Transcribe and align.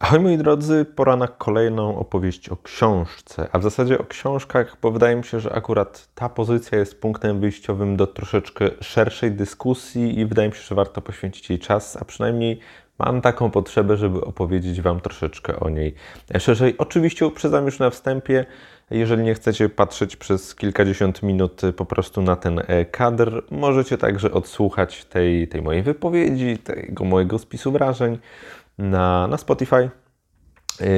Ahoj 0.00 0.20
moi 0.20 0.38
drodzy, 0.38 0.84
pora 0.84 1.16
na 1.16 1.28
kolejną 1.28 1.98
opowieść 1.98 2.48
o 2.48 2.56
książce, 2.56 3.48
a 3.52 3.58
w 3.58 3.62
zasadzie 3.62 3.98
o 3.98 4.04
książkach, 4.04 4.76
bo 4.82 4.90
wydaje 4.90 5.16
mi 5.16 5.24
się, 5.24 5.40
że 5.40 5.52
akurat 5.52 6.08
ta 6.14 6.28
pozycja 6.28 6.78
jest 6.78 7.00
punktem 7.00 7.40
wyjściowym 7.40 7.96
do 7.96 8.06
troszeczkę 8.06 8.70
szerszej 8.80 9.32
dyskusji 9.32 10.18
i 10.18 10.26
wydaje 10.26 10.48
mi 10.48 10.54
się, 10.54 10.62
że 10.62 10.74
warto 10.74 11.00
poświęcić 11.00 11.50
jej 11.50 11.58
czas, 11.58 11.96
a 11.96 12.04
przynajmniej 12.04 12.60
mam 12.98 13.20
taką 13.20 13.50
potrzebę, 13.50 13.96
żeby 13.96 14.24
opowiedzieć 14.24 14.82
Wam 14.82 15.00
troszeczkę 15.00 15.60
o 15.60 15.68
niej 15.68 15.94
szerzej. 16.38 16.74
Oczywiście 16.78 17.26
uprzedzam 17.26 17.64
już 17.64 17.78
na 17.78 17.90
wstępie, 17.90 18.46
jeżeli 18.90 19.22
nie 19.22 19.34
chcecie 19.34 19.68
patrzeć 19.68 20.16
przez 20.16 20.54
kilkadziesiąt 20.54 21.22
minut 21.22 21.60
po 21.76 21.84
prostu 21.84 22.22
na 22.22 22.36
ten 22.36 22.62
e, 22.66 22.84
kadr, 22.84 23.42
możecie 23.50 23.98
także 23.98 24.32
odsłuchać 24.32 25.04
tej, 25.04 25.48
tej 25.48 25.62
mojej 25.62 25.82
wypowiedzi, 25.82 26.58
tego 26.58 27.04
mojego 27.04 27.38
spisu 27.38 27.72
wrażeń 27.72 28.18
na, 28.78 29.26
na 29.26 29.36
Spotify. 29.36 29.90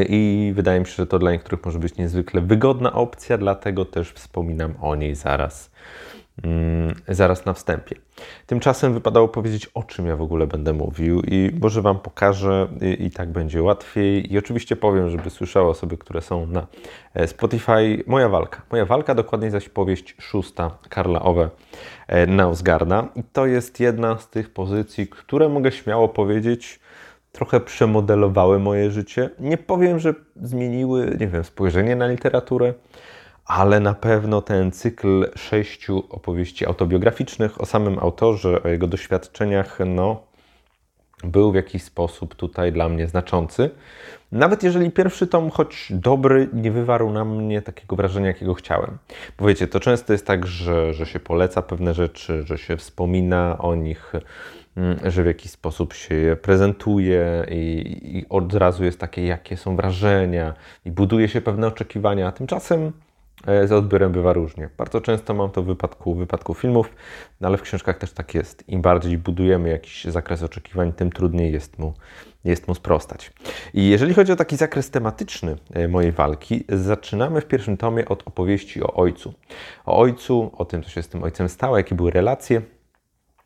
I 0.09 0.53
wydaje 0.55 0.81
mi 0.81 0.87
się, 0.87 0.93
że 0.93 1.07
to 1.07 1.19
dla 1.19 1.33
niektórych 1.33 1.65
może 1.65 1.79
być 1.79 1.97
niezwykle 1.97 2.41
wygodna 2.41 2.93
opcja, 2.93 3.39
dlatego 3.39 3.85
też 3.85 4.13
wspominam 4.13 4.75
o 4.81 4.95
niej 4.95 5.15
zaraz, 5.15 5.71
mm, 6.43 6.95
zaraz 7.09 7.47
na 7.47 7.53
wstępie. 7.53 7.97
Tymczasem 8.47 8.95
wypadało 8.95 9.29
powiedzieć, 9.29 9.67
o 9.67 9.83
czym 9.83 10.07
ja 10.07 10.17
w 10.17 10.23
ogóle 10.23 10.47
będę 10.47 10.73
mówił, 10.73 11.23
i 11.27 11.51
może 11.61 11.83
Wam 11.83 11.99
pokażę, 11.99 12.69
i, 12.81 13.05
i 13.07 13.11
tak 13.11 13.33
będzie 13.33 13.63
łatwiej. 13.63 14.33
I 14.33 14.39
oczywiście 14.39 14.77
powiem, 14.77 15.11
żeby 15.11 15.31
słyszały 15.31 15.69
osoby, 15.69 15.99
które 15.99 16.21
są 16.21 16.47
na 16.47 16.67
e, 17.15 17.27
Spotify, 17.27 18.05
moja 18.07 18.29
walka. 18.29 18.63
Moja 18.71 18.85
walka, 18.85 19.15
dokładniej 19.15 19.51
zaś 19.51 19.69
powieść 19.69 20.17
szósta 20.19 20.79
Karla 20.89 21.23
Owe 21.23 21.51
e, 22.07 22.27
Nausgarda. 22.27 23.09
I 23.15 23.23
to 23.23 23.47
jest 23.47 23.81
jedna 23.81 24.19
z 24.19 24.31
tych 24.31 24.53
pozycji, 24.53 25.09
które 25.09 25.49
mogę 25.49 25.73
śmiało 25.73 26.09
powiedzieć, 26.09 26.81
trochę 27.33 27.61
przemodelowały 27.61 28.59
moje 28.59 28.91
życie. 28.91 29.31
Nie 29.39 29.59
powiem, 29.59 29.99
że 29.99 30.15
zmieniły, 30.43 31.17
nie 31.21 31.29
wiem, 31.29 31.45
spojrzenie 31.45 31.97
na 31.97 32.07
literaturę, 32.07 32.75
ale 33.47 33.81
na 33.81 33.95
pewno 33.95 34.43
ten 34.43 34.73
cykl 34.73 35.31
sześciu 35.37 36.03
opowieści 36.11 36.67
autobiograficznych 36.67 37.61
o 37.61 37.67
samym 37.67 37.99
autorze, 37.99 38.63
o 38.63 38.69
jego 38.69 38.87
doświadczeniach, 38.87 39.79
no, 39.87 40.23
był 41.25 41.53
w 41.53 41.55
jakiś 41.55 41.83
sposób 41.83 42.35
tutaj 42.35 42.73
dla 42.73 42.89
mnie 42.89 43.07
znaczący. 43.07 43.71
Nawet 44.33 44.63
jeżeli 44.63 44.91
pierwszy 44.91 45.27
tom, 45.27 45.51
choć 45.51 45.87
dobry, 45.91 46.49
nie 46.53 46.71
wywarł 46.71 47.11
na 47.11 47.25
mnie 47.25 47.63
takiego 47.63 47.97
wrażenia, 47.97 48.27
jakiego 48.27 48.55
chciałem. 48.55 48.99
Bo 49.39 49.47
wiecie, 49.47 49.67
to 49.67 49.81
często 49.81 50.13
jest 50.13 50.27
tak, 50.27 50.47
że, 50.47 50.95
że 50.95 51.07
się 51.07 51.21
poleca 51.21 51.63
pewne 51.63 51.95
rzeczy, 51.95 52.43
że 52.47 52.59
się 52.59 52.77
wspomina 52.77 53.59
o 53.59 53.75
nich 53.75 54.13
że 55.05 55.23
w 55.23 55.27
jakiś 55.27 55.51
sposób 55.51 55.95
się 55.95 56.15
je 56.15 56.37
prezentuje 56.37 57.47
i, 57.51 58.19
i 58.19 58.29
od 58.29 58.55
razu 58.55 58.85
jest 58.85 58.99
takie, 58.99 59.27
jakie 59.27 59.57
są 59.57 59.77
wrażenia 59.77 60.55
i 60.85 60.91
buduje 60.91 61.29
się 61.29 61.41
pewne 61.41 61.67
oczekiwania, 61.67 62.29
a 62.29 62.33
tymczasem 62.33 62.93
e, 63.47 63.67
z 63.69 63.73
odbiorem 63.73 64.13
bywa 64.13 64.33
różnie. 64.33 64.69
Bardzo 64.79 65.01
często 65.01 65.35
mam 65.35 65.51
to 65.51 65.63
w 65.63 65.67
wypadku, 65.67 66.15
w 66.15 66.19
wypadku 66.19 66.55
filmów, 66.55 66.95
no 67.41 67.49
ale 67.49 67.57
w 67.57 67.63
książkach 67.63 67.99
też 67.99 68.13
tak 68.13 68.35
jest. 68.35 68.69
Im 68.69 68.83
bardziej 68.83 69.19
budujemy 69.19 69.69
jakiś 69.69 70.05
zakres 70.05 70.43
oczekiwań, 70.43 70.93
tym 70.93 71.13
trudniej 71.13 71.53
jest 71.53 71.79
mu, 71.79 71.95
jest 72.45 72.69
mu 72.69 72.75
sprostać. 72.75 73.33
I 73.75 73.89
jeżeli 73.89 74.15
chodzi 74.15 74.33
o 74.33 74.37
taki 74.37 74.57
zakres 74.57 74.91
tematyczny 74.91 75.57
e, 75.75 75.89
mojej 75.89 76.13
walki, 76.13 76.65
zaczynamy 76.69 77.41
w 77.41 77.47
pierwszym 77.47 77.77
tomie 77.77 78.09
od 78.09 78.29
opowieści 78.29 78.83
o 78.83 78.95
ojcu. 78.95 79.35
O 79.87 79.99
ojcu, 79.99 80.51
o 80.57 80.65
tym, 80.65 80.83
co 80.83 80.91
się 80.91 81.03
z 81.03 81.09
tym 81.09 81.23
ojcem 81.23 81.49
stało, 81.49 81.77
jakie 81.77 81.95
były 81.95 82.11
relacje, 82.11 82.63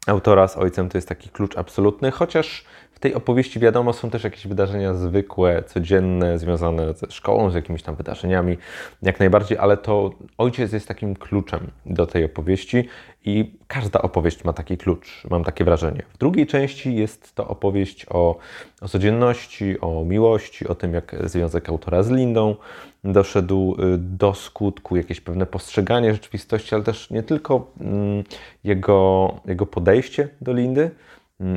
autora 0.07 0.49
z 0.49 0.57
ojcem 0.57 0.89
to 0.89 0.99
jest 0.99 1.09
taki 1.09 1.29
klucz 1.29 1.57
absolutny, 1.57 2.11
chociaż 2.11 2.65
w 2.95 2.99
tej 3.01 3.15
opowieści 3.15 3.61
wiadomo 3.61 3.93
są 3.93 4.11
też 4.11 4.25
jakieś 4.25 4.47
wydarzenia 4.47 4.95
zwykłe, 4.95 5.63
codzienne, 5.63 6.39
związane 6.39 6.95
ze 6.95 7.07
szkołą, 7.11 7.51
z 7.51 7.55
jakimiś 7.55 7.83
tam 7.83 7.95
wydarzeniami, 7.95 8.59
jak 9.03 9.21
najbardziej, 9.21 9.59
ale 9.59 9.77
to 9.77 10.11
ojciec 10.39 10.73
jest 10.73 10.89
takim 10.89 11.17
kluczem 11.17 11.71
do 11.87 12.07
tej 12.07 12.25
opowieści 12.25 12.89
i 13.25 13.59
każda 13.67 14.03
opowieść 14.03 14.45
ma 14.45 14.53
taki 14.53 14.79
klucz, 14.79 15.25
mam 15.31 15.45
takie 15.45 15.65
wrażenie. 15.65 16.03
W 16.15 16.19
drugiej 16.19 16.47
części 16.47 16.97
jest 16.97 17.35
to 17.35 17.49
opowieść 17.49 18.07
o, 18.11 18.37
o 18.81 18.89
codzienności, 18.89 19.81
o 19.81 20.05
miłości, 20.05 20.69
o 20.69 20.75
tym, 20.75 20.95
jak 20.95 21.17
związek 21.25 21.69
autora 21.69 22.03
z 22.03 22.11
Lindą 22.11 22.57
doszedł 23.05 23.77
y, 23.95 23.99
do 23.99 24.35
skutku, 24.35 24.97
jakieś 24.97 25.21
pewne 25.21 25.47
postrzeganie 25.47 26.13
rzeczywistości, 26.13 26.75
ale 26.75 26.85
też 26.85 27.11
nie 27.11 27.23
tylko 27.23 27.73
mm, 27.81 28.25
jego, 28.65 29.33
jego 29.47 29.67
podejście 29.67 30.29
do 30.41 30.53
Lindy, 30.53 30.91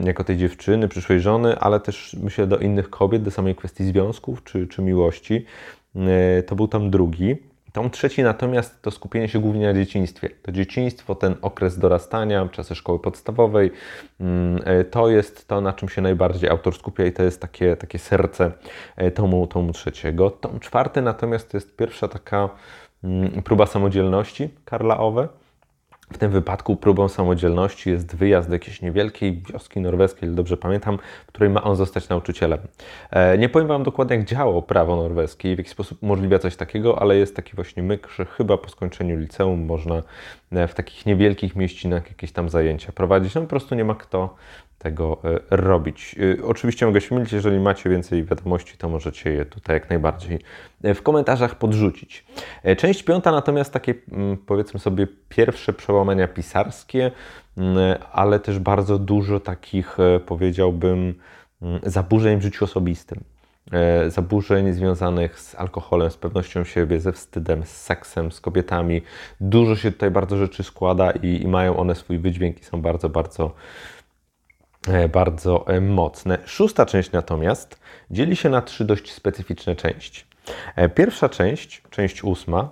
jako 0.03 0.23
tej 0.23 0.37
dziewczyny, 0.37 0.87
przyszłej 0.87 1.19
żony, 1.19 1.59
ale 1.59 1.79
też 1.79 2.15
myślę 2.23 2.47
do 2.47 2.57
innych 2.57 2.89
kobiet, 2.89 3.23
do 3.23 3.31
samej 3.31 3.55
kwestii 3.55 3.83
związków 3.83 4.43
czy, 4.43 4.67
czy 4.67 4.81
miłości. 4.81 5.45
Y, 6.39 6.43
to 6.43 6.55
był 6.55 6.67
tam 6.67 6.89
drugi. 6.89 7.35
Tom 7.77 7.89
trzeci 7.89 8.23
natomiast 8.23 8.81
to 8.81 8.91
skupienie 8.91 9.27
się 9.29 9.39
głównie 9.39 9.67
na 9.67 9.73
dzieciństwie. 9.73 10.29
To 10.41 10.51
dzieciństwo, 10.51 11.15
ten 11.15 11.35
okres 11.41 11.79
dorastania, 11.79 12.49
czasy 12.51 12.75
szkoły 12.75 12.99
podstawowej, 12.99 13.71
mm, 14.19 14.61
e, 14.65 14.83
to 14.83 15.09
jest 15.09 15.47
to, 15.47 15.61
na 15.61 15.73
czym 15.73 15.89
się 15.89 16.01
najbardziej 16.01 16.49
autor 16.49 16.75
skupia 16.75 17.05
i 17.05 17.11
to 17.11 17.23
jest 17.23 17.41
takie, 17.41 17.75
takie 17.75 17.99
serce 17.99 18.51
e, 18.95 19.11
tomu, 19.11 19.47
tomu 19.47 19.73
trzeciego. 19.73 20.29
Tom 20.29 20.59
czwarty 20.59 21.01
natomiast 21.01 21.51
to 21.51 21.57
jest 21.57 21.75
pierwsza 21.75 22.07
taka 22.07 22.49
mm, 23.03 23.43
próba 23.43 23.65
samodzielności 23.65 24.49
Karla 24.65 24.97
Owe 24.97 25.27
w 26.13 26.17
tym 26.17 26.31
wypadku 26.31 26.75
próbą 26.75 27.09
samodzielności 27.09 27.89
jest 27.89 28.15
wyjazd 28.15 28.49
do 28.49 28.55
jakiejś 28.55 28.81
niewielkiej 28.81 29.41
wioski 29.51 29.79
norweskiej, 29.79 30.29
dobrze 30.29 30.57
pamiętam, 30.57 30.97
w 31.27 31.27
której 31.27 31.49
ma 31.49 31.63
on 31.63 31.75
zostać 31.75 32.09
nauczycielem. 32.09 32.59
E, 33.11 33.37
nie 33.37 33.49
powiem 33.49 33.67
Wam 33.67 33.83
dokładnie, 33.83 34.15
jak 34.15 34.25
działało 34.25 34.61
prawo 34.61 34.95
norweskie 34.95 35.51
i 35.51 35.55
w 35.55 35.57
jaki 35.57 35.69
sposób 35.69 36.03
umożliwia 36.03 36.39
coś 36.39 36.55
takiego, 36.55 37.01
ale 37.01 37.15
jest 37.15 37.35
taki 37.35 37.55
właśnie 37.55 37.83
myk, 37.83 38.07
że 38.15 38.25
chyba 38.25 38.57
po 38.57 38.69
skończeniu 38.69 39.17
liceum 39.17 39.65
można 39.65 40.03
e, 40.51 40.67
w 40.67 40.73
takich 40.73 41.05
niewielkich 41.05 41.55
mieścinach 41.55 42.09
jakieś 42.09 42.31
tam 42.31 42.49
zajęcia 42.49 42.91
prowadzić. 42.91 43.35
No 43.35 43.41
po 43.41 43.47
prostu 43.47 43.75
nie 43.75 43.85
ma 43.85 43.95
kto 43.95 44.35
tego 44.77 45.17
e, 45.23 45.39
robić. 45.49 46.15
E, 46.39 46.45
oczywiście 46.45 46.85
mogę 46.85 47.01
się 47.01 47.15
mylić, 47.15 47.33
jeżeli 47.33 47.59
macie 47.59 47.89
więcej 47.89 48.23
wiadomości, 48.23 48.77
to 48.77 48.89
możecie 48.89 49.29
je 49.29 49.45
tutaj 49.45 49.75
jak 49.75 49.89
najbardziej 49.89 50.39
e, 50.83 50.93
w 50.93 51.03
komentarzach 51.03 51.55
podrzucić. 51.55 52.25
Część 52.77 53.03
piąta 53.03 53.31
natomiast 53.31 53.73
takie 53.73 53.93
mm, 54.11 54.37
powiedzmy 54.37 54.79
sobie 54.79 55.07
pierwsze 55.29 55.73
przełamania 55.73 56.27
pisarskie, 56.27 57.11
mm, 57.57 57.77
ale 58.11 58.39
też 58.39 58.59
bardzo 58.59 58.99
dużo 58.99 59.39
takich 59.39 59.97
powiedziałbym 60.25 61.13
mm, 61.61 61.79
zaburzeń 61.83 62.39
w 62.39 62.41
życiu 62.41 62.65
osobistym. 62.65 63.23
Zaburzeń 64.07 64.73
związanych 64.73 65.39
z 65.39 65.55
alkoholem, 65.55 66.11
z 66.11 66.17
pewnością 66.17 66.63
siebie, 66.63 66.99
ze 66.99 67.11
wstydem, 67.11 67.65
z 67.65 67.69
seksem, 67.69 68.31
z 68.31 68.41
kobietami. 68.41 69.01
Dużo 69.41 69.75
się 69.75 69.91
tutaj 69.91 70.11
bardzo 70.11 70.37
rzeczy 70.37 70.63
składa 70.63 71.11
i, 71.11 71.41
i 71.41 71.47
mają 71.47 71.77
one 71.77 71.95
swój 71.95 72.19
wydźwięk 72.19 72.61
i 72.61 72.63
są 72.63 72.81
bardzo, 72.81 73.09
bardzo 73.09 73.53
bardzo 75.11 75.67
e, 75.67 75.81
mocne. 75.81 76.37
Szósta 76.45 76.85
część 76.85 77.11
natomiast 77.11 77.79
dzieli 78.11 78.35
się 78.35 78.49
na 78.49 78.61
trzy 78.61 78.85
dość 78.85 79.11
specyficzne 79.11 79.75
części. 79.75 80.23
E, 80.75 80.89
pierwsza 80.89 81.29
część, 81.29 81.81
część 81.89 82.23
ósma, 82.23 82.69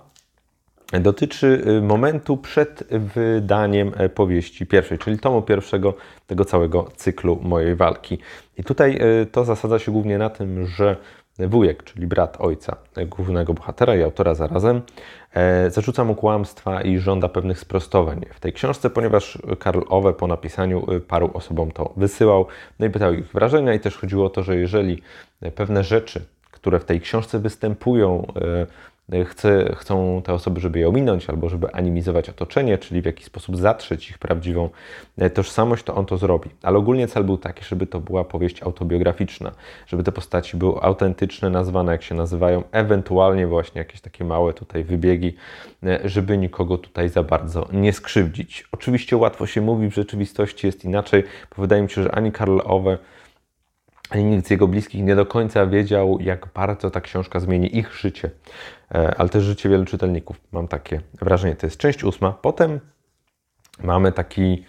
dotyczy 1.00 1.80
momentu 1.82 2.36
przed 2.36 2.84
wydaniem 2.90 3.92
powieści 4.14 4.66
pierwszej, 4.66 4.98
czyli 4.98 5.18
tomu 5.18 5.42
pierwszego 5.42 5.94
tego 6.26 6.44
całego 6.44 6.90
cyklu 6.96 7.38
mojej 7.42 7.74
walki. 7.74 8.18
I 8.58 8.64
tutaj 8.64 9.00
to 9.32 9.44
zasadza 9.44 9.78
się 9.78 9.92
głównie 9.92 10.18
na 10.18 10.30
tym, 10.30 10.66
że 10.66 10.96
wujek, 11.38 11.84
czyli 11.84 12.06
brat 12.06 12.36
ojca 12.40 12.76
głównego 13.06 13.54
bohatera 13.54 13.96
i 13.96 14.02
autora 14.02 14.34
zarazem, 14.34 14.76
e, 14.76 14.82
zarzuca 15.68 16.04
mu 16.04 16.14
kłamstwa 16.14 16.82
i 16.82 16.98
żąda 16.98 17.28
pewnych 17.28 17.58
sprostowań 17.58 18.20
w 18.34 18.40
tej 18.40 18.52
książce, 18.52 18.90
ponieważ 18.90 19.38
Karl 19.58 19.80
Owe 19.88 20.12
po 20.12 20.26
napisaniu 20.26 20.92
e, 20.92 21.00
paru 21.00 21.30
osobom 21.34 21.70
to 21.70 21.92
wysyłał, 21.96 22.46
no 22.78 22.86
i 22.86 22.90
pytał 22.90 23.14
ich 23.14 23.26
wrażenia 23.26 23.74
i 23.74 23.80
też 23.80 23.96
chodziło 23.96 24.26
o 24.26 24.30
to, 24.30 24.42
że 24.42 24.56
jeżeli 24.56 25.02
pewne 25.54 25.84
rzeczy, 25.84 26.24
które 26.50 26.80
w 26.80 26.84
tej 26.84 27.00
książce 27.00 27.38
występują, 27.38 28.26
e, 28.36 28.66
chce, 29.24 29.74
chcą 29.76 30.22
te 30.24 30.32
osoby, 30.32 30.60
żeby 30.60 30.78
je 30.78 30.88
ominąć 30.88 31.30
albo 31.30 31.48
żeby 31.48 31.72
animizować 31.72 32.28
otoczenie, 32.28 32.78
czyli 32.78 33.02
w 33.02 33.04
jakiś 33.04 33.26
sposób 33.26 33.56
zatrzeć 33.56 34.10
ich 34.10 34.18
prawdziwą 34.18 34.70
e, 35.18 35.30
tożsamość, 35.30 35.84
to 35.84 35.94
on 35.94 36.06
to 36.06 36.16
zrobi. 36.16 36.50
Ale 36.62 36.78
ogólnie 36.78 37.08
cel 37.08 37.24
był 37.24 37.38
taki, 37.38 37.64
żeby 37.64 37.86
to 37.86 38.00
była 38.00 38.24
powieść 38.24 38.62
autobiograficzna, 38.62 39.52
żeby 39.86 40.02
te 40.02 40.12
postaci 40.12 40.56
były 40.56 40.80
autentyczne, 40.80 41.50
nazwane 41.50 41.92
jak 41.92 42.02
się 42.02 42.14
nazywają, 42.14 42.62
ewentualnie 42.72 43.46
właśnie 43.46 43.78
jakieś 43.78 44.00
takie 44.00 44.24
małe 44.24 44.52
tutaj 44.54 44.84
wybiegi, 44.84 45.34
e, 45.84 46.00
żeby 46.04 46.38
nikogo 46.38 46.78
tutaj 46.78 47.08
za 47.08 47.22
bardzo 47.22 47.68
nie 47.72 47.92
skrzywdzić. 47.92 48.68
Oczywiście 48.72 49.16
łatwo 49.16 49.46
się 49.46 49.60
mówi, 49.60 49.90
w 49.90 49.94
rzeczywistości 49.94 50.66
jest 50.66 50.84
inaczej, 50.84 51.24
bo 51.56 51.62
wydaje 51.62 51.82
mi 51.82 51.90
się, 51.90 52.02
że 52.02 52.14
ani 52.14 52.32
Karl 52.32 52.58
Owe, 52.64 52.98
ani 54.10 54.24
nikt 54.24 54.46
z 54.46 54.50
jego 54.50 54.68
bliskich 54.68 55.04
nie 55.04 55.16
do 55.16 55.26
końca 55.26 55.66
wiedział, 55.66 56.18
jak 56.20 56.48
bardzo 56.54 56.90
ta 56.90 57.00
książka 57.00 57.40
zmieni 57.40 57.78
ich 57.78 57.94
życie, 57.94 58.30
e, 58.94 59.14
ale 59.18 59.28
też 59.28 59.44
życie 59.44 59.68
wielu 59.68 59.84
czytelników. 59.84 60.40
Mam 60.52 60.68
takie 60.68 61.00
wrażenie. 61.20 61.56
To 61.56 61.66
jest 61.66 61.76
część 61.76 62.04
ósma. 62.04 62.32
Potem 62.32 62.80
mamy 63.82 64.12
taki 64.12 64.64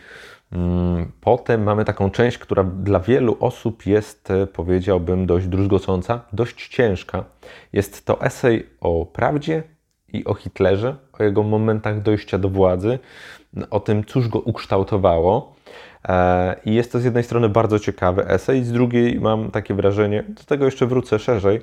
Mm, 0.51 1.11
potem 1.21 1.63
mamy 1.63 1.85
taką 1.85 2.09
część, 2.09 2.37
która 2.37 2.63
dla 2.63 2.99
wielu 2.99 3.37
osób 3.39 3.85
jest, 3.85 4.31
e, 4.31 4.47
powiedziałbym, 4.47 5.25
dość 5.25 5.47
druzgocąca, 5.47 6.21
dość 6.33 6.67
ciężka. 6.67 7.23
Jest 7.73 8.05
to 8.05 8.21
esej 8.21 8.69
o 8.81 9.05
prawdzie 9.05 9.63
i 10.13 10.25
o 10.25 10.33
Hitlerze, 10.33 10.95
o 11.19 11.23
jego 11.23 11.43
momentach 11.43 12.01
dojścia 12.01 12.37
do 12.37 12.49
władzy, 12.49 12.99
o 13.69 13.79
tym, 13.79 14.05
cóż 14.05 14.27
go 14.27 14.39
ukształtowało. 14.39 15.55
E, 16.07 16.56
I 16.65 16.74
jest 16.74 16.92
to 16.92 17.00
z 17.00 17.04
jednej 17.04 17.24
strony 17.24 17.50
bardzo 17.50 17.80
ciekawy 17.80 18.27
esej, 18.27 18.63
z 18.63 18.71
drugiej 18.71 19.19
mam 19.19 19.51
takie 19.51 19.74
wrażenie, 19.74 20.24
do 20.24 20.44
tego 20.44 20.65
jeszcze 20.65 20.86
wrócę 20.86 21.19
szerzej, 21.19 21.62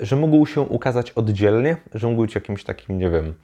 że 0.00 0.16
mógł 0.16 0.46
się 0.46 0.60
ukazać 0.60 1.10
oddzielnie, 1.10 1.76
że 1.94 2.08
mógł 2.08 2.22
być 2.22 2.34
jakimś 2.34 2.64
takim, 2.64 2.98
nie 2.98 3.10
wiem, 3.10 3.34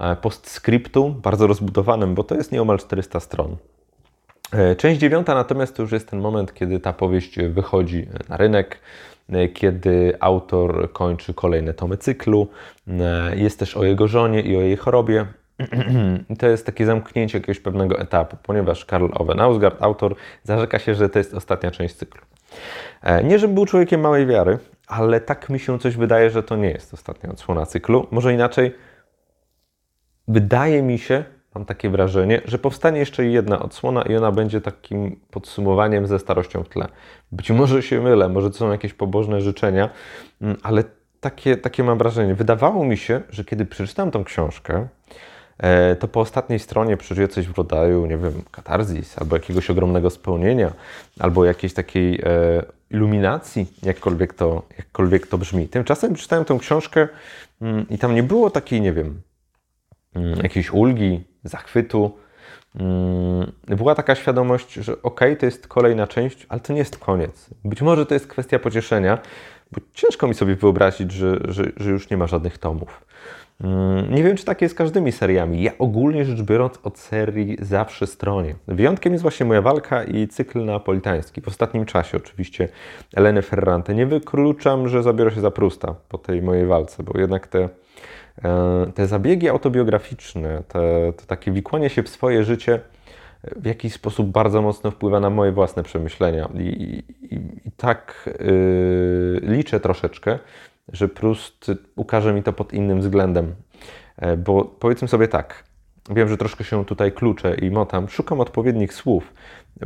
e, 0.00 0.16
postscriptum, 0.16 1.20
bardzo 1.20 1.46
rozbudowanym, 1.46 2.14
bo 2.14 2.24
to 2.24 2.34
jest 2.34 2.52
nieomal 2.52 2.78
400 2.78 3.20
stron. 3.20 3.56
E, 4.52 4.76
część 4.76 5.00
dziewiąta 5.00 5.34
natomiast 5.34 5.76
to 5.76 5.82
już 5.82 5.92
jest 5.92 6.10
ten 6.10 6.20
moment, 6.20 6.54
kiedy 6.54 6.80
ta 6.80 6.92
powieść 6.92 7.38
wychodzi 7.48 8.06
na 8.28 8.36
rynek, 8.36 8.80
kiedy 9.54 10.16
autor 10.20 10.92
kończy 10.92 11.34
kolejne 11.34 11.74
tomy 11.74 11.96
cyklu. 11.96 12.48
Jest 13.34 13.58
też 13.58 13.76
o 13.76 13.84
jego 13.84 14.08
żonie 14.08 14.40
i 14.40 14.56
o 14.56 14.60
jej 14.60 14.76
chorobie. 14.76 15.26
To 16.38 16.46
jest 16.46 16.66
takie 16.66 16.86
zamknięcie 16.86 17.38
jakiegoś 17.38 17.60
pewnego 17.60 17.98
etapu, 17.98 18.36
ponieważ 18.42 18.84
Karl 18.84 19.06
Ove 19.12 19.34
Nausgaard, 19.34 19.82
autor, 19.82 20.14
zarzeka 20.42 20.78
się, 20.78 20.94
że 20.94 21.08
to 21.08 21.18
jest 21.18 21.34
ostatnia 21.34 21.70
część 21.70 21.94
cyklu. 21.94 22.22
E, 23.02 23.24
nie, 23.24 23.38
żeby 23.38 23.54
był 23.54 23.66
człowiekiem 23.66 24.00
małej 24.00 24.26
wiary, 24.26 24.58
ale 24.86 25.20
tak 25.20 25.50
mi 25.50 25.58
się 25.58 25.78
coś 25.78 25.96
wydaje, 25.96 26.30
że 26.30 26.42
to 26.42 26.56
nie 26.56 26.70
jest 26.70 26.94
ostatnia 26.94 27.30
odsłona 27.30 27.66
cyklu. 27.66 28.06
Może 28.10 28.34
inaczej, 28.34 28.74
wydaje 30.28 30.82
mi 30.82 30.98
się, 30.98 31.24
mam 31.54 31.64
takie 31.64 31.90
wrażenie, 31.90 32.40
że 32.44 32.58
powstanie 32.58 32.98
jeszcze 32.98 33.24
jedna 33.24 33.58
odsłona 33.58 34.02
i 34.02 34.16
ona 34.16 34.32
będzie 34.32 34.60
takim 34.60 35.20
podsumowaniem 35.30 36.06
ze 36.06 36.18
starością 36.18 36.62
w 36.62 36.68
tle. 36.68 36.88
Być 37.32 37.50
może 37.50 37.82
się 37.82 38.00
mylę, 38.00 38.28
może 38.28 38.50
to 38.50 38.56
są 38.56 38.72
jakieś 38.72 38.94
pobożne 38.94 39.40
życzenia, 39.40 39.90
mm, 40.42 40.56
ale 40.62 40.84
takie, 41.20 41.56
takie 41.56 41.84
mam 41.84 41.98
wrażenie. 41.98 42.34
Wydawało 42.34 42.84
mi 42.84 42.96
się, 42.96 43.22
że 43.30 43.44
kiedy 43.44 43.66
przeczytam 43.66 44.10
tą 44.10 44.24
książkę, 44.24 44.88
to 45.98 46.08
po 46.08 46.20
ostatniej 46.20 46.58
stronie 46.58 46.96
przeżyję 46.96 47.28
coś 47.28 47.46
w 47.46 47.58
rodzaju, 47.58 48.06
nie 48.06 48.18
wiem, 48.18 48.42
katarzis, 48.50 49.18
albo 49.18 49.36
jakiegoś 49.36 49.70
ogromnego 49.70 50.10
spełnienia, 50.10 50.72
albo 51.18 51.44
jakiejś 51.44 51.74
takiej 51.74 52.20
e, 52.20 52.62
iluminacji, 52.90 53.72
jakkolwiek 53.82 54.34
to, 54.34 54.62
jakkolwiek 54.78 55.26
to 55.26 55.38
brzmi. 55.38 55.68
Tymczasem 55.68 56.14
czytałem 56.14 56.44
tę 56.44 56.58
książkę 56.60 57.08
mm, 57.60 57.86
i 57.90 57.98
tam 57.98 58.14
nie 58.14 58.22
było 58.22 58.50
takiej, 58.50 58.80
nie 58.80 58.92
wiem, 58.92 59.20
mm, 60.14 60.38
jakiejś 60.42 60.72
ulgi, 60.72 61.24
zachwytu. 61.44 62.18
Mm, 62.74 63.52
była 63.66 63.94
taka 63.94 64.14
świadomość, 64.14 64.72
że 64.72 64.92
okej, 64.92 65.02
okay, 65.02 65.36
to 65.36 65.46
jest 65.46 65.68
kolejna 65.68 66.06
część, 66.06 66.46
ale 66.48 66.60
to 66.60 66.72
nie 66.72 66.78
jest 66.78 66.98
koniec. 66.98 67.50
Być 67.64 67.82
może 67.82 68.06
to 68.06 68.14
jest 68.14 68.26
kwestia 68.26 68.58
pocieszenia, 68.58 69.18
bo 69.72 69.80
ciężko 69.94 70.26
mi 70.28 70.34
sobie 70.34 70.54
wyobrazić, 70.54 71.12
że, 71.12 71.38
że, 71.48 71.64
że 71.76 71.90
już 71.90 72.10
nie 72.10 72.16
ma 72.16 72.26
żadnych 72.26 72.58
tomów. 72.58 73.04
Mm, 73.60 74.14
nie 74.14 74.22
wiem, 74.22 74.36
czy 74.36 74.44
tak 74.44 74.62
jest 74.62 74.74
z 74.74 74.78
każdymi 74.78 75.12
seriami. 75.12 75.62
Ja 75.62 75.72
ogólnie 75.78 76.24
rzecz 76.24 76.42
biorąc 76.42 76.78
od 76.82 76.98
serii 76.98 77.56
zawsze 77.60 78.06
stronie. 78.06 78.54
Wyjątkiem 78.68 79.12
jest 79.12 79.22
właśnie 79.22 79.46
moja 79.46 79.62
walka 79.62 80.04
i 80.04 80.28
cykl 80.28 80.64
neapolitański. 80.64 81.40
W 81.40 81.48
ostatnim 81.48 81.84
czasie 81.84 82.16
oczywiście 82.16 82.68
Eleny 83.14 83.42
Ferrante. 83.42 83.94
Nie 83.94 84.06
wykluczam, 84.06 84.88
że 84.88 85.02
zabiorę 85.02 85.30
się 85.30 85.40
za 85.40 85.50
Prusta 85.50 85.94
po 86.08 86.18
tej 86.18 86.42
mojej 86.42 86.66
walce, 86.66 87.02
bo 87.02 87.20
jednak 87.20 87.46
te, 87.46 87.68
e, 88.44 88.92
te 88.94 89.06
zabiegi 89.06 89.48
autobiograficzne, 89.48 90.62
te, 90.68 91.12
to 91.12 91.26
takie 91.26 91.52
wikłanie 91.52 91.90
się 91.90 92.02
w 92.02 92.08
swoje 92.08 92.44
życie 92.44 92.80
w 93.56 93.66
jakiś 93.66 93.92
sposób 93.92 94.26
bardzo 94.26 94.62
mocno 94.62 94.90
wpływa 94.90 95.20
na 95.20 95.30
moje 95.30 95.52
własne 95.52 95.82
przemyślenia. 95.82 96.48
I, 96.54 96.60
i, 96.60 97.36
i 97.68 97.70
tak 97.76 98.30
yy, 98.40 99.40
liczę 99.42 99.80
troszeczkę, 99.80 100.38
że 100.92 101.08
Proust 101.08 101.70
ukaże 101.96 102.32
mi 102.32 102.42
to 102.42 102.52
pod 102.52 102.72
innym 102.72 103.00
względem. 103.00 103.54
E, 104.16 104.36
bo 104.36 104.64
powiedzmy 104.64 105.08
sobie 105.08 105.28
tak, 105.28 105.64
wiem, 106.10 106.28
że 106.28 106.36
troszkę 106.36 106.64
się 106.64 106.84
tutaj 106.84 107.12
kluczę 107.12 107.54
i 107.54 107.70
motam, 107.70 108.08
szukam 108.08 108.40
odpowiednich 108.40 108.94
słów, 108.94 109.34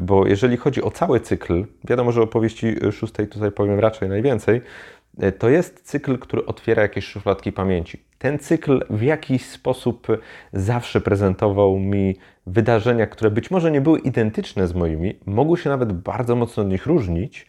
bo 0.01 0.27
jeżeli 0.27 0.57
chodzi 0.57 0.83
o 0.83 0.91
cały 0.91 1.21
cykl, 1.21 1.65
wiadomo, 1.85 2.13
że 2.13 2.23
opowieści 2.23 2.77
szóstej 2.93 3.29
tutaj 3.29 3.53
powiem 3.53 3.79
raczej 3.79 4.09
najwięcej, 4.09 4.61
e, 5.19 5.33
to 5.33 5.49
jest 5.49 5.83
cykl, 5.83 6.19
który 6.19 6.47
otwiera 6.47 6.83
jakieś 6.83 7.05
szufladki 7.05 7.53
pamięci. 7.53 8.05
Ten 8.19 8.39
cykl 8.39 8.85
w 8.91 9.03
jakiś 9.03 9.47
sposób 9.47 10.07
zawsze 10.53 11.01
prezentował 11.01 11.79
mi 11.79 12.17
wydarzenia, 12.47 13.07
które 13.07 13.31
być 13.31 13.51
może 13.51 13.71
nie 13.71 13.81
były 13.81 13.99
identyczne 13.99 14.67
z 14.67 14.75
moimi, 14.75 15.19
mogły 15.27 15.59
się 15.59 15.71
nawet 15.71 15.93
bardzo 15.93 16.37
mocno 16.37 16.63
od 16.63 16.69
nich 16.69 16.87
różnić, 16.87 17.47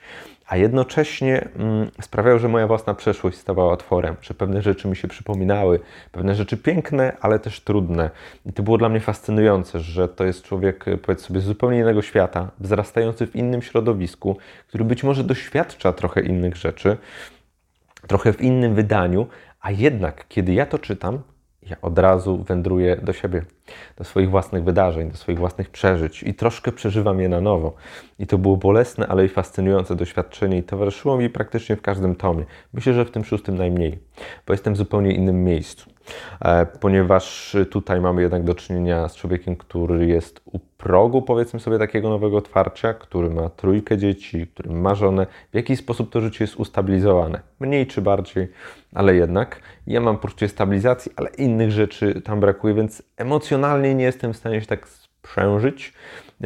a 0.53 0.57
jednocześnie 0.57 1.49
mm, 1.55 1.91
że 2.39 2.47
moja 2.47 2.67
własna 2.67 2.93
przeszłość 2.93 3.37
stawała 3.37 3.73
otworem, 3.73 4.15
że 4.21 4.33
pewne 4.33 4.61
rzeczy 4.61 4.87
mi 4.87 4.95
się 4.95 5.07
przypominały, 5.07 5.79
pewne 6.11 6.35
rzeczy 6.35 6.57
piękne, 6.57 7.17
ale 7.21 7.39
też 7.39 7.61
trudne. 7.61 8.09
I 8.45 8.53
to 8.53 8.63
było 8.63 8.77
dla 8.77 8.89
mnie 8.89 8.99
fascynujące, 8.99 9.79
że 9.79 10.07
to 10.07 10.23
jest 10.23 10.43
człowiek, 10.43 10.85
powiedz 11.01 11.21
sobie, 11.21 11.39
z 11.39 11.43
zupełnie 11.43 11.79
innego 11.79 12.01
świata, 12.01 12.51
wzrastający 12.59 13.27
w 13.27 13.35
innym 13.35 13.61
środowisku, 13.61 14.37
który 14.67 14.83
być 14.83 15.03
może 15.03 15.23
doświadcza 15.23 15.93
trochę 15.93 16.21
innych 16.21 16.55
rzeczy, 16.55 16.97
trochę 18.07 18.33
w 18.33 18.41
innym 18.41 18.75
wydaniu, 18.75 19.27
a 19.61 19.71
jednak, 19.71 20.25
kiedy 20.27 20.53
ja 20.53 20.65
to 20.65 20.79
czytam, 20.79 21.19
ja 21.69 21.75
od 21.81 21.99
razu 21.99 22.43
wędruję 22.43 22.95
do 22.95 23.13
siebie, 23.13 23.45
do 23.97 24.03
swoich 24.03 24.29
własnych 24.29 24.63
wydarzeń, 24.63 25.11
do 25.11 25.17
swoich 25.17 25.37
własnych 25.39 25.69
przeżyć 25.69 26.23
i 26.23 26.33
troszkę 26.33 26.71
przeżywam 26.71 27.19
je 27.19 27.29
na 27.29 27.41
nowo. 27.41 27.73
I 28.19 28.27
to 28.27 28.37
było 28.37 28.57
bolesne, 28.57 29.07
ale 29.07 29.25
i 29.25 29.29
fascynujące 29.29 29.95
doświadczenie 29.95 30.57
i 30.57 30.63
towarzyszyło 30.63 31.17
mi 31.17 31.29
praktycznie 31.29 31.75
w 31.75 31.81
każdym 31.81 32.15
tomie. 32.15 32.45
Myślę, 32.73 32.93
że 32.93 33.05
w 33.05 33.11
tym 33.11 33.25
szóstym 33.25 33.57
najmniej, 33.57 33.99
bo 34.47 34.53
jestem 34.53 34.73
w 34.73 34.77
zupełnie 34.77 35.11
innym 35.11 35.43
miejscu. 35.43 35.89
E, 36.41 36.65
ponieważ 36.65 37.55
tutaj 37.71 38.01
mamy 38.01 38.21
jednak 38.21 38.43
do 38.43 38.55
czynienia 38.55 39.09
z 39.09 39.15
człowiekiem, 39.15 39.55
który 39.55 40.07
jest 40.07 40.41
u 40.45 40.59
progu, 40.83 41.21
powiedzmy 41.21 41.59
sobie, 41.59 41.79
takiego 41.79 42.09
nowego 42.09 42.37
otwarcia, 42.37 42.93
który 42.93 43.29
ma 43.29 43.49
trójkę 43.49 43.97
dzieci, 43.97 44.47
który 44.47 44.69
ma 44.69 44.95
żonę, 44.95 45.27
w 45.51 45.55
jaki 45.55 45.77
sposób 45.77 46.09
to 46.09 46.21
życie 46.21 46.43
jest 46.43 46.55
ustabilizowane. 46.55 47.39
Mniej 47.59 47.87
czy 47.87 48.01
bardziej, 48.01 48.47
ale 48.93 49.15
jednak. 49.15 49.59
Ja 49.87 50.01
mam 50.01 50.17
poczucie 50.17 50.47
stabilizacji, 50.47 51.11
ale 51.15 51.29
innych 51.29 51.71
rzeczy 51.71 52.21
tam 52.21 52.39
brakuje, 52.39 52.73
więc 52.73 53.03
emocjonalnie 53.17 53.95
nie 53.95 54.03
jestem 54.03 54.33
w 54.33 54.37
stanie 54.37 54.61
się 54.61 54.67
tak 54.67 54.87
sprzężyć 54.87 55.93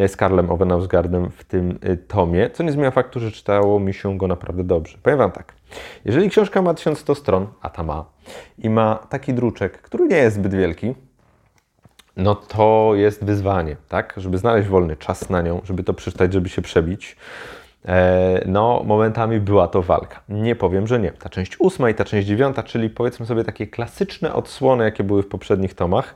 z 0.07 0.15
Karlem 0.15 0.51
Ovenausgardem 0.51 1.31
w 1.31 1.43
tym 1.43 1.79
y, 1.89 1.97
tomie, 1.97 2.49
co 2.49 2.63
nie 2.63 2.71
zmienia 2.71 2.91
faktu, 2.91 3.19
że 3.19 3.31
czytało 3.31 3.79
mi 3.79 3.93
się 3.93 4.17
go 4.17 4.27
naprawdę 4.27 4.63
dobrze. 4.63 4.97
Powiem 5.03 5.19
Wam 5.19 5.31
tak, 5.31 5.53
jeżeli 6.05 6.29
książka 6.29 6.61
ma 6.61 6.73
1100 6.73 7.15
stron, 7.15 7.47
a 7.61 7.69
ta 7.69 7.83
ma, 7.83 8.05
i 8.57 8.69
ma 8.69 8.95
taki 9.09 9.33
druczek, 9.33 9.81
który 9.81 10.07
nie 10.07 10.17
jest 10.17 10.35
zbyt 10.35 10.53
wielki, 10.53 10.95
no 12.17 12.35
to 12.35 12.91
jest 12.95 13.23
wyzwanie, 13.23 13.75
tak? 13.89 14.13
Żeby 14.17 14.37
znaleźć 14.37 14.69
wolny 14.69 14.97
czas 14.97 15.29
na 15.29 15.41
nią, 15.41 15.61
żeby 15.63 15.83
to 15.83 15.93
przeczytać, 15.93 16.33
żeby 16.33 16.49
się 16.49 16.61
przebić. 16.61 17.15
E, 17.85 18.43
no, 18.45 18.83
momentami 18.85 19.39
była 19.39 19.67
to 19.67 19.81
walka. 19.81 20.21
Nie 20.29 20.55
powiem, 20.55 20.87
że 20.87 20.99
nie. 20.99 21.11
Ta 21.11 21.29
część 21.29 21.55
ósma 21.59 21.89
i 21.89 21.95
ta 21.95 22.05
część 22.05 22.27
dziewiąta, 22.27 22.63
czyli 22.63 22.89
powiedzmy 22.89 23.25
sobie 23.25 23.43
takie 23.43 23.67
klasyczne 23.67 24.33
odsłony, 24.33 24.83
jakie 24.83 25.03
były 25.03 25.23
w 25.23 25.27
poprzednich 25.27 25.73
tomach, 25.73 26.15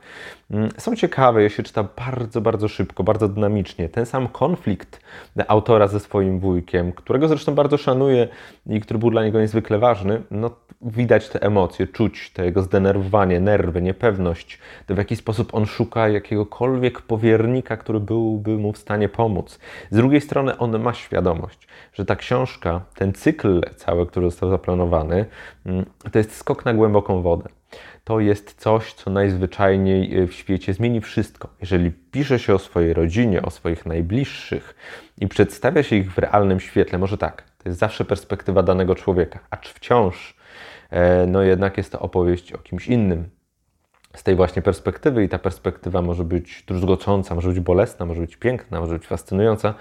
są 0.78 0.96
ciekawe, 0.96 1.44
je 1.44 1.50
się 1.50 1.64
czyta 1.64 1.84
bardzo, 1.84 2.42
bardzo 2.42 2.68
szybko, 2.68 3.04
bardzo 3.04 3.28
dynamicznie. 3.28 3.90
Ten 3.90 4.06
sam 4.06 4.28
konflikt 4.28 5.02
autora 5.48 5.88
ze 5.88 6.00
swoim 6.00 6.40
wujkiem, 6.40 6.92
którego 6.92 7.28
zresztą 7.28 7.56
bardzo 7.56 7.78
szanuję 7.78 8.28
i 8.66 8.82
który 8.82 9.00
był 9.00 9.12
dla 9.12 9.24
niego 9.24 9.42
niezwykle 9.42 9.80
ważny, 9.80 10.22
no 10.32 10.52
widać 10.82 11.30
te 11.30 11.42
emocje, 11.42 11.88
czuć 11.88 12.32
to 12.34 12.44
jego 12.44 12.62
zdenerwowanie, 12.62 13.40
nerwy, 13.40 13.82
niepewność, 13.82 14.60
to 14.86 14.96
w 14.96 14.98
jaki 14.98 15.16
sposób 15.16 15.54
on 15.56 15.66
szuka 15.66 16.10
jakiegokolwiek 16.10 17.02
powiernika, 17.02 17.78
który 17.78 18.00
byłby 18.00 18.58
mu 18.58 18.74
w 18.74 18.78
stanie 18.78 19.10
pomóc. 19.10 19.60
Z 19.90 19.96
drugiej 19.96 20.22
strony 20.22 20.58
on 20.58 20.80
ma 20.80 20.94
świadomość, 20.94 21.68
że 21.94 22.06
ta 22.06 22.16
książka, 22.16 22.82
ten 22.96 23.14
cykl 23.14 23.62
cały, 23.76 24.08
który 24.08 24.30
został 24.30 24.50
zaplanowany, 24.50 25.26
mm, 25.66 25.86
to 26.12 26.18
jest 26.18 26.36
skok 26.36 26.66
na 26.66 26.74
głęboką 26.74 27.22
wodę. 27.22 27.50
To 28.04 28.20
jest 28.20 28.54
coś, 28.62 28.94
co 28.94 29.12
najzwyczajniej 29.12 30.18
y, 30.20 30.28
w 30.28 30.34
świecie 30.34 30.74
zmieni 30.74 31.02
wszystko. 31.02 31.50
Jeżeli 31.62 31.92
pisze 31.92 32.40
się 32.40 32.56
o 32.56 32.60
swojej 32.60 32.94
rodzinie, 32.94 33.42
o 33.42 33.50
swoich 33.50 33.86
najbliższych 33.86 34.76
i 35.18 35.28
przedstawia 35.28 35.84
się 35.84 35.96
ich 35.96 36.14
w 36.14 36.18
realnym 36.18 36.60
świetle, 36.60 37.00
może 37.00 37.18
tak, 37.18 37.44
to 37.58 37.70
jest 37.70 37.80
zawsze 37.80 38.06
perspektywa 38.06 38.64
danego 38.64 38.96
człowieka, 38.96 39.40
acz 39.50 39.70
wciąż 39.70 40.42
E, 40.92 41.28
no 41.28 41.42
jednak 41.42 41.78
jest 41.78 41.92
to 41.92 42.00
opowieść 42.00 42.54
o 42.54 42.58
kimś 42.58 42.88
innym. 42.88 43.30
Z 44.16 44.24
tej 44.24 44.36
właśnie 44.36 44.62
perspektywy, 44.62 45.24
i 45.24 45.30
ta 45.30 45.40
perspektywa 45.40 46.02
może 46.02 46.24
być 46.24 46.64
druzgocąca, 46.68 47.36
może 47.36 47.50
być 47.50 47.60
bolesna, 47.60 48.06
może 48.06 48.22
być 48.22 48.38
piękna, 48.38 48.80
może 48.80 48.94
być 48.94 49.08
fascynująca. 49.08 49.74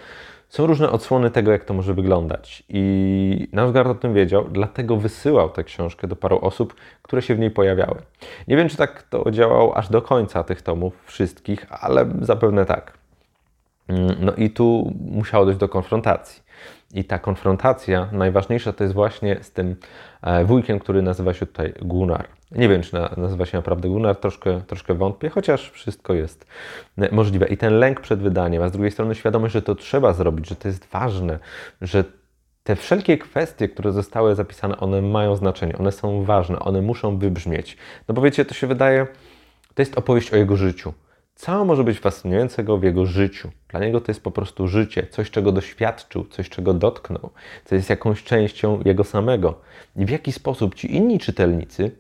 Są 0.51 0.67
różne 0.67 0.91
odsłony 0.91 1.31
tego, 1.31 1.53
jak 1.53 1.65
to 1.65 1.75
może 1.75 1.95
wyglądać. 1.95 2.63
I 2.69 3.49
Nausgard 3.53 3.89
o 3.89 3.95
tym 3.95 4.15
wiedział, 4.15 4.49
dlatego 4.49 4.97
wysyłał 4.97 5.51
tę 5.51 5.65
książkę 5.65 6.07
do 6.07 6.17
paru 6.17 6.39
osób, 6.43 6.75
które 7.03 7.23
się 7.23 7.35
w 7.35 7.39
niej 7.39 7.51
pojawiały. 7.51 8.03
Nie 8.49 8.57
wiem, 8.57 8.69
czy 8.69 8.77
tak 8.77 9.03
to 9.03 9.31
działało 9.31 9.77
aż 9.77 9.89
do 9.89 10.03
końca 10.03 10.45
tych 10.45 10.63
tomów, 10.63 10.93
wszystkich, 11.07 11.67
ale 11.71 12.07
zapewne 12.21 12.65
tak. 12.67 12.93
Mm, 13.89 14.17
no 14.21 14.33
i 14.33 14.51
tu 14.51 14.93
musiało 15.01 15.45
dojść 15.45 15.61
do 15.61 15.69
konfrontacji. 15.69 16.43
I 16.95 17.05
ta 17.05 17.19
konfrontacja 17.19 18.09
najważniejsza 18.13 18.73
to 18.73 18.85
jest 18.85 18.95
właśnie 18.95 19.37
z 19.43 19.51
tym 19.53 19.77
e, 20.23 20.45
wujkiem, 20.45 20.79
który 20.79 21.03
nazywa 21.03 21.35
się 21.35 21.47
tutaj 21.47 21.73
Gunnar. 21.83 22.40
Nie 22.53 22.69
wiem, 22.69 22.83
czy 22.83 22.97
nazywa 23.17 23.47
się 23.47 23.59
naprawdę 23.59 23.89
Gunnar, 23.89 24.17
troszkę, 24.17 24.61
troszkę 24.61 24.95
wątpię, 24.95 25.29
chociaż 25.29 25.71
wszystko 25.71 26.15
jest 26.15 26.47
e, 26.99 27.15
możliwe. 27.15 27.47
I 27.47 27.57
ten 27.57 27.79
lęk 27.79 28.01
przed 28.01 28.21
wydaniem, 28.21 28.63
a 28.63 28.69
z 28.69 28.73
drugiej 28.73 28.91
strony 28.91 29.15
świadomość, 29.15 29.55
że 29.55 29.63
to 29.63 29.75
trzeba 29.75 30.13
zrobić, 30.13 30.49
że 30.49 30.57
to 30.57 30.69
jest 30.69 30.87
ważne, 30.87 31.39
że 31.81 32.05
te 32.65 32.77
wszelkie 32.77 33.19
kwestie, 33.19 33.69
które 33.69 33.93
zostały 33.93 34.35
zapisane, 34.35 34.77
one 34.77 35.03
mają 35.03 35.37
znaczenie, 35.37 35.79
one 35.79 35.93
są 35.93 36.25
ważne, 36.25 36.59
one 36.59 36.83
muszą 36.83 37.19
wybrzmieć. 37.19 37.77
No 38.09 38.15
bo 38.15 38.23
wiecie, 38.23 38.45
to 38.45 38.55
się 38.55 38.67
wydaje, 38.67 39.07
to 39.75 39.83
jest 39.83 39.99
opowieść 39.99 40.33
o 40.33 40.37
jego 40.37 40.57
życiu. 40.57 40.93
Co 41.35 41.65
może 41.65 41.85
być 41.85 42.01
fascynującego 42.01 42.79
w 42.79 42.83
jego 42.83 43.07
życiu? 43.07 43.51
Dla 43.69 43.81
niego 43.81 44.01
to 44.01 44.11
jest 44.11 44.23
po 44.23 44.31
prostu 44.31 44.69
życie, 44.69 45.07
coś, 45.11 45.31
czego 45.31 45.53
doświadczył, 45.53 46.25
coś, 46.25 46.49
czego 46.49 46.75
dotknął, 46.75 47.31
co 47.65 47.75
jest 47.75 47.91
jakąś 47.91 48.25
częścią 48.25 48.81
jego 48.85 49.05
samego. 49.05 49.61
I 49.97 50.07
w 50.07 50.11
jaki 50.11 50.33
sposób 50.33 50.75
ci 50.75 50.97
inni 50.97 51.19
czytelnicy, 51.19 51.91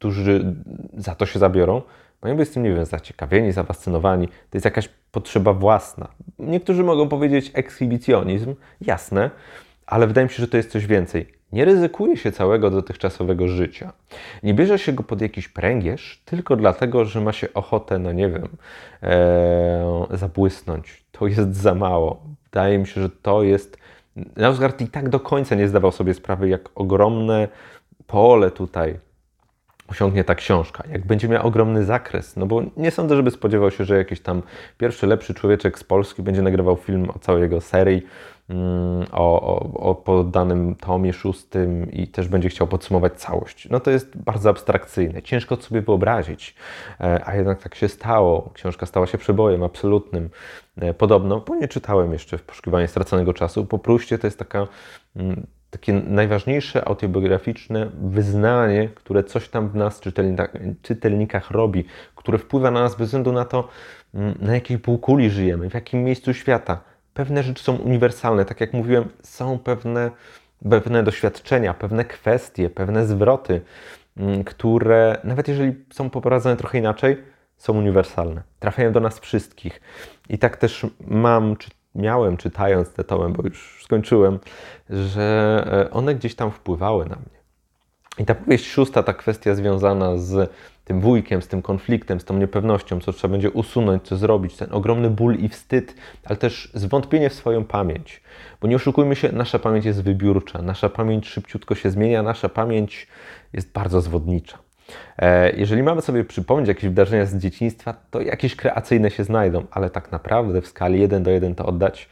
którzy 0.00 0.54
za 0.96 1.14
to 1.14 1.26
się 1.26 1.38
zabiorą, 1.38 1.82
mają 2.22 2.36
być 2.36 2.48
z 2.48 2.52
tym, 2.52 2.62
nie 2.62 2.74
wiem, 2.74 2.84
zaciekawieni, 2.84 3.52
zafascynowani. 3.52 4.28
To 4.28 4.54
jest 4.54 4.64
jakaś 4.64 4.88
potrzeba 5.12 5.52
własna. 5.52 6.08
Niektórzy 6.38 6.84
mogą 6.84 7.08
powiedzieć 7.08 7.50
ekshibicjonizm, 7.54 8.54
jasne, 8.80 9.30
ale 9.86 10.06
wydaje 10.06 10.26
mi 10.26 10.32
się, 10.32 10.40
że 10.40 10.48
to 10.48 10.56
jest 10.56 10.70
coś 10.70 10.86
więcej. 10.86 11.26
Nie 11.52 11.64
ryzykuje 11.64 12.16
się 12.16 12.32
całego 12.32 12.70
dotychczasowego 12.70 13.48
życia. 13.48 13.92
Nie 14.42 14.54
bierze 14.54 14.78
się 14.78 14.92
go 14.92 15.02
pod 15.02 15.20
jakiś 15.20 15.48
pręgierz 15.48 16.22
tylko 16.24 16.56
dlatego, 16.56 17.04
że 17.04 17.20
ma 17.20 17.32
się 17.32 17.54
ochotę, 17.54 17.98
no 17.98 18.12
nie 18.12 18.28
wiem, 18.28 18.48
ee, 19.02 20.06
zabłysnąć. 20.10 21.04
To 21.12 21.26
jest 21.26 21.56
za 21.56 21.74
mało. 21.74 22.22
Wydaje 22.44 22.78
mi 22.78 22.86
się, 22.86 23.00
że 23.00 23.10
to 23.10 23.42
jest. 23.42 23.78
Nausgard 24.36 24.80
i 24.80 24.86
tak 24.86 25.08
do 25.08 25.20
końca 25.20 25.54
nie 25.54 25.68
zdawał 25.68 25.92
sobie 25.92 26.14
sprawy, 26.14 26.48
jak 26.48 26.68
ogromne 26.74 27.48
pole 28.06 28.50
tutaj 28.50 29.09
osiągnie 29.90 30.24
ta 30.24 30.34
książka, 30.34 30.84
jak 30.92 31.06
będzie 31.06 31.28
miała 31.28 31.44
ogromny 31.44 31.84
zakres, 31.84 32.36
no 32.36 32.46
bo 32.46 32.62
nie 32.76 32.90
sądzę, 32.90 33.16
żeby 33.16 33.30
spodziewał 33.30 33.70
się, 33.70 33.84
że 33.84 33.96
jakiś 33.96 34.20
tam 34.20 34.42
pierwszy, 34.78 35.06
lepszy 35.06 35.34
człowieczek 35.34 35.78
z 35.78 35.84
Polski 35.84 36.22
będzie 36.22 36.42
nagrywał 36.42 36.76
film 36.76 37.10
o 37.10 37.18
całej 37.18 37.42
jego 37.42 37.60
serii, 37.60 38.02
mm, 38.48 39.06
o, 39.12 39.42
o, 39.42 39.72
o 39.90 39.94
podanym 39.94 40.74
tomie 40.74 41.12
szóstym 41.12 41.92
i 41.92 42.08
też 42.08 42.28
będzie 42.28 42.48
chciał 42.48 42.66
podsumować 42.66 43.12
całość. 43.12 43.68
No 43.70 43.80
to 43.80 43.90
jest 43.90 44.16
bardzo 44.16 44.50
abstrakcyjne, 44.50 45.22
ciężko 45.22 45.56
sobie 45.56 45.82
wyobrazić, 45.82 46.54
e, 47.00 47.22
a 47.24 47.36
jednak 47.36 47.62
tak 47.62 47.74
się 47.74 47.88
stało. 47.88 48.50
Książka 48.54 48.86
stała 48.86 49.06
się 49.06 49.18
przebojem 49.18 49.62
absolutnym. 49.62 50.30
E, 50.76 50.94
podobno, 50.94 51.40
bo 51.40 51.56
nie 51.56 51.68
czytałem 51.68 52.12
jeszcze 52.12 52.38
w 52.38 52.42
poszukiwaniu 52.42 52.88
straconego 52.88 53.34
czasu, 53.34 53.66
po 53.66 53.78
Pruście 53.78 54.18
to 54.18 54.26
jest 54.26 54.38
taka 54.38 54.66
mm, 55.16 55.46
takie 55.70 55.92
najważniejsze 55.92 56.88
autobiograficzne 56.88 57.90
wyznanie, 58.02 58.88
które 58.94 59.24
coś 59.24 59.48
tam 59.48 59.68
w 59.68 59.74
nas, 59.74 60.00
czytelnikach, 60.82 61.50
robi, 61.50 61.84
które 62.14 62.38
wpływa 62.38 62.70
na 62.70 62.80
nas 62.80 62.94
bez 62.94 63.06
względu 63.06 63.32
na 63.32 63.44
to, 63.44 63.68
mm, 64.14 64.34
na 64.40 64.54
jakiej 64.54 64.78
półkuli 64.78 65.30
żyjemy, 65.30 65.70
w 65.70 65.74
jakim 65.74 66.04
miejscu 66.04 66.34
świata. 66.34 66.80
Pewne 67.14 67.42
rzeczy 67.42 67.64
są 67.64 67.76
uniwersalne, 67.76 68.44
tak 68.44 68.60
jak 68.60 68.72
mówiłem, 68.72 69.08
są 69.22 69.58
pewne, 69.58 70.10
pewne 70.70 71.02
doświadczenia, 71.02 71.74
pewne 71.74 72.04
kwestie, 72.04 72.70
pewne 72.70 73.06
zwroty, 73.06 73.60
mm, 74.16 74.44
które 74.44 75.18
nawet 75.24 75.48
jeżeli 75.48 75.74
są 75.92 76.10
poprowadzone 76.10 76.56
trochę 76.56 76.78
inaczej, 76.78 77.16
są 77.56 77.78
uniwersalne. 77.78 78.42
Trafiają 78.58 78.92
do 78.92 79.00
nas 79.00 79.20
wszystkich. 79.20 79.80
I 80.28 80.38
tak 80.38 80.56
też 80.56 80.86
mam, 81.06 81.56
czy 81.56 81.70
miałem 81.94 82.36
czytając 82.36 82.92
te 82.92 83.04
tomy, 83.04 83.28
bo 83.28 83.42
już 83.42 83.80
skończyłem, 83.84 84.38
że 84.90 85.88
e, 85.88 85.90
one 85.90 86.14
gdzieś 86.14 86.34
tam 86.34 86.50
wpływały 86.50 87.04
na 87.04 87.16
mnie. 87.16 87.40
I 88.18 88.24
ta 88.24 88.34
powieść 88.34 88.66
szósta, 88.66 89.02
ta 89.02 89.12
kwestia 89.12 89.54
związana 89.54 90.16
z 90.16 90.52
tym 90.84 91.00
wujkiem, 91.00 91.42
z 91.42 91.48
tym 91.48 91.62
konfliktem, 91.62 92.20
z 92.20 92.24
tą 92.24 92.38
niepewnością, 92.38 93.00
co 93.00 93.12
trzeba 93.12 93.32
będzie 93.32 93.50
usunąć, 93.50 94.02
co 94.02 94.16
zrobić, 94.16 94.56
ten 94.56 94.72
ogromny 94.72 95.10
ból 95.10 95.36
i 95.36 95.48
wstyd, 95.48 95.94
ale 96.24 96.36
też 96.36 96.70
zwątpienie 96.74 97.30
w 97.30 97.34
swoją 97.34 97.64
pamięć. 97.64 98.22
Bo 98.60 98.68
nie 98.68 98.76
oszukujmy 98.76 99.16
się, 99.16 99.32
nasza 99.32 99.58
pamięć 99.58 99.84
jest 99.84 100.02
wybiórcza, 100.02 100.62
nasza 100.62 100.88
pamięć 100.88 101.28
szybciutko 101.28 101.74
się 101.74 101.90
zmienia, 101.90 102.22
nasza 102.22 102.48
pamięć 102.48 103.06
jest 103.52 103.72
bardzo 103.72 104.00
zwodnicza. 104.00 104.58
E, 105.18 105.50
jeżeli 105.50 105.82
mamy 105.82 106.02
sobie 106.02 106.24
przypomnieć 106.24 106.68
jakieś 106.68 106.84
wydarzenia 106.84 107.26
z 107.26 107.36
dzieciństwa, 107.36 107.94
to 108.10 108.20
jakieś 108.20 108.56
kreacyjne 108.56 109.10
się 109.10 109.24
znajdą, 109.24 109.66
ale 109.70 109.90
tak 109.90 110.12
naprawdę 110.12 110.60
w 110.60 110.66
skali 110.66 111.00
1 111.00 111.22
do 111.22 111.30
1 111.30 111.54
to 111.54 111.66
oddać 111.66 112.08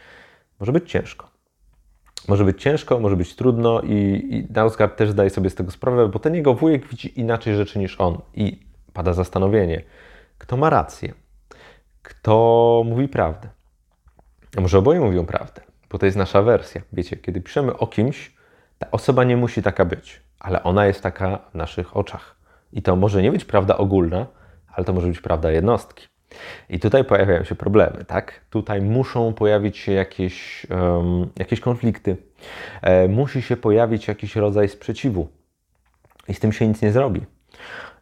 może 0.61 0.73
być 0.73 0.91
ciężko. 0.91 1.29
Może 2.29 2.45
być 2.45 2.63
ciężko, 2.63 3.01
może 3.01 3.17
być 3.17 3.37
trudno 3.37 3.81
i, 3.81 4.29
i 4.31 4.55
też 4.97 5.11
zdaje 5.11 5.31
sobie 5.31 5.51
z 5.51 5.55
tego 5.55 5.71
sprawę, 5.71 6.09
bo 6.09 6.19
ten 6.19 6.35
jego 6.35 6.55
wujek 6.55 6.87
widzi 6.87 7.21
inaczej 7.21 7.57
rzeczy 7.57 7.79
niż 7.79 8.01
on 8.01 8.21
i 8.35 8.67
pada 8.93 9.13
zastanowienie, 9.13 9.83
kto 10.39 10.57
ma 10.57 10.71
rację, 10.71 11.15
kto 12.03 12.83
mówi 12.87 13.09
prawdę. 13.09 13.49
A 14.57 14.61
może 14.61 14.79
oboje 14.79 15.01
mówią 15.01 15.27
prawdę, 15.27 15.63
bo 15.91 15.99
to 15.99 16.07
jest 16.07 16.19
nasza 16.19 16.43
wersja. 16.43 16.83
Wiecie, 16.93 17.17
kiedy 17.17 17.41
piszemy 17.41 17.77
o 17.77 17.87
kimś, 17.87 18.33
ta 18.79 18.91
osoba 18.91 19.25
nie 19.25 19.37
musi 19.37 19.63
taka 19.63 19.85
być, 19.85 20.23
ale 20.41 20.63
ona 20.63 20.87
jest 20.87 21.03
taka 21.03 21.39
w 21.51 21.55
naszych 21.55 21.97
oczach. 21.97 22.38
I 22.73 22.83
to 22.83 22.97
może 22.97 23.23
nie 23.23 23.33
być 23.33 23.45
prawda 23.45 23.77
ogólna, 23.77 24.27
ale 24.75 24.85
to 24.85 24.93
może 24.93 25.07
być 25.07 25.21
prawda 25.21 25.51
jednostki. 25.51 26.07
I 26.69 26.79
tutaj 26.81 27.05
pojawiają 27.05 27.45
się 27.45 27.55
problemy, 27.55 28.05
tak? 28.05 28.41
Tutaj 28.51 28.83
muszą 28.83 29.33
pojawić 29.33 29.79
się 29.79 29.93
jakieś, 29.93 30.67
um, 30.71 31.29
jakieś 31.39 31.61
konflikty, 31.61 32.17
e, 32.83 33.09
musi 33.09 33.43
się 33.43 33.57
pojawić 33.57 34.09
jakiś 34.09 34.37
rodzaj 34.37 34.69
sprzeciwu 34.69 35.29
i 36.29 36.35
z 36.35 36.41
tym 36.41 36.53
się 36.53 36.69
nic 36.69 36.83
nie 36.83 36.93
zrobi. 36.93 37.21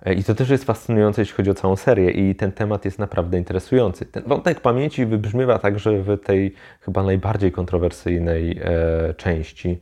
E, 0.07 0.15
I 0.15 0.25
to 0.25 0.35
też 0.35 0.51
jest 0.51 0.65
fascynujące, 0.65 1.23
jeśli 1.23 1.37
chodzi 1.37 1.51
o 1.51 1.55
całą 1.55 1.77
serię, 1.77 2.11
i 2.11 2.35
ten 2.35 2.53
temat 2.53 2.85
jest 2.85 2.99
naprawdę 2.99 3.39
interesujący. 3.39 4.07
Ten 4.07 4.23
wątek 4.27 4.61
pamięci 4.61 5.07
wybrzmiewa 5.07 5.59
także 5.59 6.03
w 6.03 6.19
tej 6.19 6.55
chyba 6.81 7.03
najbardziej 7.03 7.53
kontrowersyjnej 7.53 8.61
e, 8.63 9.15
części, 9.15 9.81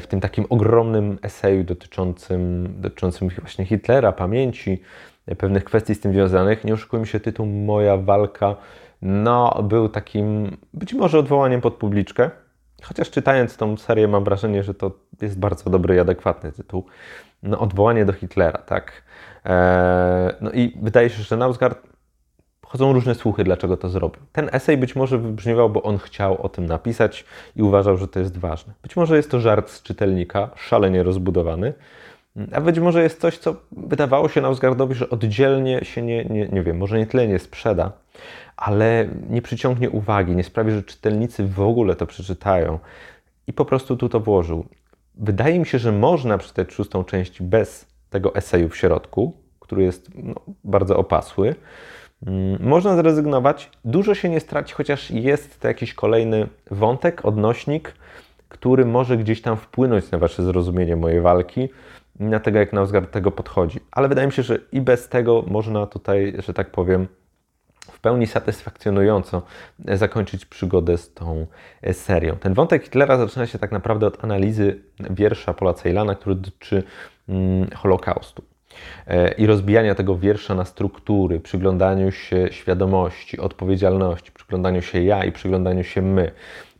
w 0.00 0.06
tym 0.06 0.20
takim 0.20 0.46
ogromnym 0.48 1.18
eseju 1.22 1.64
dotyczącym, 1.64 2.74
dotyczącym 2.80 3.28
właśnie 3.28 3.64
Hitlera, 3.64 4.12
pamięci, 4.12 4.82
e, 5.26 5.36
pewnych 5.36 5.64
kwestii 5.64 5.94
z 5.94 6.00
tym 6.00 6.12
związanych. 6.12 6.64
Nie 6.64 6.74
oszukujmy 6.74 7.06
się, 7.06 7.20
tytuł 7.20 7.46
Moja 7.46 7.96
walka 7.96 8.56
no, 9.02 9.62
był 9.62 9.88
takim 9.88 10.56
być 10.74 10.94
może 10.94 11.18
odwołaniem 11.18 11.60
pod 11.60 11.74
publiczkę, 11.74 12.30
chociaż 12.82 13.10
czytając 13.10 13.56
tą 13.56 13.76
serię 13.76 14.08
mam 14.08 14.24
wrażenie, 14.24 14.62
że 14.62 14.74
to 14.74 14.90
jest 15.22 15.38
bardzo 15.38 15.70
dobry 15.70 15.96
i 15.96 15.98
adekwatny 15.98 16.52
tytuł. 16.52 16.84
No, 17.42 17.58
odwołanie 17.58 18.04
do 18.04 18.12
Hitlera, 18.12 18.58
tak. 18.58 19.02
E, 19.46 20.34
no 20.40 20.50
i 20.50 20.76
wydaje 20.82 21.10
się, 21.10 21.22
że 21.22 21.36
Nausgard 21.36 21.93
chodzą 22.74 22.92
różne 22.92 23.14
słuchy, 23.14 23.44
dlaczego 23.44 23.76
to 23.76 23.88
zrobił. 23.88 24.22
Ten 24.32 24.48
esej 24.52 24.76
być 24.76 24.96
może 24.96 25.18
wybrzmiewał, 25.18 25.70
bo 25.70 25.82
on 25.82 25.98
chciał 25.98 26.42
o 26.42 26.48
tym 26.48 26.66
napisać 26.66 27.24
i 27.56 27.62
uważał, 27.62 27.96
że 27.96 28.08
to 28.08 28.20
jest 28.20 28.38
ważne. 28.38 28.72
Być 28.82 28.96
może 28.96 29.16
jest 29.16 29.30
to 29.30 29.40
żart 29.40 29.70
z 29.70 29.82
czytelnika, 29.82 30.50
szalenie 30.56 31.02
rozbudowany, 31.02 31.72
a 32.52 32.60
być 32.60 32.78
może 32.78 33.02
jest 33.02 33.20
coś, 33.20 33.38
co 33.38 33.56
wydawało 33.72 34.28
się 34.28 34.40
Nausgardowi, 34.40 34.94
że 34.94 35.10
oddzielnie 35.10 35.84
się 35.84 36.02
nie, 36.02 36.24
nie, 36.24 36.48
nie 36.48 36.62
wiem, 36.62 36.76
może 36.76 36.98
nie 36.98 37.06
tyle 37.06 37.28
nie 37.28 37.38
sprzeda, 37.38 37.92
ale 38.56 39.08
nie 39.30 39.42
przyciągnie 39.42 39.90
uwagi, 39.90 40.36
nie 40.36 40.44
sprawi, 40.44 40.72
że 40.72 40.82
czytelnicy 40.82 41.46
w 41.46 41.60
ogóle 41.60 41.96
to 41.96 42.06
przeczytają. 42.06 42.78
I 43.46 43.52
po 43.52 43.64
prostu 43.64 43.96
tu 43.96 44.08
to 44.08 44.20
włożył. 44.20 44.66
Wydaje 45.14 45.58
mi 45.58 45.66
się, 45.66 45.78
że 45.78 45.92
można 45.92 46.38
przeczytać 46.38 46.72
szóstą 46.72 47.04
część 47.04 47.42
bez 47.42 47.86
tego 48.10 48.34
eseju 48.34 48.68
w 48.68 48.76
środku, 48.76 49.36
który 49.60 49.82
jest 49.82 50.10
no, 50.14 50.34
bardzo 50.64 50.96
opasły. 50.96 51.54
Mm, 52.26 52.62
można 52.68 52.96
zrezygnować, 52.96 53.70
dużo 53.84 54.14
się 54.14 54.28
nie 54.28 54.40
straci, 54.40 54.74
chociaż 54.74 55.10
jest 55.10 55.60
to 55.60 55.68
jakiś 55.68 55.94
kolejny 55.94 56.48
wątek, 56.70 57.24
odnośnik, 57.24 57.94
który 58.48 58.84
może 58.84 59.16
gdzieś 59.16 59.42
tam 59.42 59.56
wpłynąć 59.56 60.10
na 60.10 60.18
Wasze 60.18 60.42
zrozumienie 60.42 60.96
mojej 60.96 61.20
walki 61.20 61.68
na 62.20 62.40
tego, 62.40 62.58
jak 62.58 62.72
Nausgard 62.72 63.10
tego 63.10 63.30
podchodzi. 63.30 63.80
Ale 63.92 64.08
wydaje 64.08 64.26
mi 64.26 64.32
się, 64.32 64.42
że 64.42 64.58
i 64.72 64.80
bez 64.80 65.08
tego 65.08 65.44
można 65.46 65.86
tutaj, 65.86 66.34
że 66.38 66.54
tak 66.54 66.70
powiem, 66.70 67.08
w 67.90 68.00
pełni 68.00 68.26
satysfakcjonująco 68.26 69.42
zakończyć 69.78 70.46
przygodę 70.46 70.98
z 70.98 71.14
tą 71.14 71.46
serią. 71.92 72.36
Ten 72.36 72.54
wątek 72.54 72.84
Hitlera 72.84 73.18
zaczyna 73.18 73.46
się 73.46 73.58
tak 73.58 73.72
naprawdę 73.72 74.06
od 74.06 74.24
analizy 74.24 74.80
wiersza 75.10 75.54
Pola 75.54 75.74
Ceylana, 75.74 76.14
który 76.14 76.34
dotyczy 76.34 76.82
mm, 77.28 77.70
Holokaustu. 77.70 78.53
E, 79.06 79.32
i 79.32 79.46
rozbijania 79.46 79.94
tego 79.94 80.18
wiersza 80.18 80.54
na 80.54 80.64
struktury, 80.64 81.40
przyglądaniu 81.40 82.12
się 82.12 82.48
świadomości, 82.50 83.40
odpowiedzialności, 83.40 84.32
przyglądaniu 84.32 84.82
się 84.82 85.02
ja 85.02 85.24
i 85.24 85.32
przyglądaniu 85.32 85.84
się 85.84 86.02
my. 86.02 86.30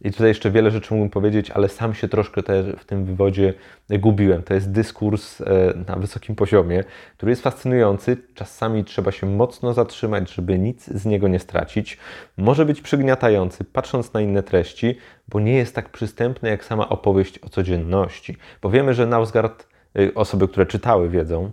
I 0.05 0.13
tutaj 0.13 0.29
jeszcze 0.29 0.51
wiele 0.51 0.71
rzeczy 0.71 0.95
mógłbym 0.95 1.11
powiedzieć, 1.11 1.51
ale 1.51 1.69
sam 1.69 1.95
się 1.95 2.09
troszkę 2.09 2.43
w 2.79 2.85
tym 2.85 3.05
wywodzie 3.05 3.55
gubiłem. 3.91 4.43
To 4.43 4.55
jest 4.55 4.71
dyskurs 4.73 5.41
e, 5.41 5.45
na 5.89 5.97
wysokim 5.97 6.35
poziomie, 6.35 6.85
który 7.17 7.33
jest 7.33 7.43
fascynujący. 7.43 8.17
Czasami 8.35 8.85
trzeba 8.85 9.13
się 9.13 9.27
mocno 9.27 9.73
zatrzymać, 9.73 10.35
żeby 10.35 10.59
nic 10.59 10.87
z 10.87 11.07
niego 11.07 11.29
nie 11.29 11.39
stracić. 11.39 11.99
Może 12.37 12.65
być 12.65 12.81
przygniatający, 12.81 13.65
patrząc 13.65 14.13
na 14.13 14.21
inne 14.21 14.43
treści, 14.43 14.99
bo 15.29 15.41
nie 15.41 15.55
jest 15.55 15.75
tak 15.75 15.89
przystępny 15.89 16.49
jak 16.49 16.65
sama 16.65 16.89
opowieść 16.89 17.39
o 17.39 17.49
codzienności. 17.49 18.37
Bo 18.63 18.71
wiemy, 18.71 18.95
że 18.95 19.07
Nausgard 19.07 19.67
e, 19.99 20.15
osoby, 20.15 20.49
które 20.49 20.67
czytały, 20.67 21.09
wiedzą, 21.09 21.51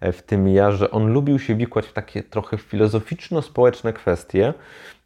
w 0.00 0.22
tym 0.22 0.48
ja, 0.48 0.72
że 0.72 0.90
on 0.90 1.12
lubił 1.12 1.38
się 1.38 1.54
wikłać 1.54 1.86
w 1.86 1.92
takie 1.92 2.22
trochę 2.22 2.56
filozoficzno-społeczne 2.56 3.92
kwestie, 3.92 4.54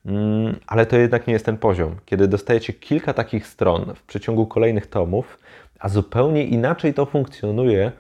Mm, 0.07 0.57
ale 0.67 0.87
to 0.87 0.97
jednak 0.97 1.27
nie 1.27 1.33
jest 1.33 1.47
ten 1.47 1.59
poziom. 1.59 1.97
Kiedy 2.05 2.29
dostajecie 2.29 2.73
kilka 2.73 3.13
takich 3.13 3.47
stron 3.47 3.95
w 3.95 4.03
przeciągu 4.03 4.47
kolejnych 4.47 4.87
tomów, 4.87 5.39
a 5.79 5.89
zupełnie 5.89 6.45
inaczej 6.45 6.95
to 6.95 7.07
funkcjonuje, 7.07 7.93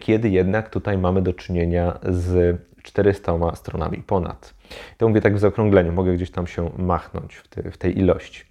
kiedy 0.00 0.28
jednak 0.28 0.70
tutaj 0.70 0.98
mamy 0.98 1.22
do 1.22 1.32
czynienia 1.32 1.98
z 2.08 2.56
400 2.82 3.56
stronami 3.56 3.98
ponad. 3.98 4.54
To 4.98 5.08
mówię 5.08 5.20
tak 5.20 5.36
w 5.36 5.38
zaokrągleniu, 5.38 5.92
mogę 5.92 6.14
gdzieś 6.14 6.30
tam 6.30 6.46
się 6.46 6.70
machnąć 6.78 7.34
w, 7.34 7.48
te, 7.48 7.70
w 7.70 7.78
tej 7.78 7.98
ilości. 7.98 8.44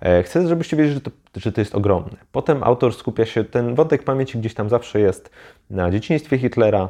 E, 0.00 0.22
chcę, 0.22 0.48
żebyście 0.48 0.76
wiedzieli, 0.76 0.94
że 0.94 1.00
to, 1.00 1.10
że 1.36 1.52
to 1.52 1.60
jest 1.60 1.74
ogromne. 1.74 2.16
Potem 2.32 2.62
autor 2.62 2.94
skupia 2.94 3.26
się, 3.26 3.44
ten 3.44 3.74
wątek 3.74 4.02
pamięci 4.02 4.38
gdzieś 4.38 4.54
tam 4.54 4.68
zawsze 4.68 5.00
jest 5.00 5.30
na 5.70 5.90
dzieciństwie 5.90 6.38
Hitlera, 6.38 6.88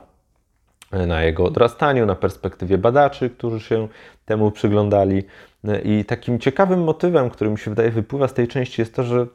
na 0.92 1.22
jego 1.22 1.44
odrastaniu, 1.44 2.06
na 2.06 2.14
perspektywie 2.14 2.78
badaczy, 2.78 3.30
którzy 3.30 3.60
się 3.60 3.88
temu 4.24 4.50
przyglądali. 4.50 5.24
I 5.84 6.04
takim 6.04 6.38
ciekawym 6.38 6.84
motywem, 6.84 7.30
który 7.30 7.50
mi 7.50 7.58
się 7.58 7.70
wydaje 7.70 7.90
wypływa 7.90 8.28
z 8.28 8.34
tej 8.34 8.48
części, 8.48 8.82
jest 8.82 8.94
to, 8.94 9.02
że 9.02 9.26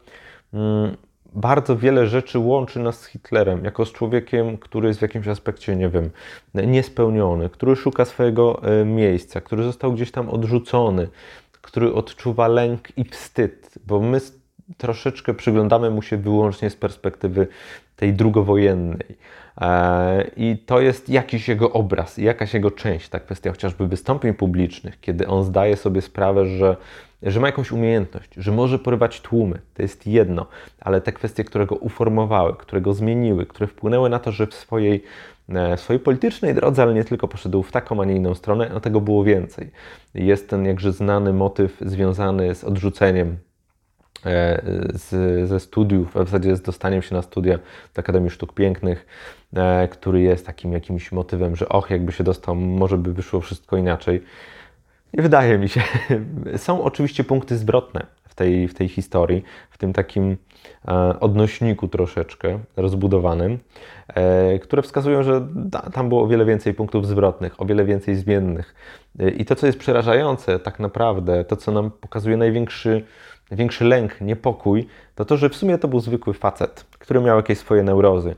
mm, 0.54 0.98
bardzo 1.34 1.78
wiele 1.78 2.08
rzeczy 2.08 2.40
łączy 2.40 2.80
nas 2.80 3.02
z 3.02 3.06
Hitlerem, 3.06 3.64
jako 3.64 3.86
z 3.86 3.92
człowiekiem, 3.92 4.58
który 4.58 4.88
jest 4.88 5.00
w 5.00 5.02
jakimś 5.02 5.28
aspekcie, 5.28 5.76
nie 5.76 5.90
wiem, 5.90 6.10
niespełniony, 6.54 7.50
który 7.50 7.76
szuka 7.76 8.06
swojego 8.06 8.62
e, 8.64 8.86
miejsca, 8.86 9.42
który 9.42 9.64
został 9.64 9.94
gdzieś 9.94 10.12
tam 10.12 10.30
odrzucony, 10.30 11.08
który 11.62 11.94
odczuwa 11.94 12.48
lęk 12.48 12.98
i 12.98 13.04
wstyd, 13.04 13.74
bo 13.86 14.00
my 14.00 14.20
troszeczkę 14.78 15.34
przyglądamy 15.34 15.90
mu 15.90 16.02
się 16.02 16.18
wyłącznie 16.18 16.70
z 16.70 16.76
perspektywy 16.76 17.48
tej 17.98 18.14
drugowojennej. 18.14 19.18
E, 19.62 20.24
I 20.38 20.58
to 20.66 20.82
jest 20.82 21.10
jakiś 21.10 21.48
jego 21.48 21.72
obraz, 21.72 22.18
jakaś 22.18 22.54
jego 22.54 22.72
część, 22.72 23.10
ta 23.10 23.20
kwestia 23.20 23.52
chociażby 23.52 23.88
wystąpień 23.88 24.34
publicznych, 24.34 25.00
kiedy 25.00 25.28
on 25.28 25.44
zdaje 25.44 25.78
sobie 25.78 26.02
sprawę, 26.02 26.46
że, 26.46 26.78
że 27.24 27.40
ma 27.40 27.48
jakąś 27.48 27.72
umiejętność, 27.72 28.30
że 28.38 28.52
może 28.52 28.80
porywać 28.80 29.22
tłumy. 29.22 29.60
To 29.74 29.82
jest 29.82 30.08
jedno, 30.08 30.46
ale 30.82 31.02
te 31.02 31.12
kwestie, 31.12 31.44
które 31.44 31.66
go 31.66 31.76
uformowały, 31.76 32.56
które 32.56 32.82
go 32.82 32.94
zmieniły, 32.94 33.46
które 33.46 33.68
wpłynęły 33.68 34.10
na 34.10 34.20
to, 34.20 34.32
że 34.32 34.48
w 34.48 34.54
swojej, 34.54 35.04
e, 35.50 35.78
w 35.78 35.82
swojej 35.82 36.00
politycznej 36.00 36.56
drodze, 36.56 36.84
ale 36.84 36.94
nie 36.94 37.04
tylko 37.04 37.28
poszedł 37.28 37.64
w 37.64 37.72
taką, 37.72 38.02
a 38.02 38.06
nie 38.06 38.16
inną 38.16 38.36
stronę, 38.36 38.70
no 38.74 38.80
tego 38.80 39.02
było 39.02 39.24
więcej. 39.24 39.72
Jest 40.14 40.50
ten 40.50 40.66
jakże 40.66 40.92
znany 40.92 41.34
motyw 41.34 41.78
związany 41.82 42.56
z 42.56 42.64
odrzuceniem 42.64 43.38
z, 44.94 45.10
ze 45.50 45.60
studiów, 45.60 46.10
w 46.10 46.14
zasadzie 46.14 46.56
z 46.56 46.62
dostaniem 46.62 47.02
się 47.02 47.16
na 47.16 47.22
studia 47.22 47.58
do 47.96 48.00
Akademii 48.00 48.30
Sztuk 48.30 48.54
Pięknych, 48.54 49.06
e, 49.56 49.88
który 49.88 50.22
jest 50.22 50.46
takim 50.46 50.74
jakimś 50.74 51.12
motywem, 51.12 51.56
że 51.56 51.70
och, 51.70 51.90
jakby 51.90 52.12
się 52.12 52.24
dostał, 52.24 52.56
może 52.56 52.98
by 52.98 53.14
wyszło 53.14 53.42
wszystko 53.42 53.78
inaczej. 53.78 54.24
Nie 55.14 55.24
wydaje 55.24 55.58
mi 55.58 55.70
się. 55.70 55.82
Są 56.58 56.84
oczywiście 56.84 57.24
punkty 57.24 57.58
zwrotne 57.58 58.06
w 58.24 58.36
tej, 58.36 58.68
w 58.68 58.74
tej 58.74 58.88
historii, 58.88 59.44
w 59.70 59.78
tym 59.78 59.94
takim 59.94 60.38
e, 60.88 61.20
odnośniku 61.20 61.88
troszeczkę 61.88 62.60
rozbudowanym, 62.78 63.60
które 64.62 64.82
wskazują, 64.82 65.24
że 65.24 65.48
tam 65.94 66.10
było 66.10 66.24
o 66.24 66.28
wiele 66.28 66.46
więcej 66.46 66.74
punktów 66.74 67.08
zwrotnych, 67.08 67.62
o 67.62 67.66
wiele 67.66 67.86
więcej 67.86 68.16
zmiennych. 68.16 68.76
I 69.38 69.46
to, 69.46 69.56
co 69.56 69.66
jest 69.66 69.80
przerażające, 69.80 70.60
tak 70.60 70.80
naprawdę, 70.80 71.46
to, 71.46 71.56
co 71.56 71.72
nam 71.72 71.92
pokazuje 71.92 72.38
największy 72.38 73.06
największy 73.52 73.86
lęk, 73.86 74.22
niepokój, 74.22 74.88
to 75.16 75.26
to, 75.26 75.38
że 75.38 75.50
w 75.50 75.56
sumie 75.56 75.78
to 75.78 75.88
był 75.88 76.00
zwykły 76.00 76.34
facet, 76.34 76.86
który 77.00 77.22
miał 77.22 77.38
jakieś 77.38 77.58
swoje 77.58 77.84
neurozy. 77.84 78.36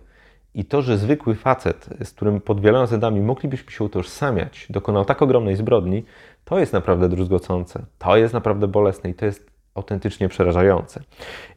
I 0.53 0.65
to, 0.65 0.81
że 0.81 0.97
zwykły 0.97 1.35
facet, 1.35 1.89
z 2.03 2.11
którym 2.11 2.41
pod 2.41 2.61
wieloma 2.61 2.83
względami 2.85 3.21
moglibyśmy 3.21 3.71
się 3.71 3.83
utożsamiać, 3.83 4.67
dokonał 4.69 5.05
tak 5.05 5.21
ogromnej 5.21 5.55
zbrodni, 5.55 6.05
to 6.45 6.59
jest 6.59 6.73
naprawdę 6.73 7.09
druzgocące, 7.09 7.85
to 7.97 8.17
jest 8.17 8.33
naprawdę 8.33 8.67
bolesne 8.67 9.09
i 9.09 9.13
to 9.13 9.25
jest 9.25 9.49
autentycznie 9.75 10.29
przerażające. 10.29 11.01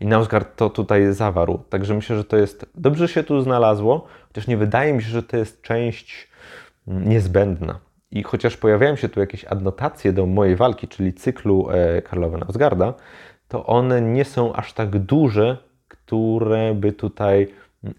I 0.01 0.07
Nausgard 0.07 0.57
to 0.57 0.71
tutaj 0.71 1.13
zawarł, 1.13 1.59
także 1.69 1.95
myślę, 1.95 2.17
że 2.17 2.25
to 2.25 2.37
jest, 2.37 2.67
dobrze 2.75 3.09
się 3.09 3.23
tu 3.23 3.41
znalazło, 3.41 4.07
chociaż 4.29 4.47
nie 4.47 4.57
wydaje 4.57 4.93
mi 4.93 5.03
się, 5.03 5.09
że 5.09 5.23
to 5.23 5.37
jest 5.37 5.63
część 5.63 6.29
mm, 6.89 7.09
niezbędna. 7.09 7.81
I 8.11 8.23
chociaż 8.23 8.57
pojawiają 8.57 8.97
się 8.97 9.09
tu 9.09 9.21
jakieś 9.21 9.45
adnotacje 9.45 10.13
do 10.13 10.27
mojej 10.27 10.57
walki, 10.57 10.89
czyli 10.89 11.13
cyklu 11.13 11.71
e, 11.71 12.03
Karlowa 12.03 12.39
Nausgarda, 12.39 12.95
to 13.53 13.67
one 13.67 14.03
nie 14.03 14.25
są 14.25 14.53
aż 14.53 14.73
tak 14.73 14.99
duże, 14.99 15.59
które 15.89 16.75
by 16.75 16.93
tutaj 16.93 17.49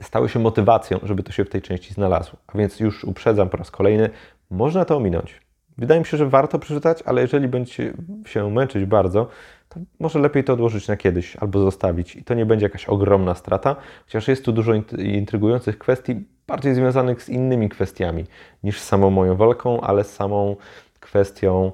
stały 0.02 0.30
się 0.30 0.39
motywacją, 0.39 1.00
żeby 1.04 1.24
to 1.24 1.32
się 1.32 1.46
w 1.46 1.50
tej 1.50 1.62
części 1.62 1.94
znalazło. 1.94 2.39
A 2.48 2.58
więc 2.58 2.80
już 2.80 3.04
uprzedzam 3.04 3.50
po 3.50 3.58
raz 3.58 3.72
kolejny, 3.72 4.10
można 4.50 4.86
to 4.86 4.98
ominąć. 4.98 5.42
Wydaje 5.78 6.00
mi 6.00 6.06
się, 6.06 6.18
że 6.18 6.30
warto 6.30 6.60
przeczytać, 6.60 7.04
ale 7.06 7.22
jeżeli 7.22 7.48
będziecie 7.48 7.94
się 8.26 8.52
męczyć 8.52 8.86
bardzo, 8.86 9.28
to 9.70 9.80
może 10.00 10.20
lepiej 10.20 10.44
to 10.44 10.54
odłożyć 10.54 10.88
na 10.88 10.98
kiedyś 10.98 11.36
albo 11.36 11.60
zostawić. 11.60 12.16
I 12.16 12.24
to 12.24 12.34
nie 12.34 12.46
będzie 12.46 12.66
jakaś 12.66 12.86
ogromna 12.86 13.36
strata, 13.36 13.76
chociaż 14.06 14.28
jest 14.28 14.46
tu 14.46 14.52
dużo 14.52 14.74
intrygujących 14.98 15.78
kwestii, 15.78 16.16
bardziej 16.48 16.76
związanych 16.76 17.24
z 17.24 17.30
innymi 17.30 17.70
kwestiami 17.70 18.26
niż 18.63 18.80
z 18.80 18.84
samą 18.84 19.10
moją 19.10 19.36
walką, 19.36 19.82
ale 19.82 20.04
z 20.04 20.13
samą 20.13 20.56
kwestią 21.00 21.72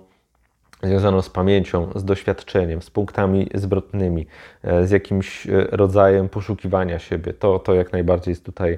związaną 0.83 1.21
z 1.21 1.29
pamięcią, 1.29 1.91
z 1.95 2.05
doświadczeniem, 2.05 2.81
z 2.81 2.89
punktami 2.89 3.49
zwrotnymi, 3.53 4.27
e, 4.63 4.87
z 4.87 4.91
jakimś 4.91 5.47
e, 5.47 5.67
rodzajem 5.71 6.29
poszukiwania 6.29 6.99
siebie. 6.99 7.33
To, 7.33 7.59
to 7.59 7.73
jak 7.73 7.91
najbardziej 7.91 8.31
jest 8.31 8.45
tutaj 8.45 8.77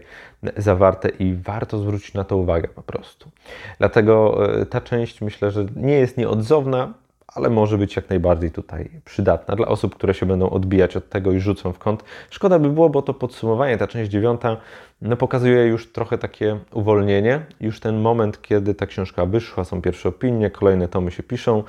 zawarte 0.58 1.10
i 1.10 1.34
warto 1.34 1.78
zwrócić 1.78 2.14
na 2.14 2.24
to 2.24 2.38
uwagę 2.38 2.68
po 2.68 2.82
prostu. 2.82 3.32
Dlatego 3.80 4.46
e, 4.62 4.66
ta 4.66 4.82
część 4.82 5.22
myślę, 5.22 5.52
że 5.52 5.66
nie 5.76 5.94
jest 5.94 6.18
nieodzowna, 6.18 6.94
ale 7.36 7.50
może 7.50 7.78
być 7.78 7.96
jak 7.96 8.10
najbardziej 8.10 8.52
tutaj 8.52 8.90
przydatna 9.06 9.56
dla 9.56 9.68
osób, 9.68 9.96
które 9.96 10.14
się 10.14 10.26
będą 10.26 10.50
odbijać 10.50 10.98
od 10.98 11.10
tego 11.10 11.32
i 11.32 11.40
rzucą 11.40 11.74
w 11.74 11.80
kąt. 11.80 12.04
Szkoda 12.30 12.60
by 12.60 12.70
było, 12.70 12.90
bo 12.90 13.02
to 13.02 13.14
podsumowanie, 13.14 13.78
ta 13.78 13.88
część 13.88 14.12
dziewiąta, 14.12 14.58
no 15.02 15.18
pokazuje 15.18 15.68
już 15.68 15.92
trochę 15.92 16.18
takie 16.18 16.60
uwolnienie. 16.74 17.46
Już 17.60 17.80
ten 17.80 18.02
moment, 18.02 18.42
kiedy 18.42 18.76
ta 18.76 18.86
książka 18.86 19.26
wyszła, 19.26 19.64
są 19.64 19.82
pierwsze 19.82 20.10
opinie, 20.10 20.50
kolejne 20.50 20.88
tomy 20.88 21.12
się 21.12 21.24
piszą. 21.24 21.64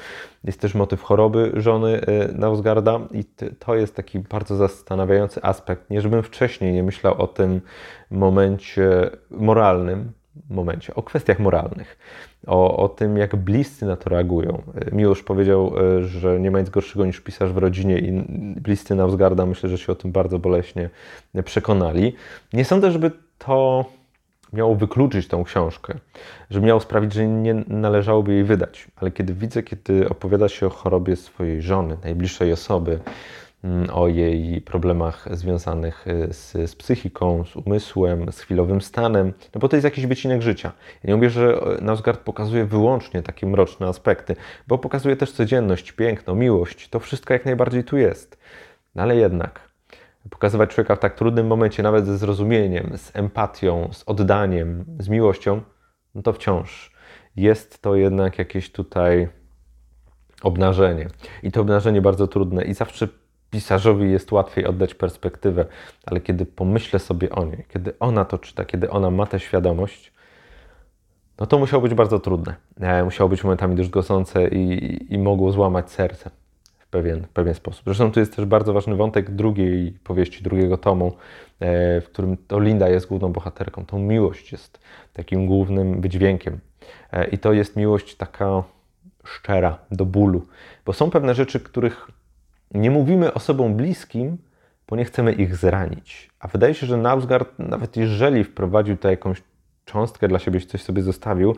Jest 0.44 0.60
też 0.60 0.74
motyw 0.74 1.02
choroby 1.02 1.52
żony 1.56 2.00
y, 2.00 2.32
Nausgarda 2.34 3.00
i 3.10 3.24
to 3.58 3.74
jest 3.74 3.96
taki 3.96 4.18
bardzo 4.18 4.56
zastanawiający 4.56 5.42
aspekt. 5.42 5.90
Nie 5.90 6.00
żebym 6.00 6.22
wcześniej 6.22 6.72
nie 6.72 6.82
myślał 6.82 7.22
o 7.22 7.26
tym 7.26 7.60
momencie 8.10 9.10
moralnym, 9.30 10.12
momencie, 10.50 10.94
o 10.94 11.02
kwestiach 11.02 11.38
moralnych 11.38 11.98
o, 12.46 12.76
o 12.76 12.88
tym, 12.88 13.16
jak 13.16 13.36
bliscy 13.36 13.86
na 13.86 13.96
to 13.96 14.10
reagują. 14.10 14.62
Miłosz 14.92 15.22
powiedział, 15.22 15.74
e, 15.98 16.04
że 16.04 16.40
nie 16.40 16.50
ma 16.50 16.60
nic 16.60 16.70
gorszego 16.70 17.06
niż 17.06 17.20
pisarz 17.20 17.52
w 17.52 17.56
rodzinie 17.56 17.98
i 17.98 18.22
bliscy 18.60 18.94
Nausgarda 18.94 19.46
myślę, 19.46 19.68
że 19.68 19.78
się 19.78 19.92
o 19.92 19.94
tym 19.94 20.12
bardzo 20.12 20.38
boleśnie 20.38 20.90
przekonali. 21.44 22.14
Nie 22.52 22.64
sądzę, 22.64 22.90
żeby 22.90 23.10
to 23.38 23.84
miało 24.52 24.74
wykluczyć 24.74 25.28
tą 25.28 25.44
książkę, 25.44 25.94
żeby 26.50 26.66
miało 26.66 26.80
sprawić, 26.80 27.12
że 27.12 27.26
nie 27.26 27.54
należałoby 27.54 28.34
jej 28.34 28.44
wydać. 28.44 28.88
Ale 28.96 29.10
kiedy 29.10 29.34
widzę, 29.34 29.62
kiedy 29.62 30.08
opowiada 30.08 30.48
się 30.48 30.66
o 30.66 30.70
chorobie 30.70 31.16
swojej 31.16 31.62
żony, 31.62 31.96
najbliższej 32.04 32.52
osoby, 32.52 32.98
o 33.92 34.08
jej 34.08 34.60
problemach 34.60 35.28
związanych 35.36 36.06
y, 36.06 36.32
z, 36.32 36.70
z, 36.70 36.76
psychiką, 36.76 37.44
z 37.44 37.56
umysłem, 37.56 38.32
z 38.32 38.40
chwilowym 38.40 38.80
stanem, 38.80 39.32
no 39.54 39.60
bo 39.60 39.68
to 39.68 39.76
jest 39.76 39.84
jakiś 39.84 40.06
wycinek 40.06 40.42
życia. 40.42 40.72
Ja 41.04 41.08
nie 41.08 41.16
mówię, 41.16 41.30
że 41.30 41.60
e, 41.78 41.84
Nausgard 41.84 42.20
pokazuje 42.20 42.64
wyłącznie 42.64 43.22
takie 43.22 43.46
mroczne 43.46 43.86
aspekty, 43.86 44.36
bo 44.68 44.78
pokazuje 44.78 45.16
też 45.16 45.32
codzienność, 45.32 45.92
piękno, 45.92 46.34
miłość, 46.34 46.88
to 46.88 47.00
wszystko 47.00 47.34
jak 47.34 47.44
najbardziej 47.44 47.84
tu 47.84 47.96
jest. 47.96 48.38
No 48.94 49.02
ale 49.02 49.16
jednak 49.16 49.72
pokazywać 50.30 50.70
człowieka 50.70 50.96
w 50.96 50.98
tak 50.98 51.14
trudnym 51.14 51.46
momencie, 51.46 51.82
nawet 51.82 52.06
ze 52.06 52.18
zrozumieniem, 52.18 52.92
z 52.96 53.16
empatią, 53.16 53.88
z 53.92 54.02
oddaniem, 54.06 54.84
z 54.98 55.08
miłością, 55.08 55.60
no 56.14 56.22
to 56.22 56.32
wciąż 56.32 56.92
jest 57.36 57.82
to 57.82 57.94
jednak 57.94 58.38
jakieś 58.38 58.72
tutaj 58.72 59.28
obnażenie. 60.42 61.08
I 61.42 61.52
to 61.52 61.60
obnażenie 61.60 62.02
bardzo 62.02 62.28
trudne 62.28 62.64
i 62.64 62.74
zawsze 62.74 63.08
pisarzowi 63.52 64.10
jest 64.10 64.32
łatwiej 64.32 64.66
oddać 64.66 64.94
perspektywę, 64.94 65.64
ale 66.06 66.20
kiedy 66.20 66.46
pomyślę 66.46 66.98
sobie 66.98 67.30
o 67.30 67.44
niej, 67.44 67.64
kiedy 67.68 67.98
ona 68.00 68.24
to 68.24 68.38
czyta, 68.38 68.64
kiedy 68.64 68.90
ona 68.90 69.10
ma 69.10 69.26
tę 69.26 69.40
świadomość, 69.40 70.12
no 71.38 71.46
to 71.46 71.58
musiało 71.58 71.82
być 71.82 71.94
bardzo 71.94 72.18
trudne. 72.20 72.54
E, 72.80 73.04
musiało 73.04 73.30
być 73.30 73.44
momentami 73.44 73.74
druzgocące 73.74 74.48
i, 74.48 75.14
i 75.14 75.18
mogło 75.18 75.52
złamać 75.52 75.90
serce 75.90 76.30
w 76.78 76.86
pewien, 76.86 77.26
pewien 77.34 77.54
sposób. 77.54 77.84
Zresztą 77.84 78.12
tu 78.12 78.20
jest 78.20 78.36
też 78.36 78.44
bardzo 78.44 78.72
ważny 78.72 78.96
wątek 78.96 79.30
drugiej 79.30 79.92
powieści, 80.04 80.42
drugiego 80.42 80.78
tomu, 80.78 81.06
e, 81.60 82.00
w 82.00 82.04
którym 82.06 82.36
to 82.36 82.60
Linda 82.60 82.88
jest 82.88 83.06
główną 83.06 83.32
bohaterką. 83.32 83.84
Tą 83.86 83.98
miłość 83.98 84.52
jest 84.52 84.80
takim 85.12 85.46
głównym 85.46 86.00
wydźwiękiem. 86.00 86.60
E, 87.12 87.28
I 87.28 87.38
to 87.38 87.52
jest 87.52 87.76
miłość 87.76 88.16
taka 88.16 88.62
szczera, 89.24 89.78
do 89.90 90.06
bólu. 90.06 90.46
Bo 90.86 90.92
są 90.92 91.10
pewne 91.10 91.34
rzeczy, 91.34 91.60
których 91.60 92.21
nie 92.74 92.90
mówimy 92.90 93.34
osobom 93.34 93.74
bliskim, 93.74 94.38
bo 94.88 94.96
nie 94.96 95.04
chcemy 95.04 95.32
ich 95.32 95.56
zranić. 95.56 96.30
A 96.40 96.48
wydaje 96.48 96.74
się, 96.74 96.86
że 96.86 96.96
Nausgard, 96.96 97.58
nawet 97.58 97.96
jeżeli 97.96 98.44
wprowadził 98.44 98.96
tutaj 98.96 99.12
jakąś 99.12 99.42
cząstkę 99.84 100.28
dla 100.28 100.38
siebie, 100.38 100.60
coś 100.60 100.82
sobie 100.82 101.02
zostawił, 101.02 101.56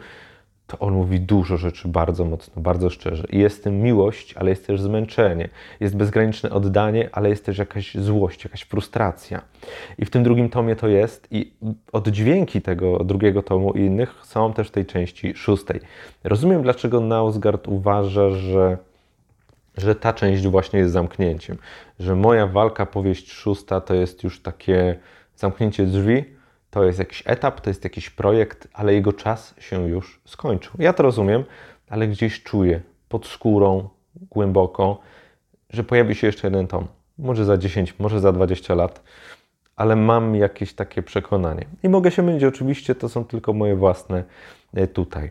to 0.66 0.78
on 0.78 0.94
mówi 0.94 1.20
dużo 1.20 1.56
rzeczy 1.56 1.88
bardzo 1.88 2.24
mocno, 2.24 2.62
bardzo 2.62 2.90
szczerze. 2.90 3.26
I 3.30 3.38
jest 3.38 3.64
tym 3.64 3.80
miłość, 3.80 4.34
ale 4.36 4.50
jest 4.50 4.66
też 4.66 4.80
zmęczenie. 4.80 5.48
Jest 5.80 5.96
bezgraniczne 5.96 6.50
oddanie, 6.50 7.08
ale 7.12 7.28
jest 7.28 7.46
też 7.46 7.58
jakaś 7.58 7.94
złość, 7.94 8.44
jakaś 8.44 8.62
frustracja. 8.62 9.42
I 9.98 10.04
w 10.04 10.10
tym 10.10 10.22
drugim 10.22 10.48
tomie 10.48 10.76
to 10.76 10.88
jest. 10.88 11.28
I 11.30 11.52
oddźwięki 11.92 12.62
tego 12.62 13.04
drugiego 13.04 13.42
tomu 13.42 13.72
i 13.72 13.80
innych 13.80 14.14
są 14.22 14.52
też 14.52 14.68
w 14.68 14.70
tej 14.70 14.86
części 14.86 15.34
szóstej. 15.34 15.80
Rozumiem, 16.24 16.62
dlaczego 16.62 17.00
Nausgard 17.00 17.68
uważa, 17.68 18.30
że 18.30 18.78
że 19.76 19.94
ta 19.94 20.12
część 20.12 20.46
właśnie 20.46 20.78
jest 20.78 20.92
zamknięciem. 20.92 21.58
Że 22.00 22.16
moja 22.16 22.46
walka, 22.46 22.86
powieść 22.86 23.32
szósta 23.32 23.80
to 23.80 23.94
jest 23.94 24.24
już 24.24 24.42
takie 24.42 24.98
zamknięcie 25.36 25.86
drzwi, 25.86 26.24
to 26.70 26.84
jest 26.84 26.98
jakiś 26.98 27.22
etap, 27.26 27.60
to 27.60 27.70
jest 27.70 27.84
jakiś 27.84 28.10
projekt, 28.10 28.68
ale 28.72 28.94
jego 28.94 29.12
czas 29.12 29.54
się 29.58 29.88
już 29.88 30.20
skończył. 30.24 30.72
Ja 30.78 30.92
to 30.92 31.02
rozumiem, 31.02 31.44
ale 31.88 32.08
gdzieś 32.08 32.42
czuję 32.42 32.80
pod 33.08 33.26
skórą, 33.26 33.88
głęboko, 34.30 34.98
że 35.70 35.84
pojawi 35.84 36.14
się 36.14 36.26
jeszcze 36.26 36.46
jeden 36.46 36.66
tom. 36.66 36.86
Może 37.18 37.44
za 37.44 37.58
10, 37.58 37.94
może 37.98 38.20
za 38.20 38.32
20 38.32 38.74
lat, 38.74 39.02
ale 39.76 39.96
mam 39.96 40.34
jakieś 40.34 40.74
takie 40.74 41.02
przekonanie. 41.02 41.66
I 41.82 41.88
mogę 41.88 42.10
się 42.10 42.22
mylić, 42.22 42.44
oczywiście 42.44 42.94
to 42.94 43.08
są 43.08 43.24
tylko 43.24 43.52
moje 43.52 43.76
własne 43.76 44.24
e, 44.74 44.86
tutaj 44.86 45.30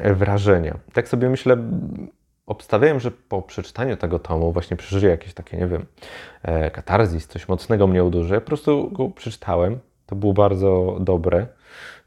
e, 0.00 0.14
wrażenia. 0.14 0.78
Tak 0.92 1.08
sobie 1.08 1.28
myślę, 1.28 1.56
obstawiałem, 2.52 3.00
że 3.00 3.10
po 3.10 3.42
przeczytaniu 3.42 3.96
tego 3.96 4.18
tomu 4.18 4.52
właśnie 4.52 4.76
przeżyję 4.76 5.10
jakieś 5.10 5.34
takie, 5.34 5.56
nie 5.56 5.66
wiem, 5.66 5.86
e, 6.42 6.70
katarzis, 6.70 7.26
coś 7.26 7.48
mocnego 7.48 7.86
mnie 7.86 8.04
udurzy. 8.04 8.34
Po 8.34 8.46
prostu 8.46 8.90
go 8.90 9.10
przeczytałem, 9.10 9.78
to 10.06 10.16
było 10.16 10.32
bardzo 10.32 10.96
dobre. 11.00 11.46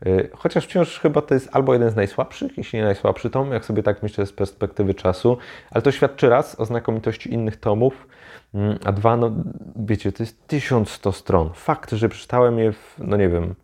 Y, 0.05 0.29
chociaż 0.33 0.65
wciąż 0.65 0.99
chyba 0.99 1.21
to 1.21 1.33
jest 1.33 1.49
albo 1.51 1.73
jeden 1.73 1.89
z 1.89 1.95
najsłabszych, 1.95 2.57
jeśli 2.57 2.79
nie 2.79 2.85
najsłabszy 2.85 3.29
tom, 3.29 3.51
jak 3.51 3.65
sobie 3.65 3.83
tak 3.83 4.03
myślę 4.03 4.25
z 4.25 4.33
perspektywy 4.33 4.93
czasu, 4.93 5.37
ale 5.71 5.81
to 5.81 5.91
świadczy 5.91 6.29
raz 6.29 6.59
o 6.59 6.65
znakomitości 6.65 7.33
innych 7.33 7.57
tomów, 7.57 8.07
mm, 8.53 8.79
a 8.85 8.91
dwa, 8.91 9.17
no 9.17 9.31
wiecie, 9.75 10.11
to 10.11 10.23
jest 10.23 10.47
1100 10.47 11.11
stron. 11.11 11.49
Fakt, 11.53 11.91
że 11.91 12.09
przeczytałem 12.09 12.59
je 12.59 12.71
w, 12.71 12.95
no 12.97 13.17
nie 13.17 13.29
wiem, 13.29 13.55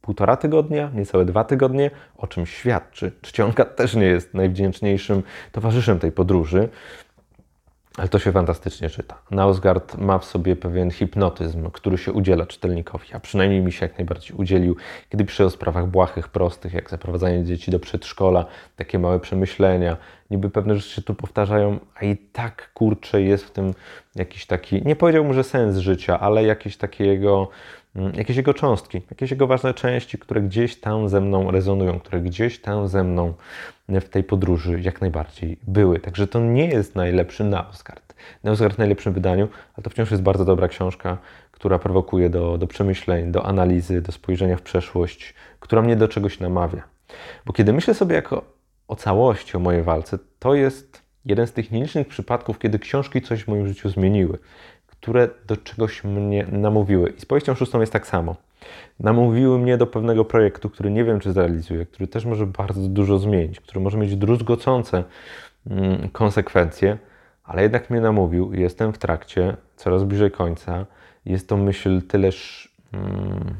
półtora 0.00 0.36
tygodnia, 0.36 0.90
niecałe 0.94 1.24
dwa 1.24 1.44
tygodnie, 1.44 1.90
o 2.16 2.26
czym 2.26 2.46
świadczy. 2.46 3.12
Czcionka 3.22 3.64
też 3.80 3.94
nie 3.94 4.06
jest 4.06 4.34
najwdzięczniejszym 4.34 5.22
towarzyszem 5.52 5.98
tej 5.98 6.12
podróży. 6.12 6.68
Ale 7.96 8.08
to 8.08 8.18
się 8.18 8.32
fantastycznie 8.32 8.90
czyta. 8.90 9.18
Nausgard 9.30 9.98
ma 9.98 10.18
w 10.18 10.24
sobie 10.24 10.56
pewien 10.56 10.90
hipnotyzm, 10.90 11.70
który 11.70 11.98
się 11.98 12.12
udziela 12.12 12.46
czytelnikowi, 12.46 13.06
a 13.12 13.20
przynajmniej 13.20 13.60
mi 13.60 13.72
się 13.72 13.86
jak 13.86 13.98
najbardziej 13.98 14.36
udzielił, 14.36 14.76
kiedy 15.08 15.24
pisze 15.24 15.44
o 15.44 15.50
sprawach 15.50 15.86
błahych, 15.86 16.28
prostych, 16.28 16.72
jak 16.74 16.90
zaprowadzanie 16.90 17.44
dzieci 17.44 17.70
do 17.70 17.80
przedszkola, 17.80 18.46
takie 18.76 18.98
małe 18.98 19.20
przemyślenia. 19.20 19.96
Niby 20.30 20.50
pewne 20.50 20.76
rzeczy 20.76 20.94
się 20.94 21.02
tu 21.02 21.14
powtarzają, 21.14 21.78
a 21.94 22.04
i 22.04 22.16
tak 22.16 22.70
kurczę 22.74 23.22
jest 23.22 23.44
w 23.44 23.50
tym 23.50 23.74
jakiś 24.14 24.46
taki, 24.46 24.82
nie 24.86 24.96
powiedziałbym, 24.96 25.34
że 25.34 25.44
sens 25.44 25.76
życia, 25.76 26.20
ale 26.20 26.44
jakieś 26.44 26.76
takie 26.76 27.06
jego, 27.06 27.48
jakieś 28.14 28.36
jego 28.36 28.54
cząstki, 28.54 29.02
jakieś 29.10 29.30
jego 29.30 29.46
ważne 29.46 29.74
części, 29.74 30.18
które 30.18 30.42
gdzieś 30.42 30.80
tam 30.80 31.08
ze 31.08 31.20
mną 31.20 31.50
rezonują, 31.50 32.00
które 32.00 32.20
gdzieś 32.20 32.60
tam 32.60 32.88
ze 32.88 33.04
mną 33.04 33.34
w 33.88 34.08
tej 34.08 34.24
podróży 34.24 34.80
jak 34.80 35.00
najbardziej 35.00 35.58
były. 35.68 36.00
Także 36.00 36.26
to 36.26 36.40
nie 36.40 36.66
jest 36.66 36.94
najlepszy 36.94 37.44
Nausgard. 37.44 38.14
Nausgard 38.44 38.74
w 38.74 38.78
najlepszym 38.78 39.12
wydaniu, 39.12 39.48
ale 39.76 39.84
to 39.84 39.90
wciąż 39.90 40.10
jest 40.10 40.22
bardzo 40.22 40.44
dobra 40.44 40.68
książka, 40.68 41.18
która 41.52 41.78
prowokuje 41.78 42.30
do, 42.30 42.58
do 42.58 42.66
przemyśleń, 42.66 43.32
do 43.32 43.46
analizy, 43.46 44.02
do 44.02 44.12
spojrzenia 44.12 44.56
w 44.56 44.62
przeszłość, 44.62 45.34
która 45.60 45.82
mnie 45.82 45.96
do 45.96 46.08
czegoś 46.08 46.40
namawia. 46.40 46.82
Bo 47.46 47.52
kiedy 47.52 47.72
myślę 47.72 47.94
sobie 47.94 48.14
jako 48.14 48.44
o 48.88 48.96
całości, 48.96 49.56
o 49.56 49.60
mojej 49.60 49.82
walce, 49.82 50.18
to 50.38 50.54
jest 50.54 51.02
jeden 51.24 51.46
z 51.46 51.52
tych 51.52 51.70
nielicznych 51.70 52.08
przypadków, 52.08 52.58
kiedy 52.58 52.78
książki 52.78 53.22
coś 53.22 53.44
w 53.44 53.48
moim 53.48 53.68
życiu 53.68 53.88
zmieniły, 53.88 54.38
które 55.00 55.28
do 55.46 55.56
czegoś 55.56 56.04
mnie 56.04 56.46
namówiły. 56.52 57.10
I 57.10 57.20
z 57.20 57.26
powieścią 57.26 57.54
szóstą 57.54 57.80
jest 57.80 57.92
tak 57.92 58.06
samo 58.06 58.36
namówiły 59.00 59.58
mnie 59.58 59.76
do 59.76 59.86
pewnego 59.86 60.24
projektu, 60.24 60.70
który 60.70 60.90
nie 60.90 61.04
wiem, 61.04 61.20
czy 61.20 61.32
zrealizuję, 61.32 61.86
który 61.86 62.06
też 62.06 62.24
może 62.24 62.46
bardzo 62.46 62.88
dużo 62.88 63.18
zmienić, 63.18 63.60
który 63.60 63.80
może 63.80 63.98
mieć 63.98 64.16
druzgocące 64.16 65.04
mm, 65.66 66.08
konsekwencje, 66.08 66.98
ale 67.44 67.62
jednak 67.62 67.90
mnie 67.90 68.00
namówił 68.00 68.54
jestem 68.54 68.92
w 68.92 68.98
trakcie, 68.98 69.56
coraz 69.76 70.04
bliżej 70.04 70.30
końca. 70.30 70.86
Jest 71.24 71.48
to 71.48 71.56
myśl 71.56 72.02
tyleż 72.02 72.68
mm, 72.92 73.54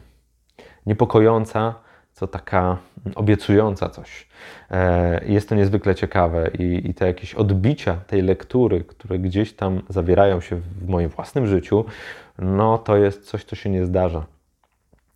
niepokojąca, 0.86 1.74
co 2.20 2.26
taka 2.26 2.76
obiecująca 3.14 3.88
coś. 3.88 4.28
E, 4.70 5.24
jest 5.26 5.48
to 5.48 5.54
niezwykle 5.54 5.94
ciekawe 5.94 6.50
i, 6.58 6.90
i 6.90 6.94
te 6.94 7.06
jakieś 7.06 7.34
odbicia 7.34 7.96
tej 8.06 8.22
lektury, 8.22 8.84
które 8.84 9.18
gdzieś 9.18 9.52
tam 9.52 9.82
zawierają 9.88 10.40
się 10.40 10.56
w 10.56 10.88
moim 10.88 11.08
własnym 11.08 11.46
życiu, 11.46 11.84
no 12.38 12.78
to 12.78 12.96
jest 12.96 13.24
coś, 13.24 13.44
co 13.44 13.56
się 13.56 13.70
nie 13.70 13.86
zdarza. 13.86 14.26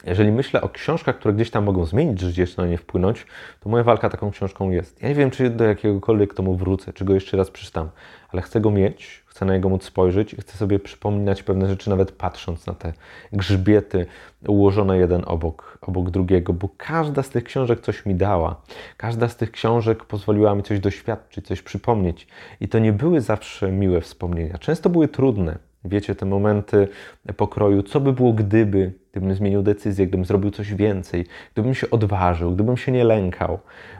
Jeżeli 0.06 0.32
myślę 0.32 0.60
o 0.60 0.68
książkach, 0.68 1.18
które 1.18 1.34
gdzieś 1.34 1.50
tam 1.50 1.64
mogą 1.64 1.84
zmienić 1.84 2.20
życie, 2.20 2.46
czy 2.46 2.58
na 2.58 2.66
nie 2.66 2.78
wpłynąć, 2.78 3.26
to 3.60 3.68
moja 3.68 3.84
walka 3.84 4.10
taką 4.10 4.30
książką 4.30 4.70
jest. 4.70 5.02
Ja 5.02 5.08
nie 5.08 5.14
wiem, 5.14 5.30
czy 5.30 5.50
do 5.50 5.64
jakiegokolwiek 5.64 6.34
tomu 6.34 6.56
wrócę, 6.56 6.92
czy 6.92 7.04
go 7.04 7.14
jeszcze 7.14 7.36
raz 7.36 7.50
przeczytam, 7.50 7.90
ale 8.28 8.42
chcę 8.42 8.60
go 8.60 8.70
mieć, 8.70 9.24
chcę 9.26 9.44
na 9.44 9.54
niego 9.54 9.68
móc 9.68 9.84
spojrzeć 9.84 10.32
i 10.34 10.36
chcę 10.36 10.56
sobie 10.56 10.78
przypominać 10.78 11.42
pewne 11.42 11.68
rzeczy, 11.68 11.90
nawet 11.90 12.12
patrząc 12.12 12.66
na 12.66 12.74
te 12.74 12.92
grzbiety 13.32 14.06
ułożone 14.46 14.98
jeden 14.98 15.22
obok, 15.26 15.78
obok 15.80 16.10
drugiego, 16.10 16.52
bo 16.52 16.68
każda 16.76 17.22
z 17.22 17.30
tych 17.30 17.44
książek 17.44 17.80
coś 17.80 18.06
mi 18.06 18.14
dała. 18.14 18.60
Każda 18.96 19.28
z 19.28 19.36
tych 19.36 19.50
książek 19.50 20.04
pozwoliła 20.04 20.54
mi 20.54 20.62
coś 20.62 20.80
doświadczyć, 20.80 21.46
coś 21.46 21.62
przypomnieć. 21.62 22.26
I 22.60 22.68
to 22.68 22.78
nie 22.78 22.92
były 22.92 23.20
zawsze 23.20 23.72
miłe 23.72 24.00
wspomnienia. 24.00 24.58
Często 24.58 24.90
były 24.90 25.08
trudne. 25.08 25.58
Wiecie, 25.84 26.14
te 26.14 26.26
momenty 26.26 26.88
pokroju, 27.36 27.82
co 27.82 28.00
by 28.00 28.12
było 28.12 28.32
gdyby, 28.32 28.92
gdybym 29.10 29.34
zmienił 29.34 29.62
decyzję, 29.62 30.06
gdybym 30.06 30.24
zrobił 30.24 30.50
coś 30.50 30.74
więcej, 30.74 31.26
gdybym 31.52 31.74
się 31.74 31.90
odważył, 31.90 32.54
gdybym 32.54 32.76
się 32.76 32.92
nie 32.92 33.04
lękał. 33.04 33.58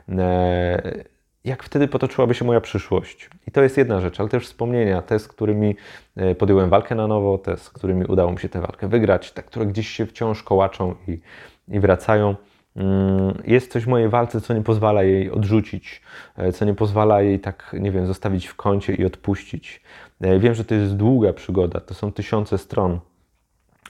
E, 0.09 1.05
jak 1.45 1.63
wtedy 1.63 1.89
potoczyłaby 1.89 2.35
się 2.35 2.45
moja 2.45 2.61
przyszłość? 2.61 3.31
I 3.47 3.51
to 3.51 3.63
jest 3.63 3.77
jedna 3.77 4.01
rzecz, 4.01 4.21
ale 4.21 4.29
też 4.29 4.47
wspomnienia, 4.47 5.03
te, 5.03 5.19
z 5.19 5.29
którymi 5.29 5.77
e, 6.17 6.35
podjąłem 6.35 6.71
walkę 6.71 6.95
na 6.95 7.07
nowo, 7.07 7.39
te, 7.39 7.57
z 7.57 7.71
którymi 7.71 8.05
udało 8.05 8.33
mi 8.33 8.39
się 8.39 8.49
tę 8.49 8.61
walkę 8.61 8.89
wygrać, 8.89 9.33
te, 9.33 9.43
które 9.43 9.67
gdzieś 9.67 9.89
się 9.89 10.07
wciąż 10.07 10.43
kołaczą 10.43 10.95
i, 11.09 11.21
i 11.69 11.81
wracają. 11.81 12.35
Mm, 12.77 13.43
jest 13.45 13.73
coś 13.73 13.85
w 13.85 13.89
mojej 13.89 14.09
walce, 14.09 14.41
co 14.41 14.55
nie 14.55 14.63
pozwala 14.63 15.03
jej 15.03 15.31
odrzucić, 15.31 16.03
e, 16.37 16.53
co 16.53 16.65
nie 16.65 16.75
pozwala 16.75 17.23
jej 17.23 17.41
tak, 17.41 17.77
nie 17.81 17.91
wiem, 17.91 18.07
zostawić 18.07 18.47
w 18.47 18.55
kącie 18.55 18.95
i 18.95 19.05
odpuścić. 19.05 19.83
E, 20.21 20.39
wiem, 20.39 20.55
że 20.55 20.65
to 20.65 20.75
jest 20.75 20.97
długa 20.97 21.33
przygoda, 21.33 21.81
to 21.81 21.95
są 21.95 22.13
tysiące 22.13 22.59
stron, 22.59 23.01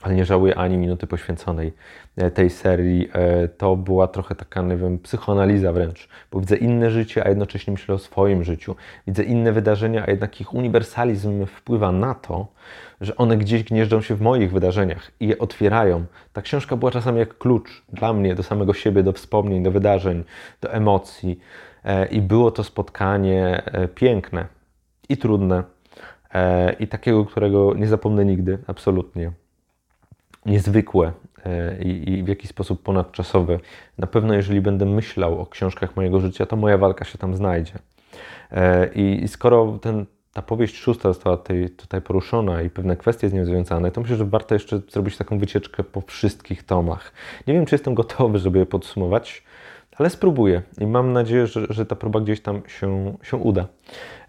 ale 0.05 0.15
nie 0.15 0.25
żałuję 0.25 0.55
ani 0.55 0.77
minuty 0.77 1.07
poświęconej 1.07 1.73
e, 2.17 2.31
tej 2.31 2.49
serii. 2.49 3.09
To 3.57 3.75
była 3.75 4.07
trochę 4.07 4.35
taka, 4.35 4.61
nie 4.61 4.77
wiem, 4.77 4.99
psychoanaliza 4.99 5.71
wręcz, 5.71 6.09
bo 6.31 6.39
widzę 6.39 6.55
inne 6.55 6.91
życie, 6.91 7.25
a 7.25 7.29
jednocześnie 7.29 7.71
myślę 7.71 7.95
o 7.95 7.97
swoim 7.97 8.43
życiu. 8.43 8.75
Widzę 9.07 9.23
inne 9.23 9.51
wydarzenia, 9.51 10.03
a 10.07 10.11
jednak 10.11 10.41
ich 10.41 10.53
uniwersalizm 10.53 11.45
wpływa 11.45 11.91
na 11.91 12.13
to, 12.13 12.47
że 13.01 13.15
one 13.15 13.37
gdzieś 13.37 13.63
gnieżdżą 13.63 14.01
się 14.01 14.15
w 14.15 14.21
moich 14.21 14.51
wydarzeniach 14.51 15.11
i 15.19 15.27
je 15.27 15.37
otwierają. 15.37 16.05
Ta 16.33 16.41
książka 16.41 16.75
była 16.75 16.91
czasami 16.91 17.19
jak 17.19 17.37
klucz 17.37 17.83
dla 17.93 18.13
mnie, 18.13 18.35
do 18.35 18.43
samego 18.43 18.73
siebie, 18.73 19.03
do 19.03 19.13
wspomnień, 19.13 19.63
do 19.63 19.71
wydarzeń, 19.71 20.23
do 20.61 20.73
emocji. 20.73 21.39
E, 21.83 22.05
I 22.05 22.21
było 22.21 22.51
to 22.51 22.63
spotkanie 22.63 23.63
e, 23.65 23.87
piękne 23.87 24.45
i 25.09 25.17
trudne, 25.17 25.63
e, 26.33 26.73
i 26.73 26.87
takiego, 26.87 27.25
którego 27.25 27.73
nie 27.73 27.87
zapomnę 27.87 28.25
nigdy, 28.25 28.57
absolutnie. 28.67 29.31
Niezwykłe 30.45 31.11
i, 31.79 32.11
i 32.11 32.23
w 32.23 32.27
jakiś 32.27 32.49
sposób 32.49 32.83
ponadczasowe. 32.83 33.59
Na 33.97 34.07
pewno, 34.07 34.33
jeżeli 34.33 34.61
będę 34.61 34.85
myślał 34.85 35.41
o 35.41 35.45
książkach 35.45 35.95
mojego 35.95 36.19
życia, 36.19 36.45
to 36.45 36.55
moja 36.55 36.77
walka 36.77 37.05
się 37.05 37.17
tam 37.17 37.35
znajdzie. 37.35 37.73
I 38.95 39.27
skoro 39.27 39.79
ten 39.81 40.05
ta 40.33 40.41
powieść 40.41 40.77
szósta 40.77 41.09
została 41.09 41.37
tutaj, 41.37 41.69
tutaj 41.69 42.01
poruszona 42.01 42.61
i 42.61 42.69
pewne 42.69 42.97
kwestie 42.97 43.29
z 43.29 43.33
nią 43.33 43.45
związane, 43.45 43.91
to 43.91 44.01
myślę, 44.01 44.15
że 44.15 44.25
warto 44.25 44.55
jeszcze 44.55 44.79
zrobić 44.89 45.17
taką 45.17 45.39
wycieczkę 45.39 45.83
po 45.83 46.01
wszystkich 46.01 46.63
tomach. 46.63 47.13
Nie 47.47 47.53
wiem, 47.53 47.65
czy 47.65 47.75
jestem 47.75 47.93
gotowy, 47.93 48.39
żeby 48.39 48.59
je 48.59 48.65
podsumować, 48.65 49.43
ale 49.97 50.09
spróbuję 50.09 50.61
i 50.81 50.87
mam 50.87 51.13
nadzieję, 51.13 51.47
że, 51.47 51.65
że 51.69 51.85
ta 51.85 51.95
próba 51.95 52.19
gdzieś 52.19 52.41
tam 52.41 52.61
się, 52.67 53.13
się 53.23 53.37
uda 53.37 53.67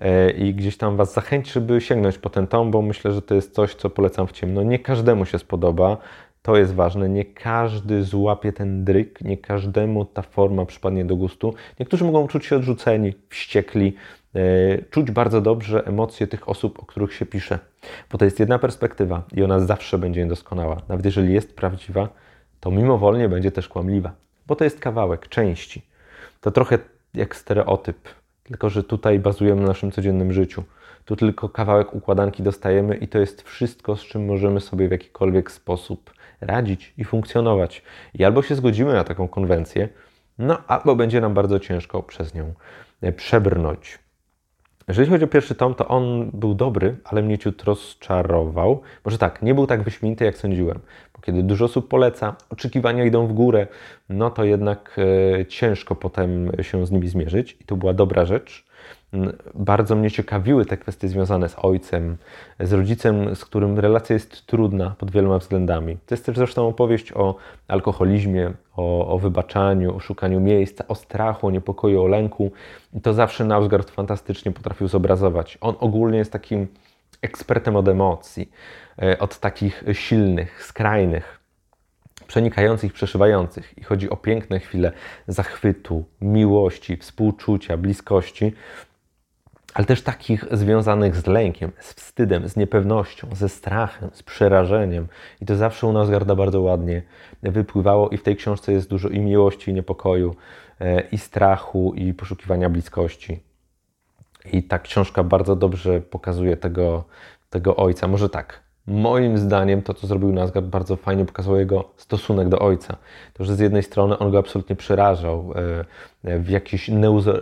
e, 0.01 0.31
i 0.31 0.55
gdzieś 0.55 0.77
tam 0.77 0.97
Was 0.97 1.15
zachęci, 1.15 1.53
żeby 1.53 1.81
sięgnąć 1.81 2.19
po 2.19 2.31
ten 2.31 2.47
tom, 2.47 2.71
bo 2.71 2.83
myślę, 2.83 3.13
że 3.13 3.23
to 3.23 3.35
jest 3.35 3.55
coś, 3.55 3.75
co 3.75 3.91
polecam 3.91 4.27
w 4.27 4.33
ciemno. 4.33 4.63
Nie 4.63 4.79
każdemu 4.79 5.25
się 5.25 5.39
spodoba, 5.39 5.97
to 6.47 6.57
jest 6.57 6.75
ważne. 6.75 7.09
Nie 7.09 7.25
każdy 7.25 8.05
złapie 8.05 8.53
ten 8.53 8.85
dryk, 8.85 9.21
nie 9.21 9.39
każdemu 9.39 10.05
ta 10.05 10.23
forma 10.23 10.67
przypadnie 10.67 11.05
do 11.05 11.17
gustu. 11.17 11.55
Niektórzy 11.81 12.05
mogą 12.05 12.29
czuć 12.29 12.47
się 12.47 12.57
odrzuceni, 12.57 13.15
wściekli, 13.29 13.95
e, 14.35 14.39
czuć 14.91 15.11
bardzo 15.11 15.41
dobrze 15.41 15.87
emocje 15.87 16.27
tych 16.27 16.49
osób, 16.49 16.79
o 16.79 16.87
których 16.87 17.15
się 17.15 17.27
pisze, 17.27 17.59
bo 18.13 18.19
to 18.19 18.25
jest 18.25 18.41
jedna 18.41 18.59
perspektywa 18.59 19.23
i 19.35 19.43
ona 19.43 19.61
zawsze 19.61 19.99
będzie 19.99 20.21
niedoskonała. 20.21 20.83
Nawet 20.89 21.05
jeżeli 21.05 21.35
jest 21.35 21.57
prawdziwa, 21.57 22.09
to 22.61 22.71
mimowolnie 22.71 23.29
będzie 23.29 23.53
też 23.53 23.69
kłamliwa, 23.69 24.13
bo 24.47 24.57
to 24.57 24.65
jest 24.65 24.81
kawałek 24.81 25.29
części. 25.29 25.83
To 26.41 26.51
trochę 26.51 26.79
jak 27.15 27.37
stereotyp, 27.37 27.99
tylko 28.43 28.71
że 28.71 28.85
tutaj 28.85 29.19
bazujemy 29.19 29.61
na 29.61 29.69
naszym 29.69 29.93
codziennym 29.93 30.33
życiu. 30.33 30.65
Tu 31.05 31.17
tylko 31.17 31.49
kawałek 31.49 31.95
układanki 31.95 32.43
dostajemy 32.43 32.97
i 32.97 33.09
to 33.09 33.19
jest 33.19 33.43
wszystko, 33.43 33.97
z 33.97 34.03
czym 34.03 34.25
możemy 34.25 34.61
sobie 34.61 34.89
w 34.89 34.91
jakikolwiek 34.91 35.51
sposób 35.51 36.13
radzić 36.41 36.95
i 36.99 37.05
funkcjonować. 37.05 37.83
I 38.15 38.25
albo 38.25 38.43
się 38.43 38.55
zgodzimy 38.55 38.93
na 38.93 39.05
taką 39.05 39.29
konwencję, 39.29 39.89
no 40.39 40.59
albo 40.67 40.97
będzie 40.97 41.21
nam 41.21 41.35
bardzo 41.35 41.61
ciężko 41.61 42.03
przez 42.03 42.35
nią 42.35 42.55
e, 43.01 43.13
przebrnąć. 43.13 43.99
Jeżeli 44.89 45.11
chodzi 45.11 45.25
o 45.25 45.29
pierwszy 45.29 45.55
tom, 45.55 45.75
to 45.75 45.89
on 45.89 46.31
był 46.31 46.55
dobry, 46.55 46.97
ale 47.05 47.23
mnie 47.23 47.39
ciut 47.39 47.65
rozczarował. 47.65 48.81
Może 49.05 49.19
tak, 49.19 49.43
nie 49.43 49.55
był 49.55 49.67
tak 49.67 49.83
wyśmienity, 49.83 50.25
jak 50.25 50.37
sądziłem. 50.37 50.79
Bo 51.15 51.21
kiedy 51.21 51.43
dużo 51.43 51.65
osób 51.65 51.89
poleca, 51.89 52.37
oczekiwania 52.51 53.05
idą 53.05 53.27
w 53.27 53.33
górę, 53.33 53.67
no 54.09 54.31
to 54.31 54.45
jednak 54.45 54.97
e, 55.39 55.47
ciężko 55.47 55.95
potem 55.95 56.53
się 56.63 56.87
z 56.87 56.91
nimi 56.91 57.09
zmierzyć. 57.09 57.57
I 57.61 57.65
to 57.65 57.77
była 57.77 57.95
dobra 57.95 58.25
rzecz. 58.25 58.67
Bardzo 59.55 59.97
mnie 59.97 60.11
ciekawiły 60.11 60.65
te 60.65 60.77
kwestie 60.77 61.09
związane 61.09 61.49
z 61.49 61.57
ojcem, 61.59 62.17
z 62.61 62.73
rodzicem, 62.73 63.37
z 63.37 63.45
którym 63.45 63.79
relacja 63.79 64.15
jest 64.15 64.47
trudna 64.47 64.95
pod 64.99 65.11
wieloma 65.11 65.39
względami. 65.39 65.97
To 66.07 66.15
jest 66.15 66.27
też 66.27 66.37
zresztą 66.37 66.69
opowieść 66.69 67.13
o 67.13 67.35
alkoholizmie, 67.69 68.53
o, 68.77 69.15
o 69.15 69.19
wybaczaniu, 69.19 69.97
o 69.97 70.01
szukaniu 70.01 70.41
miejsca, 70.41 70.85
o 70.89 70.95
strachu, 70.95 71.47
o 71.47 71.51
niepokoju, 71.51 72.03
o 72.03 72.07
lęku. 72.07 72.53
I 72.95 73.01
to 73.01 73.15
zawsze 73.15 73.45
Nausgard 73.45 73.91
fantastycznie 73.91 74.53
potrafił 74.53 74.89
zobrazować. 74.89 75.59
On 75.61 75.75
ogólnie 75.81 76.19
jest 76.19 76.33
takim 76.33 76.67
ekspertem 77.23 77.77
od 77.77 77.89
emocji, 77.89 78.51
e, 79.03 79.19
od 79.19 79.39
takich 79.39 79.85
silnych, 79.93 80.65
skrajnych, 80.65 81.41
przenikających, 82.27 82.93
przeszywających. 82.93 83.79
I 83.79 83.83
chodzi 83.83 84.11
o 84.11 84.17
piękne 84.17 84.61
chwile 84.61 84.93
zachwytu, 85.29 86.05
miłości, 86.21 86.97
współczucia, 86.97 87.77
bliskości, 87.77 88.53
ale 89.77 89.87
też 89.87 90.03
takich 90.03 90.45
związanych 90.53 91.17
z 91.17 91.27
lękiem, 91.27 91.73
z 91.81 91.93
wstydem, 91.95 92.49
z 92.49 92.57
niepewnością, 92.57 93.29
ze 93.33 93.49
strachem, 93.49 94.11
z 94.13 94.23
przerażeniem. 94.23 95.07
I 95.41 95.47
to 95.47 95.57
zawsze 95.57 95.87
u 95.87 95.93
nas 95.93 96.11
Garda 96.11 96.35
bardzo 96.35 96.61
ładnie 96.61 97.03
wypływało 97.43 98.09
i 98.09 98.17
w 98.17 98.23
tej 98.23 98.37
książce 98.37 98.73
jest 98.73 98.89
dużo 98.89 99.09
i 99.09 99.21
miłości, 99.21 99.71
i 99.71 99.75
niepokoju, 99.75 100.37
e, 100.81 101.01
i 101.01 101.19
strachu, 101.19 101.95
i 101.95 102.15
poszukiwania 102.15 102.71
bliskości. 102.71 103.41
I 104.53 104.63
ta 104.63 104.79
książka 104.79 105.25
bardzo 105.25 105.57
dobrze 105.57 106.01
pokazuje 106.01 106.57
tego, 106.57 107.05
tego 107.51 107.77
ojca. 107.77 108.09
Może 108.09 108.29
tak, 108.29 108.63
moim 108.87 109.39
zdaniem 109.39 109.83
to, 109.83 109.95
co 109.95 110.07
zrobił 110.07 110.33
Nazgard, 110.33 110.67
bardzo 110.67 110.97
fajnie 110.97 111.25
pokazało 111.25 111.57
jego 111.57 111.85
stosunek 111.97 112.49
do 112.49 112.59
ojca. 112.59 112.97
To, 113.35 113.45
że 113.45 113.57
z 113.57 113.59
jednej 113.59 113.83
strony 113.83 114.19
on 114.19 114.31
go 114.31 114.39
absolutnie 114.39 114.77
przerażał, 114.77 115.53
e, 116.25 116.39
w 116.39 116.49
jakieś 116.49 116.91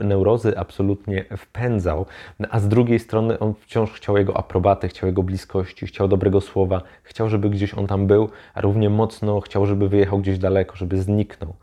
neurozy 0.01 0.59
absolutnie 0.59 1.25
wpędzał, 1.37 2.07
a 2.51 2.61
z 2.61 2.69
drugiej 2.69 2.99
strony 2.99 3.39
on 3.39 3.55
wciąż 3.55 3.93
chciał 3.93 4.17
jego 4.17 4.37
aprobaty, 4.37 4.89
chciał 4.89 5.07
jego 5.07 5.23
bliskości, 5.23 5.87
chciał 5.87 6.09
dobrego 6.09 6.41
słowa, 6.41 6.83
chciał, 7.03 7.29
żeby 7.29 7.51
gdzieś 7.51 7.75
on 7.75 7.87
tam 7.87 8.07
był, 8.07 8.29
a 8.55 8.61
równie 8.61 8.91
mocno 8.91 9.41
chciał, 9.41 9.67
żeby 9.67 9.89
wyjechał 9.89 10.19
gdzieś 10.19 10.39
daleko, 10.39 10.77
żeby 10.77 11.03
zniknął. 11.03 11.55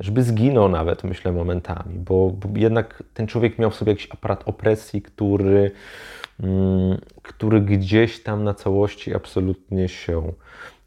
Żeby 0.00 0.22
zginął 0.22 0.68
nawet, 0.68 1.04
myślę, 1.04 1.32
momentami, 1.32 1.98
bo, 1.98 2.30
bo 2.30 2.58
jednak 2.58 3.02
ten 3.14 3.26
człowiek 3.26 3.58
miał 3.58 3.70
w 3.70 3.74
sobie 3.74 3.92
jakiś 3.92 4.08
aparat 4.10 4.42
opresji, 4.46 5.02
który 5.02 5.70
Mm, 6.42 6.98
który 7.26 7.60
gdzieś 7.60 8.22
tam 8.22 8.44
na 8.44 8.54
całości 8.54 9.14
absolutnie 9.14 9.88
się 9.88 10.32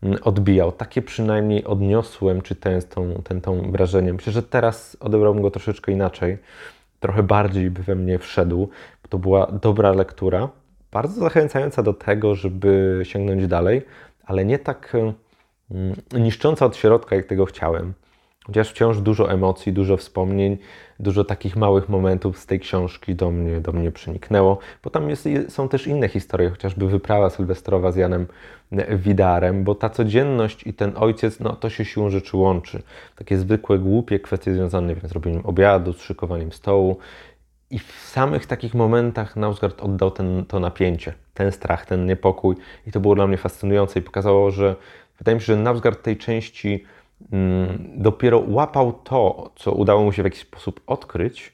mm, 0.03 0.19
odbijał. 0.23 0.71
Takie 0.71 1.01
przynajmniej 1.01 1.65
odniosłem, 1.65 2.41
czytając 2.41 2.85
tą, 2.85 3.21
ten, 3.23 3.41
tą 3.41 3.71
wrażenie. 3.71 4.13
Myślę, 4.13 4.33
że 4.33 4.43
teraz 4.43 4.97
odebrałbym 4.99 5.41
go 5.43 5.51
troszeczkę 5.51 5.91
inaczej. 5.91 6.37
Trochę 6.99 7.23
bardziej 7.23 7.71
by 7.71 7.83
we 7.83 7.95
mnie 7.95 8.19
wszedł. 8.19 8.69
To 9.09 9.19
była 9.19 9.47
dobra 9.47 9.91
lektura, 9.91 10.49
bardzo 10.91 11.21
zachęcająca 11.21 11.83
do 11.83 11.93
tego, 11.93 12.35
żeby 12.35 13.01
sięgnąć 13.03 13.47
dalej, 13.47 13.81
ale 14.25 14.45
nie 14.45 14.59
tak 14.59 14.93
mm, 15.71 15.95
niszcząca 16.13 16.65
od 16.65 16.77
środka, 16.77 17.15
jak 17.15 17.25
tego 17.25 17.45
chciałem. 17.45 17.93
Chociaż 18.49 18.69
wciąż 18.69 18.97
dużo 18.97 19.31
emocji, 19.31 19.73
dużo 19.73 19.97
wspomnień, 19.97 20.57
dużo 20.99 21.23
takich 21.23 21.55
małych 21.55 21.89
momentów 21.89 22.39
z 22.39 22.45
tej 22.45 22.59
książki 22.59 23.15
do 23.15 23.31
mnie, 23.31 23.61
do 23.61 23.71
mnie 23.71 23.91
przeniknęło, 23.91 24.57
bo 24.83 24.89
tam 24.89 25.09
jest, 25.09 25.27
są 25.49 25.69
też 25.69 25.87
inne 25.87 26.07
historie, 26.07 26.49
chociażby 26.49 26.87
wyprawa 26.87 27.29
sylwestrowa 27.29 27.91
z 27.91 27.95
Janem 27.95 28.27
Widarem, 28.97 29.63
bo 29.63 29.75
ta 29.75 29.89
codzienność 29.89 30.67
i 30.67 30.73
ten 30.73 30.93
ojciec, 30.95 31.39
no 31.39 31.55
to 31.55 31.69
się 31.69 31.85
siłą 31.85 32.09
rzeczy 32.09 32.37
łączy. 32.37 32.81
Takie 33.15 33.37
zwykłe, 33.37 33.79
głupie 33.79 34.19
kwestie 34.19 34.53
związane 34.53 34.95
z 35.03 35.11
robieniem 35.11 35.45
obiadu, 35.45 35.93
z 35.93 36.01
szykowaniem 36.01 36.51
stołu. 36.51 36.97
I 37.71 37.79
w 37.79 37.91
samych 37.91 38.45
takich 38.45 38.73
momentach 38.73 39.35
Nausgard 39.35 39.81
oddał 39.81 40.11
ten, 40.11 40.45
to 40.45 40.59
napięcie, 40.59 41.13
ten 41.33 41.51
strach, 41.51 41.85
ten 41.85 42.05
niepokój. 42.05 42.55
I 42.87 42.91
to 42.91 42.99
było 42.99 43.15
dla 43.15 43.27
mnie 43.27 43.37
fascynujące 43.37 43.99
i 43.99 44.01
pokazało, 44.01 44.51
że 44.51 44.75
wydaje 45.17 45.35
mi 45.35 45.41
się, 45.41 45.45
że 45.45 45.55
Nausgard 45.55 46.03
tej 46.03 46.17
części 46.17 46.85
dopiero 47.95 48.43
łapał 48.47 48.93
to, 48.93 49.51
co 49.55 49.71
udało 49.71 50.03
mu 50.03 50.11
się 50.11 50.21
w 50.21 50.25
jakiś 50.25 50.41
sposób 50.41 50.81
odkryć. 50.87 51.53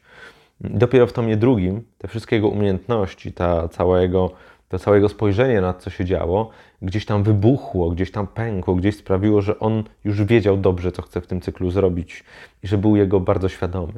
Dopiero 0.61 1.07
w 1.07 1.13
tomie 1.13 1.37
drugim 1.37 1.83
te 1.97 2.07
wszystkie 2.07 2.35
jego 2.35 2.47
umiejętności, 2.47 3.33
ta 3.33 3.67
całego, 3.67 4.31
to 4.69 4.79
całe 4.79 4.97
jego 4.97 5.09
spojrzenie 5.09 5.61
na 5.61 5.73
co 5.73 5.89
się 5.89 6.05
działo, 6.05 6.49
gdzieś 6.81 7.05
tam 7.05 7.23
wybuchło, 7.23 7.89
gdzieś 7.89 8.11
tam 8.11 8.27
pękło, 8.27 8.75
gdzieś 8.75 8.97
sprawiło, 8.97 9.41
że 9.41 9.59
on 9.59 9.83
już 10.03 10.23
wiedział 10.23 10.57
dobrze, 10.57 10.91
co 10.91 11.01
chce 11.01 11.21
w 11.21 11.27
tym 11.27 11.41
cyklu 11.41 11.71
zrobić 11.71 12.23
i 12.63 12.67
że 12.67 12.77
był 12.77 12.95
jego 12.95 13.19
bardzo 13.19 13.49
świadomy. 13.49 13.93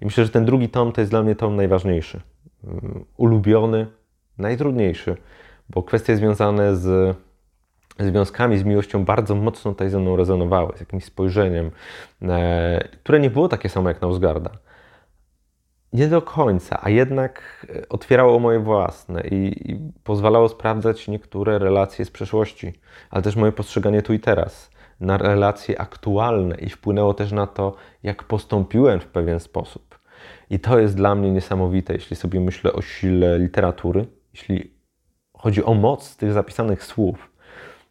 I 0.00 0.04
myślę, 0.04 0.24
że 0.24 0.30
ten 0.30 0.44
drugi 0.44 0.68
tom 0.68 0.92
to 0.92 1.00
jest 1.00 1.12
dla 1.12 1.22
mnie 1.22 1.34
tom 1.34 1.56
najważniejszy, 1.56 2.20
mm, 2.64 3.04
ulubiony, 3.16 3.86
najtrudniejszy, 4.38 5.16
bo 5.70 5.82
kwestie 5.82 6.16
związane 6.16 6.76
z 6.76 7.16
związkami, 7.98 8.58
z 8.58 8.64
miłością 8.64 9.04
bardzo 9.04 9.34
mocno 9.34 9.70
tutaj 9.70 9.90
ze 9.90 9.98
mną 9.98 10.16
rezonowały, 10.16 10.72
z 10.76 10.80
jakimś 10.80 11.04
spojrzeniem, 11.04 11.70
e, 12.22 12.88
które 13.02 13.20
nie 13.20 13.30
było 13.30 13.48
takie 13.48 13.68
samo 13.68 13.88
jak 13.88 14.02
Nausgarda. 14.02 14.50
Nie 15.92 16.08
do 16.08 16.22
końca, 16.22 16.78
a 16.82 16.90
jednak 16.90 17.66
e, 17.76 17.88
otwierało 17.88 18.38
moje 18.38 18.58
własne 18.58 19.20
i, 19.20 19.70
i 19.72 19.92
pozwalało 20.04 20.48
sprawdzać 20.48 21.08
niektóre 21.08 21.58
relacje 21.58 22.04
z 22.04 22.10
przeszłości, 22.10 22.72
ale 23.10 23.22
też 23.22 23.36
moje 23.36 23.52
postrzeganie 23.52 24.02
tu 24.02 24.12
i 24.12 24.20
teraz, 24.20 24.70
na 25.00 25.16
relacje 25.16 25.80
aktualne 25.80 26.56
i 26.56 26.70
wpłynęło 26.70 27.14
też 27.14 27.32
na 27.32 27.46
to, 27.46 27.76
jak 28.02 28.24
postąpiłem 28.24 29.00
w 29.00 29.06
pewien 29.06 29.40
sposób. 29.40 29.98
I 30.50 30.60
to 30.60 30.78
jest 30.78 30.96
dla 30.96 31.14
mnie 31.14 31.30
niesamowite, 31.30 31.94
jeśli 31.94 32.16
sobie 32.16 32.40
myślę 32.40 32.72
o 32.72 32.82
sile 32.82 33.38
literatury, 33.38 34.06
jeśli 34.32 34.74
chodzi 35.36 35.64
o 35.64 35.74
moc 35.74 36.16
tych 36.16 36.32
zapisanych 36.32 36.84
słów 36.84 37.33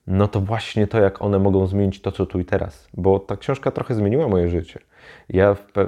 no 0.08 0.28
to 0.28 0.42
właśnie 0.42 0.88
to, 0.88 1.00
jak 1.00 1.22
one 1.22 1.40
mogą 1.40 1.68
zmienić 1.68 2.02
to, 2.02 2.12
co 2.12 2.26
tu 2.26 2.40
i 2.40 2.46
teraz. 2.46 2.88
Bo 2.94 3.20
ta 3.20 3.38
książka 3.38 3.72
trochę 3.72 3.96
zmieniła 3.96 4.28
moje 4.28 4.50
życie. 4.50 4.80
Ja 5.30 5.56
pe 5.74 5.86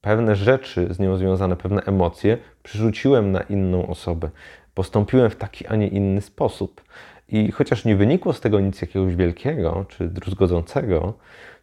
pewne 0.00 0.36
rzeczy 0.36 0.94
z 0.94 0.98
nią 0.98 1.16
związane, 1.16 1.56
pewne 1.56 1.82
emocje 1.82 2.38
przerzuciłem 2.62 3.32
na 3.32 3.40
inną 3.40 3.86
osobę. 3.86 4.30
Postąpiłem 4.74 5.30
w 5.30 5.36
taki, 5.36 5.66
a 5.66 5.76
nie 5.76 5.88
inny 5.88 6.20
sposób. 6.20 6.82
I 7.28 7.52
chociaż 7.52 7.84
nie 7.84 7.96
wynikło 7.96 8.32
z 8.32 8.40
tego 8.40 8.60
nic 8.60 8.80
jakiegoś 8.80 9.14
wielkiego 9.14 9.84
czy 9.88 10.08
druzgodzącego, 10.08 11.14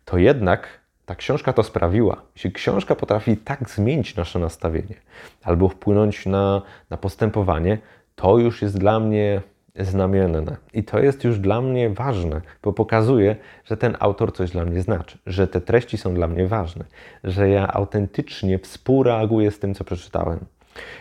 to 0.06 0.18
jednak 0.18 0.68
ta 1.06 1.16
książka 1.16 1.54
to 1.54 1.64
sprawiła. 1.64 2.22
Jeśli 2.36 2.52
książka 2.52 2.96
potrafi 2.96 3.38
tak 3.38 3.70
zmienić 3.70 4.16
nasze 4.16 4.40
nastawienie 4.40 4.96
albo 5.44 5.70
wpłynąć 5.70 6.26
na, 6.26 6.62
na 6.90 6.98
postępowanie, 6.98 7.78
to 8.16 8.38
już 8.38 8.62
jest 8.62 8.80
dla 8.80 9.00
mnie 9.00 9.42
znamienne. 9.80 10.58
I 10.74 10.84
to 10.84 11.00
jest 11.00 11.24
już 11.24 11.40
dla 11.40 11.62
mnie 11.62 11.90
ważne, 11.90 12.42
bo 12.64 12.74
pokazuje, 12.74 13.36
że 13.66 13.78
ten 13.78 13.98
autor 14.00 14.34
coś 14.34 14.52
dla 14.52 14.66
mnie 14.66 14.82
znaczy, 14.82 15.18
że 15.26 15.48
te 15.48 15.62
treści 15.62 15.98
są 15.98 16.14
dla 16.14 16.28
mnie 16.28 16.48
ważne, 16.48 16.86
że 17.24 17.50
ja 17.50 17.68
autentycznie 17.68 18.60
współreaguję 18.60 19.52
z 19.52 19.60
tym, 19.60 19.74
co 19.74 19.84
przeczytałem. 19.84 20.40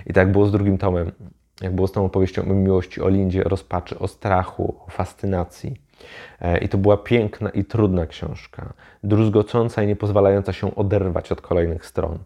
I 0.06 0.12
tak 0.12 0.32
było 0.32 0.46
z 0.46 0.52
drugim 0.52 0.78
tomem. 0.78 1.12
Jak 1.60 1.74
było 1.74 1.88
z 1.88 1.92
tą 1.92 2.04
opowieścią 2.04 2.42
o 2.42 2.54
miłości, 2.54 3.02
o 3.02 3.08
Lindzie, 3.08 3.44
o 3.44 3.48
rozpaczy, 3.48 3.98
o 3.98 4.08
strachu, 4.08 4.74
o 4.86 4.90
fascynacji. 4.90 5.76
E, 6.40 6.58
I 6.58 6.68
to 6.68 6.78
była 6.78 6.96
piękna 6.96 7.50
i 7.50 7.64
trudna 7.64 8.06
książka, 8.06 8.72
druzgocąca 9.04 9.82
i 9.82 9.86
nie 9.86 9.96
pozwalająca 9.96 10.52
się 10.52 10.74
oderwać 10.74 11.32
od 11.32 11.40
kolejnych 11.40 11.86
stron. 11.86 12.18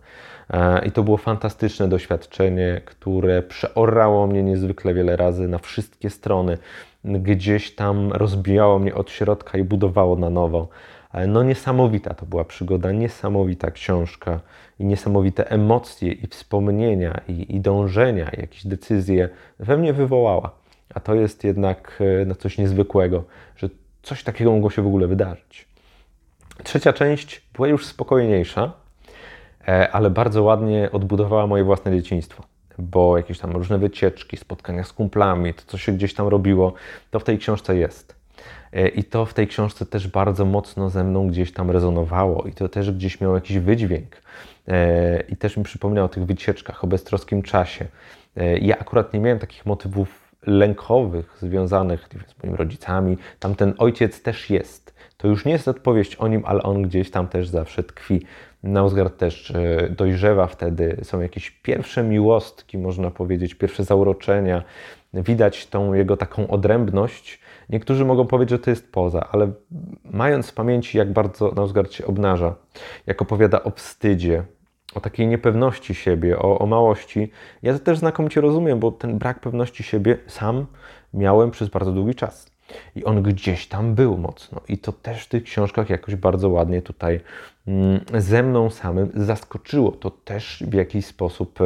E, 0.51 0.87
I 0.87 0.93
to 0.93 1.03
było 1.03 1.17
fantastyczne 1.17 1.89
doświadczenie, 1.89 2.81
które 2.85 3.43
przeorało 3.43 4.27
mnie 4.27 4.43
niezwykle 4.43 4.95
wiele 4.95 5.17
razy 5.17 5.49
na 5.49 5.59
wszystkie 5.59 6.11
strony. 6.11 6.59
Gdzieś 7.05 7.75
tam 7.75 8.13
rozbijało 8.13 8.79
mnie 8.79 8.95
od 8.95 9.11
środka 9.11 9.59
i 9.59 9.65
budowało 9.65 10.17
na 10.17 10.31
nowo. 10.31 10.69
E, 11.13 11.27
no 11.27 11.43
niesamowita 11.43 12.15
to 12.15 12.27
była 12.27 12.45
przygoda, 12.45 12.93
niesamowita 12.93 13.71
książka 13.71 14.41
i 14.79 14.85
niesamowite 14.85 15.51
emocje 15.51 16.13
i 16.13 16.27
wspomnienia 16.27 17.21
i, 17.29 17.57
i 17.57 17.61
dążenia, 17.61 18.31
jakieś 18.37 18.67
decyzje 18.67 19.29
we 19.59 19.77
mnie 19.77 19.93
wywołała. 19.93 20.51
A 20.95 21.01
to 21.01 21.15
jest 21.15 21.45
jednak 21.45 22.03
no, 22.27 22.35
coś 22.35 22.59
niezwykłego, 22.59 23.25
że 23.57 23.69
coś 24.03 24.25
takiego 24.25 24.53
mogło 24.53 24.71
się 24.71 24.83
w 24.83 24.87
ogóle 24.87 25.07
wydarzyć. 25.07 25.69
Trzecia 26.65 26.93
część 26.93 27.43
była 27.55 27.69
już 27.69 27.87
spokojniejsza, 27.87 28.63
e, 28.65 28.86
ale 29.93 30.11
bardzo 30.11 30.43
ładnie 30.43 30.89
odbudowała 30.93 31.47
moje 31.47 31.65
własne 31.65 31.97
dzieciństwo, 31.97 32.43
bo 32.79 33.17
jakieś 33.17 33.39
tam 33.39 33.51
różne 33.51 33.79
wycieczki, 33.79 34.37
spotkania 34.37 34.85
z 34.85 34.93
kumplami, 34.93 35.55
to 35.55 35.63
co 35.67 35.79
się 35.79 35.93
gdzieś 35.93 36.15
tam 36.15 36.29
robiło, 36.29 36.73
to 37.11 37.21
w 37.21 37.25
tej 37.25 37.39
książce 37.39 37.77
jest. 37.77 38.17
E, 38.73 38.89
I 38.89 39.05
to 39.05 39.27
w 39.27 39.35
tej 39.35 39.47
książce 39.47 39.87
też 39.87 40.09
bardzo 40.09 40.45
mocno 40.45 40.91
ze 40.91 41.05
mną 41.05 41.29
gdzieś 41.29 41.53
tam 41.53 41.71
rezonowało, 41.71 42.43
i 42.43 42.53
to 42.53 42.69
też 42.69 42.93
gdzieś 42.93 43.21
miał 43.21 43.35
jakiś 43.35 43.59
wydźwięk. 43.59 44.23
E, 44.69 45.21
I 45.21 45.37
też 45.37 45.57
mi 45.57 45.65
przypomniał 45.65 46.05
o 46.05 46.09
tych 46.09 46.27
wycieczkach, 46.27 46.85
o 46.85 46.87
beztroskim 46.87 47.43
czasie. 47.43 47.87
Ja 48.61 48.79
akurat 48.79 49.13
nie 49.13 49.21
miałem 49.21 49.39
takich 49.39 49.67
motywów 49.67 50.33
lękowych 50.47 51.37
związanych 51.41 52.09
z 52.27 52.43
moimi 52.43 52.57
rodzicami. 52.57 53.19
Tam 53.41 53.55
ten 53.55 53.75
ojciec 53.79 54.23
też 54.23 54.51
jest. 54.51 54.95
To 55.17 55.29
już 55.29 55.45
nie 55.45 55.53
jest 55.53 55.69
odpowiedź 55.69 56.17
o 56.17 56.29
nim, 56.29 56.43
ale 56.45 56.63
on 56.63 56.83
gdzieś 56.83 57.11
tam 57.11 57.29
też 57.29 57.49
zawsze 57.49 57.83
tkwi. 57.83 58.27
Nausgard 58.67 59.17
też 59.17 59.51
e, 59.51 59.89
dojrzewa 59.91 60.47
wtedy, 60.47 60.97
są 61.03 61.21
jakieś 61.21 61.51
pierwsze 61.51 62.03
miłostki, 62.03 62.79
można 62.79 63.11
powiedzieć, 63.11 63.55
pierwsze 63.55 63.85
zauroczenia. 63.85 64.63
Widać 65.15 65.67
tą 65.67 65.95
jego 65.95 66.17
taką 66.17 66.49
odrębność. 66.49 67.41
Niektórzy 67.69 68.05
mogą 68.05 68.27
powiedzieć, 68.27 68.51
że 68.51 68.59
to 68.59 68.71
jest 68.71 68.93
poza, 68.93 69.29
ale 69.33 69.53
mając 70.05 70.51
w 70.51 70.55
pamięci, 70.55 70.99
jak 70.99 71.13
bardzo 71.13 71.53
Nausgard 71.53 71.93
się 71.93 72.07
obnaża, 72.07 72.55
jak 73.07 73.23
opowiada 73.23 73.63
o 73.63 73.71
wstydzie, 73.71 74.43
o 74.95 75.01
takiej 75.01 75.27
niepewności 75.27 75.95
siebie, 75.95 76.39
o, 76.39 76.59
o 76.59 76.67
małości. 76.67 77.31
Ja 77.63 77.73
to 77.73 77.79
też 77.79 77.99
znakomicie 77.99 78.41
rozumiem, 78.41 78.81
bo 78.81 78.93
ten 78.93 79.19
brak 79.19 79.41
pewności 79.41 79.83
siebie 79.83 80.19
sam 80.27 80.67
miałem 81.15 81.51
przez 81.51 81.69
bardzo 81.69 81.93
długi 81.93 82.15
czas. 82.15 82.56
I 82.97 83.05
on 83.05 83.23
gdzieś 83.23 83.69
tam 83.69 83.95
był 83.95 84.19
mocno. 84.19 84.61
I 84.69 84.79
to 84.79 84.93
też 84.93 85.25
w 85.25 85.29
tych 85.29 85.43
książkach 85.43 85.91
jakoś 85.91 86.17
bardzo 86.17 86.49
ładnie 86.49 86.83
tutaj 86.83 87.21
mm, 87.67 88.01
ze 88.15 88.43
mną 88.43 88.71
samym 88.71 89.11
zaskoczyło. 89.15 89.93
To 89.93 90.11
też 90.11 90.65
w 90.69 90.75
jakiś 90.75 91.07
sposób 91.07 91.59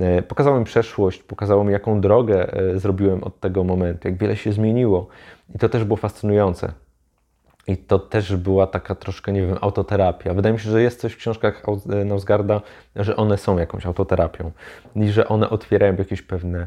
e, 0.00 0.22
pokazało 0.22 0.58
mi 0.58 0.64
przeszłość, 0.64 1.22
pokazało 1.22 1.64
mi, 1.64 1.72
jaką 1.72 2.00
drogę 2.00 2.52
e, 2.52 2.78
zrobiłem 2.78 3.24
od 3.24 3.40
tego 3.40 3.64
momentu, 3.64 4.08
jak 4.08 4.16
wiele 4.16 4.36
się 4.36 4.52
zmieniło. 4.52 5.06
I 5.54 5.58
to 5.58 5.68
też 5.68 5.84
było 5.84 5.96
fascynujące. 5.96 6.72
I 7.66 7.76
to 7.76 7.98
też 7.98 8.36
była 8.36 8.66
taka 8.66 8.94
troszkę, 8.94 9.32
nie 9.32 9.46
wiem, 9.46 9.56
autoterapia. 9.60 10.34
Wydaje 10.34 10.52
mi 10.52 10.60
się, 10.60 10.70
że 10.70 10.82
jest 10.82 11.00
coś 11.00 11.12
w 11.12 11.16
książkach 11.16 11.62
e, 11.90 12.04
Nausgarda, 12.04 12.60
że 12.96 13.16
one 13.16 13.38
są 13.38 13.58
jakąś 13.58 13.86
autoterapią 13.86 14.50
i 14.96 15.08
że 15.08 15.28
one 15.28 15.50
otwierają 15.50 15.96
jakieś 15.96 16.22
pewne, 16.22 16.66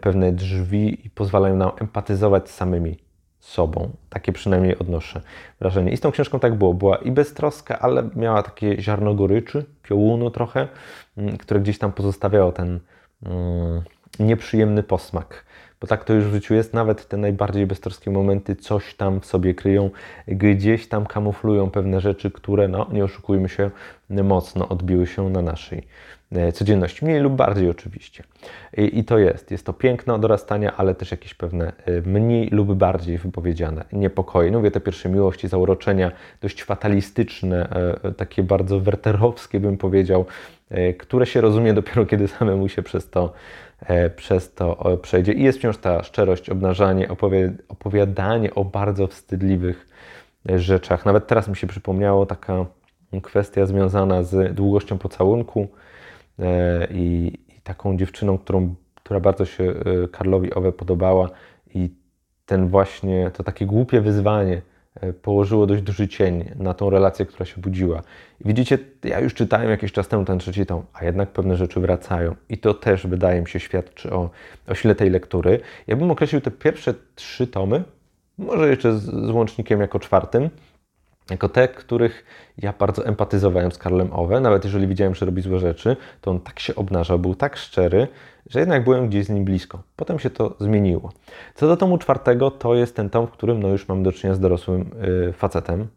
pewne 0.00 0.32
drzwi 0.32 1.06
i 1.06 1.10
pozwalają 1.10 1.56
nam 1.56 1.70
empatyzować 1.80 2.50
z 2.50 2.54
samymi 2.54 2.98
sobą. 3.40 3.90
Takie 4.10 4.32
przynajmniej 4.32 4.78
odnoszę 4.78 5.20
wrażenie. 5.60 5.92
I 5.92 5.96
z 5.96 6.00
tą 6.00 6.10
książką 6.10 6.38
tak 6.38 6.54
było. 6.54 6.74
Była 6.74 6.96
i 6.96 7.10
beztroska, 7.10 7.78
ale 7.78 8.08
miała 8.16 8.42
takie 8.42 8.82
ziarno 8.82 9.14
goryczy, 9.14 9.64
piołunu 9.82 10.30
trochę, 10.30 10.68
mm, 11.16 11.36
które 11.36 11.60
gdzieś 11.60 11.78
tam 11.78 11.92
pozostawiało 11.92 12.52
ten 12.52 12.80
mm, 13.22 13.82
nieprzyjemny 14.18 14.82
posmak 14.82 15.44
bo 15.82 15.88
tak 15.88 16.04
to 16.04 16.12
już 16.12 16.24
w 16.24 16.32
życiu 16.32 16.54
jest, 16.54 16.74
nawet 16.74 17.08
te 17.08 17.16
najbardziej 17.16 17.66
beztroskie 17.66 18.10
momenty 18.10 18.56
coś 18.56 18.94
tam 18.94 19.20
w 19.20 19.26
sobie 19.26 19.54
kryją, 19.54 19.90
gdzieś 20.28 20.88
tam 20.88 21.06
kamuflują 21.06 21.70
pewne 21.70 22.00
rzeczy, 22.00 22.30
które, 22.30 22.68
no 22.68 22.86
nie 22.92 23.04
oszukujmy 23.04 23.48
się, 23.48 23.70
mocno 24.10 24.68
odbiły 24.68 25.06
się 25.06 25.30
na 25.30 25.42
naszej 25.42 25.86
e, 26.34 26.52
codzienności, 26.52 27.04
mniej 27.04 27.20
lub 27.20 27.32
bardziej 27.32 27.70
oczywiście. 27.70 28.24
I, 28.76 28.98
I, 28.98 29.04
to 29.04 29.18
jest, 29.18 29.50
jest 29.50 29.66
to 29.66 29.72
piękno 29.72 30.18
dorastania, 30.18 30.76
ale 30.76 30.94
też 30.94 31.10
jakieś 31.10 31.34
pewne 31.34 31.72
e, 31.86 32.00
mniej 32.00 32.48
lub 32.48 32.74
bardziej 32.74 33.18
wypowiedziane 33.18 33.84
niepokoje. 33.92 34.50
No 34.50 34.58
mówię, 34.58 34.70
te 34.70 34.80
pierwsze 34.80 35.08
miłości, 35.08 35.48
zauroczenia, 35.48 36.12
dość 36.40 36.62
fatalistyczne, 36.62 37.68
e, 38.04 38.12
takie 38.12 38.42
bardzo 38.42 38.80
werterowskie 38.80 39.60
bym 39.60 39.78
powiedział, 39.78 40.26
które 40.98 41.26
się 41.26 41.40
rozumie 41.40 41.74
dopiero 41.74 42.06
kiedy 42.06 42.28
samemu 42.28 42.68
się 42.68 42.82
przez 42.82 43.10
to 43.10 43.32
przez 44.16 44.54
to 44.54 44.98
przejdzie. 45.02 45.32
I 45.32 45.42
jest 45.42 45.58
wciąż 45.58 45.78
ta 45.78 46.02
szczerość, 46.02 46.50
obnażanie, 46.50 47.08
opowiadanie 47.68 48.54
o 48.54 48.64
bardzo 48.64 49.06
wstydliwych 49.06 49.88
rzeczach. 50.44 51.06
Nawet 51.06 51.26
teraz 51.26 51.48
mi 51.48 51.56
się 51.56 51.66
przypomniało 51.66 52.26
taka 52.26 52.66
kwestia 53.22 53.66
związana 53.66 54.22
z 54.22 54.54
długością 54.54 54.98
pocałunku 54.98 55.68
i, 56.90 57.32
i 57.48 57.60
taką 57.60 57.96
dziewczyną, 57.96 58.38
którą, 58.38 58.74
która 58.94 59.20
bardzo 59.20 59.44
się 59.44 59.74
Karlowi 60.12 60.54
Owe 60.54 60.72
podobała 60.72 61.30
i 61.74 61.90
ten 62.46 62.68
właśnie, 62.68 63.30
to 63.34 63.42
takie 63.42 63.66
głupie 63.66 64.00
wyzwanie, 64.00 64.62
E, 65.00 65.12
położyło 65.12 65.66
dość 65.66 65.82
duży 65.82 66.08
cień 66.08 66.44
na 66.56 66.74
tą 66.74 66.90
relację, 66.90 67.26
która 67.26 67.46
się 67.46 67.60
budziła. 67.60 68.02
I 68.40 68.48
widzicie, 68.48 68.78
ja 69.04 69.20
już 69.20 69.34
czytałem 69.34 69.70
jakiś 69.70 69.92
czas 69.92 70.08
temu 70.08 70.24
ten 70.24 70.38
trzeci 70.38 70.66
tom, 70.66 70.82
a 70.92 71.04
jednak 71.04 71.30
pewne 71.30 71.56
rzeczy 71.56 71.80
wracają. 71.80 72.34
I 72.48 72.58
to 72.58 72.74
też, 72.74 73.06
wydaje 73.06 73.40
mi 73.40 73.48
się, 73.48 73.60
świadczy 73.60 74.12
o, 74.12 74.30
o 74.68 74.74
sile 74.74 74.94
tej 74.94 75.10
lektury. 75.10 75.60
Ja 75.86 75.96
bym 75.96 76.10
określił 76.10 76.40
te 76.40 76.50
pierwsze 76.50 76.94
trzy 77.14 77.46
tomy, 77.46 77.82
może 78.38 78.68
jeszcze 78.68 78.98
z, 78.98 79.04
z 79.04 79.30
łącznikiem 79.30 79.80
jako 79.80 79.98
czwartym, 79.98 80.50
jako 81.32 81.48
te, 81.48 81.68
których 81.68 82.24
ja 82.58 82.74
bardzo 82.78 83.06
empatyzowałem 83.06 83.72
z 83.72 83.78
Karlem 83.78 84.08
Owe, 84.12 84.40
nawet 84.40 84.64
jeżeli 84.64 84.86
widziałem, 84.86 85.14
że 85.14 85.26
robi 85.26 85.42
złe 85.42 85.58
rzeczy, 85.58 85.96
to 86.20 86.30
on 86.30 86.40
tak 86.40 86.60
się 86.60 86.74
obnażał, 86.74 87.18
był 87.18 87.34
tak 87.34 87.56
szczery, 87.56 88.08
że 88.50 88.60
jednak 88.60 88.84
byłem 88.84 89.08
gdzieś 89.08 89.26
z 89.26 89.30
nim 89.30 89.44
blisko. 89.44 89.82
Potem 89.96 90.18
się 90.18 90.30
to 90.30 90.56
zmieniło. 90.60 91.12
Co 91.54 91.68
do 91.68 91.76
tomu 91.76 91.98
czwartego, 91.98 92.50
to 92.50 92.74
jest 92.74 92.96
ten 92.96 93.10
tom, 93.10 93.26
w 93.26 93.30
którym 93.30 93.62
no 93.62 93.68
już 93.68 93.88
mam 93.88 94.02
do 94.02 94.12
czynienia 94.12 94.34
z 94.34 94.40
dorosłym 94.40 94.90
yy, 95.26 95.32
facetem. 95.32 95.88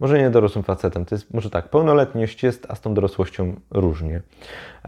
Może 0.00 0.18
nie 0.18 0.30
dorosłym 0.30 0.64
facetem, 0.64 1.04
to 1.04 1.14
jest 1.14 1.34
może 1.34 1.50
tak, 1.50 1.68
pełnoletność 1.68 2.42
jest, 2.42 2.66
a 2.68 2.74
z 2.74 2.80
tą 2.80 2.94
dorosłością 2.94 3.54
różnie. 3.70 4.22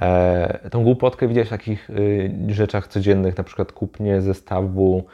E, 0.01 0.71
tą 0.71 0.85
głupotkę 0.85 1.29
widziałeś 1.29 1.49
w 1.49 1.51
takich 1.51 1.91
y, 1.91 2.31
rzeczach 2.49 2.89
codziennych, 2.89 3.37
na 3.39 3.45
przykład 3.45 3.73
kupnie 3.73 4.21
zestawu 4.21 5.05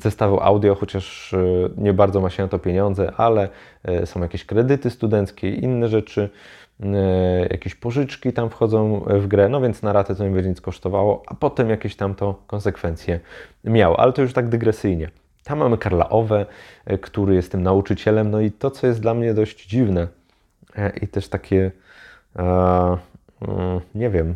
zestawu 0.00 0.40
audio, 0.40 0.74
chociaż 0.74 1.34
e, 1.34 1.38
nie 1.76 1.92
bardzo 1.92 2.20
ma 2.20 2.30
się 2.30 2.42
na 2.42 2.48
to 2.48 2.58
pieniądze, 2.58 3.12
ale 3.16 3.48
e, 3.84 4.06
są 4.06 4.22
jakieś 4.22 4.44
kredyty 4.44 4.90
studenckie 4.90 5.50
i 5.50 5.64
inne 5.64 5.88
rzeczy, 5.88 6.30
e, 6.82 6.86
jakieś 7.50 7.74
pożyczki 7.74 8.32
tam 8.32 8.50
wchodzą 8.50 9.04
w 9.06 9.26
grę, 9.26 9.48
no 9.48 9.60
więc 9.60 9.82
na 9.82 9.92
ratę 9.92 10.14
to 10.14 10.24
nie 10.24 10.30
będzie 10.30 10.50
nic 10.50 10.60
kosztowało, 10.60 11.22
a 11.26 11.34
potem 11.34 11.70
jakieś 11.70 11.96
tam 11.96 12.14
to 12.14 12.42
konsekwencje 12.46 13.20
miało, 13.64 14.00
ale 14.00 14.12
to 14.12 14.22
już 14.22 14.32
tak 14.32 14.48
dygresyjnie. 14.48 15.10
Tam 15.44 15.58
mamy 15.58 15.78
Karla 15.78 16.08
Owe, 16.08 16.46
który 17.00 17.34
jest 17.34 17.52
tym 17.52 17.62
nauczycielem, 17.62 18.30
no 18.30 18.40
i 18.40 18.50
to, 18.50 18.70
co 18.70 18.86
jest 18.86 19.00
dla 19.00 19.14
mnie 19.14 19.34
dość 19.34 19.66
dziwne 19.66 20.08
i 21.02 21.08
też 21.08 21.28
takie, 21.28 21.70
mm, 22.36 23.80
nie 23.94 24.10
wiem, 24.10 24.34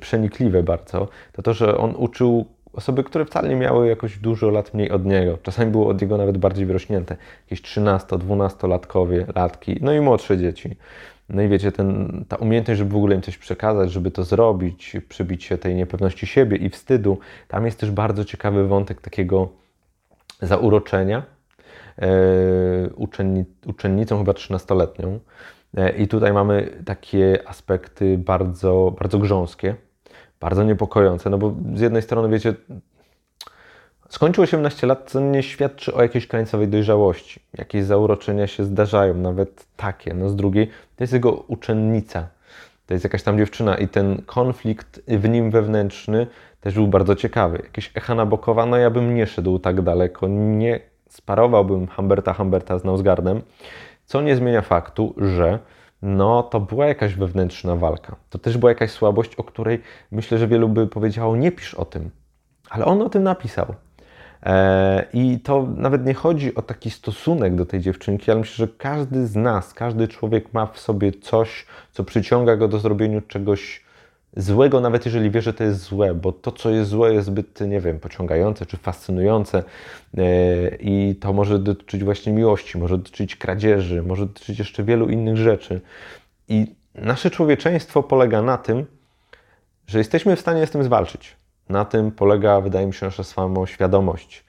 przenikliwe 0.00 0.62
bardzo, 0.62 1.08
to 1.32 1.42
to, 1.42 1.54
że 1.54 1.78
on 1.78 1.94
uczył 1.96 2.46
osoby, 2.78 3.04
które 3.04 3.24
wcale 3.24 3.48
nie 3.48 3.56
miały 3.56 3.88
jakoś 3.88 4.18
dużo 4.18 4.50
lat 4.50 4.74
mniej 4.74 4.90
od 4.90 5.04
niego. 5.04 5.38
Czasami 5.42 5.70
było 5.70 5.88
od 5.88 6.00
niego 6.02 6.16
nawet 6.16 6.38
bardziej 6.38 6.66
wyrośnięte. 6.66 7.16
Jakieś 7.50 7.62
13-12-latkowie, 7.62 9.24
latki, 9.36 9.78
no 9.80 9.92
i 9.92 10.00
młodsze 10.00 10.38
dzieci. 10.38 10.76
No 11.28 11.42
i 11.42 11.48
wiecie, 11.48 11.72
ten, 11.72 12.24
ta 12.28 12.36
umiejętność, 12.36 12.78
żeby 12.78 12.90
w 12.90 12.96
ogóle 12.96 13.14
im 13.14 13.22
coś 13.22 13.38
przekazać, 13.38 13.90
żeby 13.90 14.10
to 14.10 14.24
zrobić, 14.24 14.96
przybić 15.08 15.44
się 15.44 15.58
tej 15.58 15.74
niepewności 15.74 16.26
siebie 16.26 16.56
i 16.56 16.70
wstydu. 16.70 17.18
Tam 17.48 17.64
jest 17.66 17.80
też 17.80 17.90
bardzo 17.90 18.24
ciekawy 18.24 18.68
wątek 18.68 19.00
takiego 19.00 19.48
zauroczenia 20.42 21.22
e, 21.98 22.08
uczenni, 22.96 23.44
uczennicą, 23.66 24.18
chyba 24.18 24.32
13-letnią. 24.32 25.18
E, 25.76 25.90
I 25.90 26.08
tutaj 26.08 26.32
mamy 26.32 26.82
takie 26.84 27.48
aspekty 27.48 28.18
bardzo, 28.18 28.94
bardzo 28.98 29.18
grząskie 29.18 29.87
bardzo 30.40 30.64
niepokojące, 30.64 31.30
no 31.30 31.38
bo 31.38 31.54
z 31.74 31.80
jednej 31.80 32.02
strony, 32.02 32.28
wiecie, 32.28 32.54
skończył 34.08 34.44
18 34.44 34.86
lat, 34.86 35.10
co 35.10 35.20
nie 35.20 35.42
świadczy 35.42 35.94
o 35.94 36.02
jakiejś 36.02 36.26
krańcowej 36.26 36.68
dojrzałości. 36.68 37.40
Jakieś 37.58 37.84
zauroczenia 37.84 38.46
się 38.46 38.64
zdarzają, 38.64 39.14
nawet 39.14 39.66
takie. 39.76 40.14
No 40.14 40.28
z 40.28 40.36
drugiej, 40.36 40.66
to 40.66 41.04
jest 41.04 41.12
jego 41.12 41.32
uczennica. 41.32 42.28
To 42.86 42.94
jest 42.94 43.04
jakaś 43.04 43.22
tam 43.22 43.38
dziewczyna 43.38 43.76
i 43.76 43.88
ten 43.88 44.22
konflikt 44.26 45.00
w 45.08 45.28
nim 45.28 45.50
wewnętrzny 45.50 46.26
też 46.60 46.74
był 46.74 46.88
bardzo 46.88 47.14
ciekawy. 47.14 47.58
Jakieś 47.62 47.90
echa 47.94 48.14
nabokowa, 48.14 48.66
no 48.66 48.76
ja 48.76 48.90
bym 48.90 49.14
nie 49.14 49.26
szedł 49.26 49.58
tak 49.58 49.82
daleko, 49.82 50.28
nie 50.28 50.80
sparowałbym 51.08 51.86
Humberta 51.86 52.32
Humberta 52.32 52.78
z 52.78 52.84
Nausgardem, 52.84 53.42
co 54.06 54.20
nie 54.20 54.36
zmienia 54.36 54.62
faktu, 54.62 55.14
że 55.16 55.58
no 56.02 56.42
to 56.42 56.60
była 56.60 56.86
jakaś 56.86 57.14
wewnętrzna 57.14 57.76
walka. 57.76 58.16
To 58.30 58.38
też 58.38 58.58
była 58.58 58.70
jakaś 58.70 58.90
słabość, 58.90 59.34
o 59.34 59.44
której 59.44 59.82
myślę, 60.10 60.38
że 60.38 60.48
wielu 60.48 60.68
by 60.68 60.86
powiedziało, 60.86 61.36
nie 61.36 61.52
pisz 61.52 61.74
o 61.74 61.84
tym. 61.84 62.10
Ale 62.70 62.84
on 62.84 63.02
o 63.02 63.08
tym 63.08 63.22
napisał. 63.22 63.74
E, 64.42 65.06
I 65.12 65.40
to 65.40 65.66
nawet 65.76 66.06
nie 66.06 66.14
chodzi 66.14 66.54
o 66.54 66.62
taki 66.62 66.90
stosunek 66.90 67.54
do 67.54 67.66
tej 67.66 67.80
dziewczynki, 67.80 68.30
ale 68.30 68.40
myślę, 68.40 68.66
że 68.66 68.72
każdy 68.78 69.26
z 69.26 69.36
nas, 69.36 69.74
każdy 69.74 70.08
człowiek 70.08 70.54
ma 70.54 70.66
w 70.66 70.78
sobie 70.78 71.12
coś, 71.12 71.66
co 71.92 72.04
przyciąga 72.04 72.56
go 72.56 72.68
do 72.68 72.78
zrobienia 72.78 73.20
czegoś 73.20 73.87
złego, 74.38 74.80
nawet 74.80 75.06
jeżeli 75.06 75.30
wie, 75.30 75.42
że 75.42 75.54
to 75.54 75.64
jest 75.64 75.80
złe, 75.80 76.14
bo 76.14 76.32
to, 76.32 76.52
co 76.52 76.70
jest 76.70 76.90
złe, 76.90 77.14
jest 77.14 77.26
zbyt, 77.26 77.60
nie 77.60 77.80
wiem, 77.80 78.00
pociągające 78.00 78.66
czy 78.66 78.76
fascynujące 78.76 79.62
e, 80.18 80.22
i 80.80 81.16
to 81.20 81.32
może 81.32 81.58
dotyczyć 81.58 82.04
właśnie 82.04 82.32
miłości, 82.32 82.78
może 82.78 82.98
dotyczyć 82.98 83.36
kradzieży, 83.36 84.02
może 84.02 84.26
dotyczyć 84.26 84.58
jeszcze 84.58 84.84
wielu 84.84 85.08
innych 85.08 85.36
rzeczy. 85.36 85.80
I 86.48 86.74
nasze 86.94 87.30
człowieczeństwo 87.30 88.02
polega 88.02 88.42
na 88.42 88.58
tym, 88.58 88.86
że 89.86 89.98
jesteśmy 89.98 90.36
w 90.36 90.40
stanie 90.40 90.66
z 90.66 90.70
tym 90.70 90.84
zwalczyć. 90.84 91.36
Na 91.68 91.84
tym 91.84 92.10
polega, 92.10 92.60
wydaje 92.60 92.86
mi 92.86 92.94
się, 92.94 93.06
nasza 93.06 93.24
samoświadomość, 93.24 94.44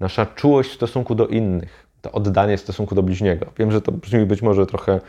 nasza 0.00 0.26
czułość 0.26 0.70
w 0.70 0.74
stosunku 0.74 1.14
do 1.14 1.26
innych, 1.26 1.81
to 2.02 2.12
oddanie 2.12 2.56
w 2.56 2.60
stosunku 2.60 2.94
do 2.94 3.02
bliźniego. 3.02 3.46
Wiem, 3.58 3.72
że 3.72 3.80
to 3.80 3.92
brzmi 3.92 4.26
być 4.26 4.42
może 4.42 4.66
trochę, 4.66 5.00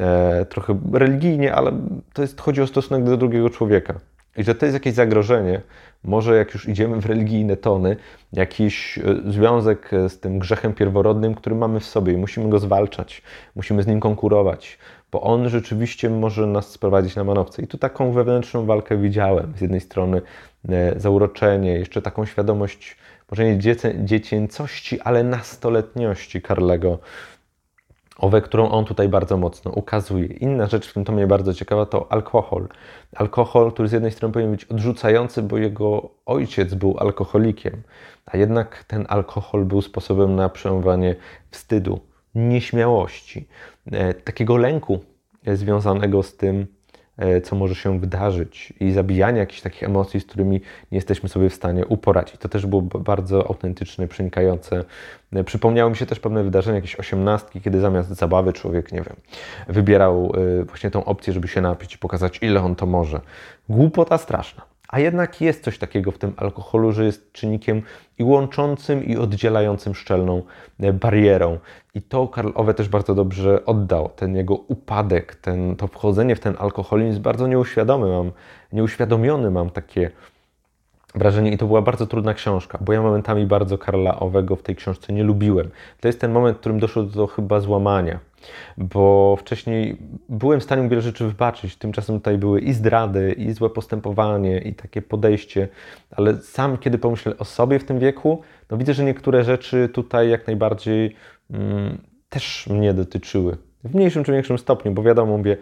e, 0.00 0.44
trochę 0.44 0.80
religijnie, 0.92 1.54
ale 1.54 1.72
to 2.12 2.22
jest, 2.22 2.40
chodzi 2.40 2.62
o 2.62 2.66
stosunek 2.66 3.04
do 3.04 3.16
drugiego 3.16 3.50
człowieka. 3.50 3.94
I 4.36 4.44
że 4.44 4.54
to 4.54 4.66
jest 4.66 4.74
jakieś 4.74 4.94
zagrożenie, 4.94 5.60
może 6.04 6.36
jak 6.36 6.54
już 6.54 6.68
idziemy 6.68 7.00
w 7.00 7.06
religijne 7.06 7.56
tony, 7.56 7.96
jakiś 8.32 8.98
e, 8.98 9.02
związek 9.32 9.90
z 10.08 10.20
tym 10.20 10.38
grzechem 10.38 10.74
pierworodnym, 10.74 11.34
który 11.34 11.56
mamy 11.56 11.80
w 11.80 11.84
sobie 11.84 12.12
i 12.12 12.16
musimy 12.16 12.48
go 12.48 12.58
zwalczać, 12.58 13.22
musimy 13.56 13.82
z 13.82 13.86
nim 13.86 14.00
konkurować, 14.00 14.78
bo 15.12 15.20
on 15.20 15.48
rzeczywiście 15.48 16.10
może 16.10 16.46
nas 16.46 16.70
sprowadzić 16.70 17.16
na 17.16 17.24
manowce. 17.24 17.62
I 17.62 17.66
tu 17.66 17.78
taką 17.78 18.12
wewnętrzną 18.12 18.66
walkę 18.66 18.96
widziałem. 18.96 19.52
Z 19.56 19.60
jednej 19.60 19.80
strony 19.80 20.22
e, 20.68 21.00
zauroczenie, 21.00 21.72
jeszcze 21.72 22.02
taką 22.02 22.26
świadomość, 22.26 22.96
może 23.30 23.44
nie 23.44 23.58
dziecięcości, 24.04 25.00
ale 25.00 25.24
nastoletniości 25.24 26.42
Karlego, 26.42 26.98
owe, 28.18 28.42
którą 28.42 28.70
on 28.70 28.84
tutaj 28.84 29.08
bardzo 29.08 29.36
mocno 29.36 29.70
ukazuje. 29.70 30.26
Inna 30.26 30.66
rzecz, 30.66 30.88
w 30.88 30.92
tym 30.92 31.04
to 31.04 31.12
mnie 31.12 31.26
bardzo 31.26 31.54
ciekawa, 31.54 31.86
to 31.86 32.12
alkohol. 32.12 32.68
Alkohol, 33.16 33.72
który 33.72 33.88
z 33.88 33.92
jednej 33.92 34.12
strony 34.12 34.32
powinien 34.32 34.52
być 34.52 34.64
odrzucający, 34.64 35.42
bo 35.42 35.58
jego 35.58 36.10
ojciec 36.26 36.74
był 36.74 36.98
alkoholikiem, 36.98 37.82
a 38.26 38.36
jednak 38.36 38.84
ten 38.84 39.06
alkohol 39.08 39.64
był 39.64 39.82
sposobem 39.82 40.36
na 40.36 40.48
przełamywanie 40.48 41.16
wstydu, 41.50 42.00
nieśmiałości, 42.34 43.48
e, 43.92 44.14
takiego 44.14 44.56
lęku 44.56 45.00
związanego 45.46 46.22
z 46.22 46.36
tym, 46.36 46.60
e, 46.60 46.66
co 47.44 47.56
może 47.56 47.74
się 47.74 48.00
wydarzyć 48.00 48.72
i 48.80 48.92
zabijania 48.92 49.38
jakichś 49.38 49.60
takich 49.60 49.82
emocji, 49.82 50.20
z 50.20 50.24
którymi 50.24 50.60
nie 50.92 50.98
jesteśmy 50.98 51.28
sobie 51.28 51.50
w 51.50 51.54
stanie 51.54 51.86
uporać. 51.86 52.34
I 52.34 52.38
to 52.38 52.48
też 52.48 52.66
było 52.66 52.82
bardzo 52.82 53.46
autentyczne, 53.46 54.08
przenikające. 54.08 54.84
E, 55.32 55.44
przypomniało 55.44 55.90
mi 55.90 55.96
się 55.96 56.06
też 56.06 56.20
pewne 56.20 56.44
wydarzenia, 56.44 56.76
jakieś 56.76 56.96
osiemnastki, 56.96 57.60
kiedy 57.60 57.80
zamiast 57.80 58.08
zabawy 58.08 58.52
człowiek, 58.52 58.92
nie 58.92 59.02
wiem, 59.02 59.16
wybierał 59.68 60.32
właśnie 60.66 60.90
tą 60.90 61.04
opcję, 61.04 61.32
żeby 61.32 61.48
się 61.48 61.60
napić 61.60 61.94
i 61.94 61.98
pokazać, 61.98 62.38
ile 62.42 62.62
on 62.62 62.76
to 62.76 62.86
może. 62.86 63.20
Głupota 63.68 64.18
straszna. 64.18 64.69
A 64.90 65.00
jednak 65.00 65.40
jest 65.40 65.64
coś 65.64 65.78
takiego 65.78 66.10
w 66.10 66.18
tym 66.18 66.32
alkoholu, 66.36 66.92
że 66.92 67.04
jest 67.04 67.32
czynnikiem 67.32 67.82
i 68.18 68.24
łączącym, 68.24 69.04
i 69.04 69.16
oddzielającym 69.16 69.94
szczelną 69.94 70.42
e, 70.80 70.92
barierą. 70.92 71.58
I 71.94 72.02
to 72.02 72.28
Karl 72.28 72.50
Owe 72.54 72.74
też 72.74 72.88
bardzo 72.88 73.14
dobrze 73.14 73.64
oddał. 73.64 74.08
Ten 74.16 74.36
jego 74.36 74.54
upadek, 74.54 75.34
ten, 75.34 75.76
to 75.76 75.86
wchodzenie 75.86 76.36
w 76.36 76.40
ten 76.40 76.56
alkoholizm 76.58 77.22
bardzo 77.22 77.46
nieuświadomy 77.46 78.08
mam, 78.08 78.32
nieuświadomiony 78.72 79.50
mam 79.50 79.70
takie 79.70 80.10
wrażenie 81.14 81.52
i 81.52 81.58
to 81.58 81.66
była 81.66 81.82
bardzo 81.82 82.06
trudna 82.06 82.34
książka, 82.34 82.78
bo 82.80 82.92
ja 82.92 83.02
momentami 83.02 83.46
bardzo 83.46 83.78
Karla 83.78 84.20
Owego 84.20 84.56
w 84.56 84.62
tej 84.62 84.76
książce 84.76 85.12
nie 85.12 85.24
lubiłem. 85.24 85.70
To 86.00 86.08
jest 86.08 86.20
ten 86.20 86.32
moment, 86.32 86.56
w 86.56 86.60
którym 86.60 86.80
doszło 86.80 87.02
do 87.02 87.26
chyba 87.26 87.60
złamania, 87.60 88.18
bo 88.76 89.36
wcześniej 89.36 89.96
byłem 90.28 90.60
w 90.60 90.62
stanie 90.62 90.88
wiele 90.88 91.02
rzeczy 91.02 91.26
wybaczyć, 91.26 91.76
tymczasem 91.76 92.16
tutaj 92.16 92.38
były 92.38 92.60
i 92.60 92.72
zdrady, 92.72 93.32
i 93.32 93.52
złe 93.52 93.70
postępowanie, 93.70 94.58
i 94.58 94.74
takie 94.74 95.02
podejście, 95.02 95.68
ale 96.10 96.36
sam 96.36 96.78
kiedy 96.78 96.98
pomyślę 96.98 97.38
o 97.38 97.44
sobie 97.44 97.78
w 97.78 97.84
tym 97.84 97.98
wieku, 97.98 98.42
no 98.70 98.76
widzę, 98.76 98.94
że 98.94 99.04
niektóre 99.04 99.44
rzeczy 99.44 99.88
tutaj 99.88 100.30
jak 100.30 100.46
najbardziej 100.46 101.16
mm, 101.50 101.98
też 102.28 102.66
mnie 102.66 102.94
dotyczyły. 102.94 103.56
W 103.84 103.94
mniejszym 103.94 104.24
czy 104.24 104.32
większym 104.32 104.58
stopniu, 104.58 104.92
bo 104.92 105.02
wiadomo, 105.02 105.38
mówię, 105.38 105.56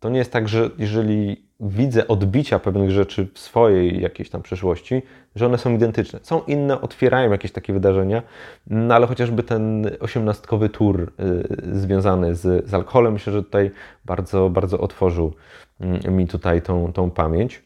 to 0.00 0.08
nie 0.08 0.18
jest 0.18 0.32
tak, 0.32 0.48
że 0.48 0.70
jeżeli 0.78 1.45
widzę 1.60 2.08
odbicia 2.08 2.58
pewnych 2.58 2.90
rzeczy 2.90 3.28
w 3.34 3.38
swojej 3.38 4.02
jakiejś 4.02 4.30
tam 4.30 4.42
przeszłości, 4.42 5.02
że 5.34 5.46
one 5.46 5.58
są 5.58 5.74
identyczne. 5.74 6.18
Są 6.22 6.42
inne, 6.42 6.80
otwierają 6.80 7.30
jakieś 7.30 7.52
takie 7.52 7.72
wydarzenia, 7.72 8.22
no 8.66 8.94
ale 8.94 9.06
chociażby 9.06 9.42
ten 9.42 9.90
osiemnastkowy 10.00 10.68
tour 10.68 11.12
y, 11.20 11.78
związany 11.78 12.34
z, 12.34 12.68
z 12.68 12.74
alkoholem, 12.74 13.12
myślę, 13.12 13.32
że 13.32 13.42
tutaj 13.42 13.70
bardzo, 14.04 14.50
bardzo 14.50 14.78
otworzył 14.78 15.34
y, 16.06 16.10
mi 16.10 16.26
tutaj 16.26 16.62
tą, 16.62 16.92
tą 16.92 17.10
pamięć. 17.10 17.65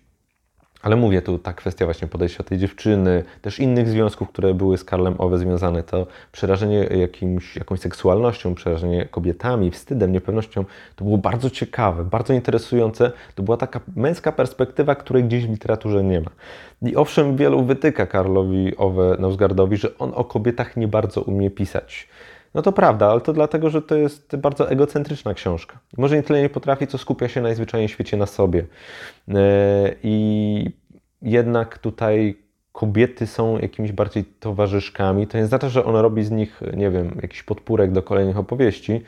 Ale 0.83 0.97
mówię 0.97 1.22
tu, 1.22 1.39
ta 1.39 1.53
kwestia 1.53 1.85
właśnie 1.85 2.09
podejścia 2.09 2.45
tej 2.45 2.59
dziewczyny, 2.59 3.24
też 3.43 3.59
innych 3.59 3.89
związków, 3.89 4.28
które 4.28 4.55
były 4.55 4.78
z 4.78 4.85
Karlem 4.85 5.14
Owe 5.18 5.39
związane, 5.39 5.83
to 5.83 6.07
przerażenie 6.33 6.78
jakimś, 6.78 7.57
jakąś 7.57 7.81
seksualnością, 7.81 8.55
przerażenie 8.55 9.07
kobietami, 9.11 9.70
wstydem, 9.70 10.12
niepewnością, 10.12 10.64
to 10.97 11.05
było 11.05 11.18
bardzo 11.18 11.51
ciekawe, 11.51 12.05
bardzo 12.05 12.33
interesujące. 12.33 13.12
To 13.35 13.43
była 13.43 13.57
taka 13.57 13.81
męska 13.97 14.33
perspektywa, 14.33 14.95
której 14.95 15.24
gdzieś 15.24 15.47
w 15.47 15.51
literaturze 15.51 16.05
nie 16.05 16.20
ma. 16.20 16.31
I 16.83 16.97
owszem, 16.97 17.37
wielu 17.37 17.64
wytyka 17.64 18.07
Karlowi 18.07 18.76
Owe 18.76 19.16
Nausgardowi, 19.18 19.76
że 19.76 19.99
on 19.99 20.12
o 20.14 20.24
kobietach 20.24 20.76
nie 20.76 20.89
bardzo 20.89 21.22
umie 21.22 21.51
pisać. 21.51 22.09
No 22.55 22.62
to 22.62 22.72
prawda, 22.72 23.11
ale 23.11 23.20
to 23.20 23.32
dlatego, 23.32 23.70
że 23.70 23.82
to 23.82 23.96
jest 23.96 24.36
bardzo 24.36 24.70
egocentryczna 24.70 25.34
książka. 25.34 25.78
Może 25.98 26.16
nie 26.16 26.22
tyle 26.22 26.42
nie 26.42 26.48
potrafi, 26.48 26.86
co 26.86 26.98
skupia 26.98 27.28
się 27.28 27.40
najzwyczajniej 27.40 27.88
w 27.88 27.92
świecie 27.92 28.16
na 28.16 28.26
sobie. 28.26 28.64
E, 29.28 29.94
I 30.03 30.70
jednak 31.22 31.78
tutaj 31.78 32.36
kobiety 32.72 33.26
są 33.26 33.59
jakimiś 33.59 33.92
bardziej 33.92 34.24
towarzyszkami. 34.24 35.26
To 35.26 35.38
nie 35.38 35.46
znaczy, 35.46 35.70
że 35.70 35.84
on 35.84 35.96
robi 35.96 36.24
z 36.24 36.30
nich, 36.30 36.61
nie 36.76 36.90
wiem, 36.90 37.18
jakiś 37.22 37.42
podpórek 37.42 37.92
do 37.92 38.03
kolejnych 38.03 38.38
opowieści, 38.38 39.03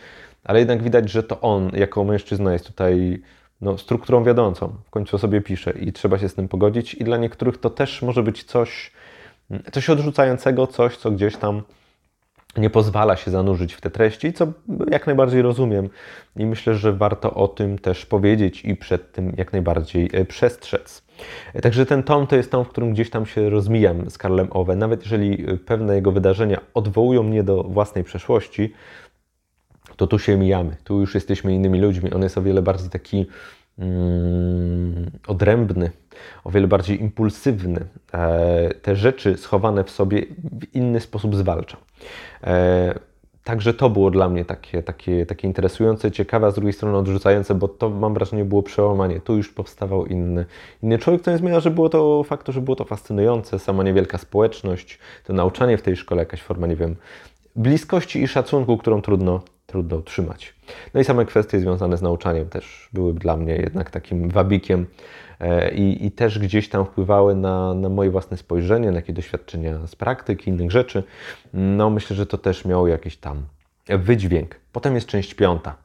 ale 0.45 0.59
jednak 0.59 0.83
widać, 0.83 1.11
że 1.11 1.23
to 1.23 1.41
on 1.41 1.71
jako 1.75 2.05
mężczyzna 2.05 2.53
jest 2.53 2.67
tutaj 2.67 3.23
no, 3.61 3.79
strukturą 3.79 4.25
wiodącą. 4.25 4.69
W 4.87 4.91
końcu 4.91 5.17
o 5.17 5.19
sobie 5.19 5.41
pisze 5.41 5.71
i 5.71 5.93
trzeba 5.93 6.19
się 6.19 6.29
z 6.29 6.35
tym 6.35 6.49
pogodzić. 6.49 6.95
I 6.95 7.05
dla 7.05 7.17
niektórych 7.17 7.59
to 7.59 7.71
też 7.71 8.03
może 8.03 8.23
być 8.23 8.45
coś, 8.45 8.93
coś 9.73 9.91
odrzucającego, 9.91 10.67
coś, 10.67 10.97
co 10.97 11.11
gdzieś 11.11 11.37
tam 11.37 11.63
nie 12.57 12.71
pozwala 12.71 13.17
się 13.17 13.31
zanurzyć 13.31 13.75
w 13.75 13.81
te 13.81 13.91
treści, 13.91 14.33
co 14.33 14.47
jak 14.91 15.07
najbardziej 15.07 15.43
rozumiem 15.43 15.89
i 16.37 16.47
myślę, 16.47 16.75
że 16.75 16.93
warto 16.93 17.35
o 17.35 17.49
tym 17.49 17.79
też 17.79 18.07
powiedzieć 18.07 18.65
i 18.65 18.77
przed 18.77 19.13
tym 19.13 19.33
jak 19.37 19.53
najbardziej 19.53 20.11
e, 20.13 20.25
przestrzec. 20.25 21.03
Także 21.63 21.87
ten 21.87 22.03
tom 22.03 22.27
to 22.27 22.37
jest 22.37 22.51
tom, 22.51 22.65
w 22.65 22.69
którym 22.69 22.93
gdzieś 22.93 23.11
tam 23.11 23.27
się 23.27 23.51
rozmijam 23.51 24.11
z 24.11 24.19
Karlem 24.19 24.49
Owe, 24.51 24.77
nawet 24.77 25.03
jeżeli 25.03 25.51
e, 25.51 25.57
pewne 25.57 25.95
jego 25.95 26.13
wydarzenia 26.13 26.61
odwołują 26.75 27.23
mnie 27.23 27.43
do 27.43 27.63
własnej 27.63 28.05
przeszłości, 28.05 28.73
to 29.97 30.07
tu 30.07 30.19
się 30.19 30.37
mijamy, 30.37 30.77
tu 30.85 31.01
już 31.01 31.15
jesteśmy 31.15 31.55
innymi 31.55 31.81
ludźmi. 31.81 32.13
On 32.13 32.23
jest 32.23 32.39
o 32.39 32.43
wiele 32.43 32.63
bardziej 32.63 32.91
taki 32.91 33.27
mm, 33.79 35.11
odrębny, 35.27 35.91
o 36.45 36.51
wiele 36.51 36.67
bardziej 36.67 37.01
impulsywny. 37.01 37.87
E, 38.15 38.75
te 38.83 38.97
rzeczy 38.97 39.37
schowane 39.37 39.85
w 39.85 39.91
sobie 39.91 40.23
w 40.61 40.75
inny 40.75 41.01
sposób 41.01 41.37
zwalcza. 41.37 41.77
E, 42.45 42.95
także 43.45 43.75
to 43.75 43.91
było 43.91 44.11
dla 44.11 44.29
mnie 44.29 44.45
takie, 44.45 44.83
takie, 44.83 45.27
takie 45.27 45.49
interesujące, 45.49 46.11
ciekawe, 46.11 46.47
a 46.47 46.51
z 46.51 46.55
drugiej 46.55 46.73
strony 46.73 46.97
odrzucające, 46.97 47.55
bo 47.55 47.69
to 47.69 47.91
mam 47.91 48.15
wrażenie 48.15 48.45
było 48.45 48.63
przełamanie. 48.63 49.21
Tu 49.21 49.37
już 49.37 49.53
powstawał 49.53 50.07
inny, 50.07 50.47
inny 50.83 50.99
człowiek, 50.99 51.23
co 51.23 51.31
nie 51.31 51.39
zmienia, 51.39 51.61
że 51.61 51.71
było 51.71 51.89
to 51.89 52.25
faktu, 52.25 52.53
że 52.53 52.61
było 52.61 52.77
to 52.77 52.85
fascynujące, 52.85 53.59
sama 53.59 53.83
niewielka 53.83 54.19
społeczność, 54.19 54.99
to 55.25 55.33
nauczanie 55.33 55.79
w 55.79 55.83
tej 55.83 55.97
szkole, 55.97 56.23
jakaś 56.23 56.43
forma, 56.43 56.67
nie 56.67 56.77
wiem, 56.77 56.97
bliskości 57.57 58.23
i 58.23 58.29
szacunku, 58.29 58.77
którą 58.77 59.03
trudno, 59.03 59.41
trudno 59.67 59.97
utrzymać. 59.97 60.55
No 60.95 61.01
i 61.01 61.05
same 61.05 61.25
kwestie 61.25 61.61
związane 61.61 61.97
z 61.97 62.03
nauczaniem 62.03 62.49
też 62.49 62.89
były 62.93 63.15
dla 63.15 63.37
mnie 63.37 63.57
jednak 63.57 63.91
takim 63.91 64.29
wabikiem 64.29 64.87
i, 65.75 66.07
i 66.07 66.11
też 66.11 66.39
gdzieś 66.39 66.69
tam 66.69 66.85
wpływały 66.85 67.35
na, 67.35 67.75
na 67.75 67.89
moje 67.89 68.11
własne 68.11 68.37
spojrzenie, 68.37 68.91
na 68.91 68.97
jakieś 68.97 69.17
doświadczenia 69.17 69.87
z 69.87 69.97
praktyki, 69.97 70.51
innych 70.51 70.71
rzeczy. 70.71 71.03
No 71.53 71.91
myślę, 71.91 72.17
że 72.17 72.27
to 72.27 72.39
też 72.39 72.65
miało 72.65 72.89
jakiś 72.89 73.17
tam 73.17 73.43
wydźwięk. 73.89 74.57
Potem 74.73 74.95
jest 74.95 75.07
część 75.07 75.35
piąta. 75.35 75.77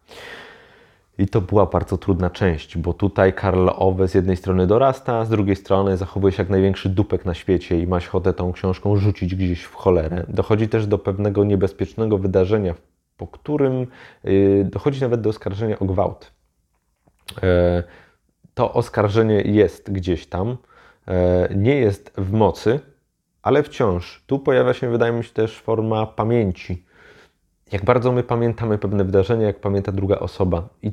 I 1.18 1.28
to 1.28 1.42
była 1.42 1.66
bardzo 1.66 1.98
trudna 1.98 2.30
część, 2.30 2.78
bo 2.78 2.94
tutaj 2.94 3.34
Karl 3.34 3.70
Owe 3.76 4.08
z 4.08 4.14
jednej 4.14 4.38
strony 4.38 4.68
dorasta, 4.68 5.26
z 5.26 5.30
drugiej 5.30 5.56
strony 5.56 5.98
zachowuje 5.98 6.34
się 6.34 6.44
jak 6.44 6.50
największy 6.50 6.90
dupek 6.90 7.26
na 7.26 7.34
świecie 7.34 7.80
i 7.80 7.88
ma 7.88 7.98
ochotę 7.98 8.34
tą 8.34 8.52
książką 8.52 8.96
rzucić 8.96 9.36
gdzieś 9.36 9.64
w 9.64 9.74
cholerę. 9.74 10.26
Dochodzi 10.30 10.68
też 10.68 10.88
do 10.88 10.98
pewnego 10.98 11.44
niebezpiecznego 11.44 12.18
wydarzenia, 12.18 12.76
po 13.18 13.28
którym 13.28 13.88
yy, 14.24 14.64
dochodzi 14.72 15.02
nawet 15.02 15.22
do 15.22 15.30
oskarżenia 15.30 15.80
o 15.80 15.86
gwałt. 15.86 16.32
Yy, 17.42 17.84
to 18.58 18.74
oskarżenie 18.74 19.42
jest 19.42 19.92
gdzieś 19.92 20.28
tam, 20.28 20.58
yy, 21.08 21.14
nie 21.56 21.76
jest 21.76 22.14
w 22.18 22.32
mocy, 22.32 22.80
ale 23.42 23.64
wciąż 23.64 24.24
tu 24.28 24.40
pojawia 24.40 24.74
się, 24.74 24.90
wydaje 24.90 25.14
mi 25.14 25.24
się, 25.24 25.34
też 25.34 25.60
forma 25.60 26.06
pamięci. 26.06 26.86
Jak 27.72 27.86
bardzo 27.86 28.12
my 28.12 28.24
pamiętamy 28.24 28.78
pewne 28.78 29.04
wydarzenia, 29.04 29.48
jak 29.48 29.60
pamięta 29.60 29.92
druga 29.92 30.20
osoba. 30.20 30.70
I 30.82 30.92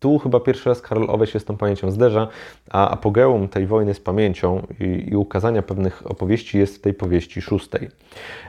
tu 0.00 0.18
chyba 0.18 0.40
pierwszy 0.40 0.68
raz 0.68 0.82
Karol 0.82 1.10
Owe 1.10 1.26
się 1.26 1.40
z 1.40 1.44
tą 1.44 1.56
pamięcią 1.56 1.90
zderza, 1.90 2.28
a 2.70 2.90
apogeum 2.90 3.48
tej 3.48 3.66
wojny 3.66 3.94
z 3.94 4.00
pamięcią 4.00 4.66
i, 4.80 5.10
i 5.10 5.16
ukazania 5.16 5.62
pewnych 5.62 6.10
opowieści 6.10 6.58
jest 6.58 6.76
w 6.76 6.80
tej 6.80 6.94
powieści 6.94 7.42
szóstej. 7.42 7.88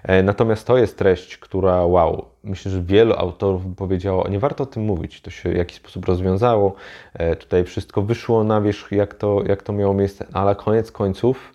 E, 0.03 0.23
natomiast 0.23 0.67
to 0.67 0.77
jest 0.77 0.97
treść, 0.97 1.37
która 1.37 1.85
wow, 1.85 2.25
myślę, 2.43 2.71
że 2.71 2.81
wielu 2.81 3.13
autorów 3.13 3.61
powiedziało, 3.77 4.27
nie 4.27 4.39
warto 4.39 4.63
o 4.63 4.67
tym 4.67 4.83
mówić, 4.83 5.21
to 5.21 5.29
się 5.29 5.49
w 5.49 5.55
jakiś 5.55 5.77
sposób 5.77 6.05
rozwiązało, 6.05 6.73
e, 7.13 7.35
tutaj 7.35 7.63
wszystko 7.63 8.01
wyszło 8.01 8.43
na 8.43 8.61
wierzch, 8.61 8.91
jak 8.91 9.13
to, 9.13 9.43
jak 9.45 9.63
to 9.63 9.73
miało 9.73 9.93
miejsce, 9.93 10.25
ale 10.33 10.55
koniec 10.55 10.91
końców, 10.91 11.53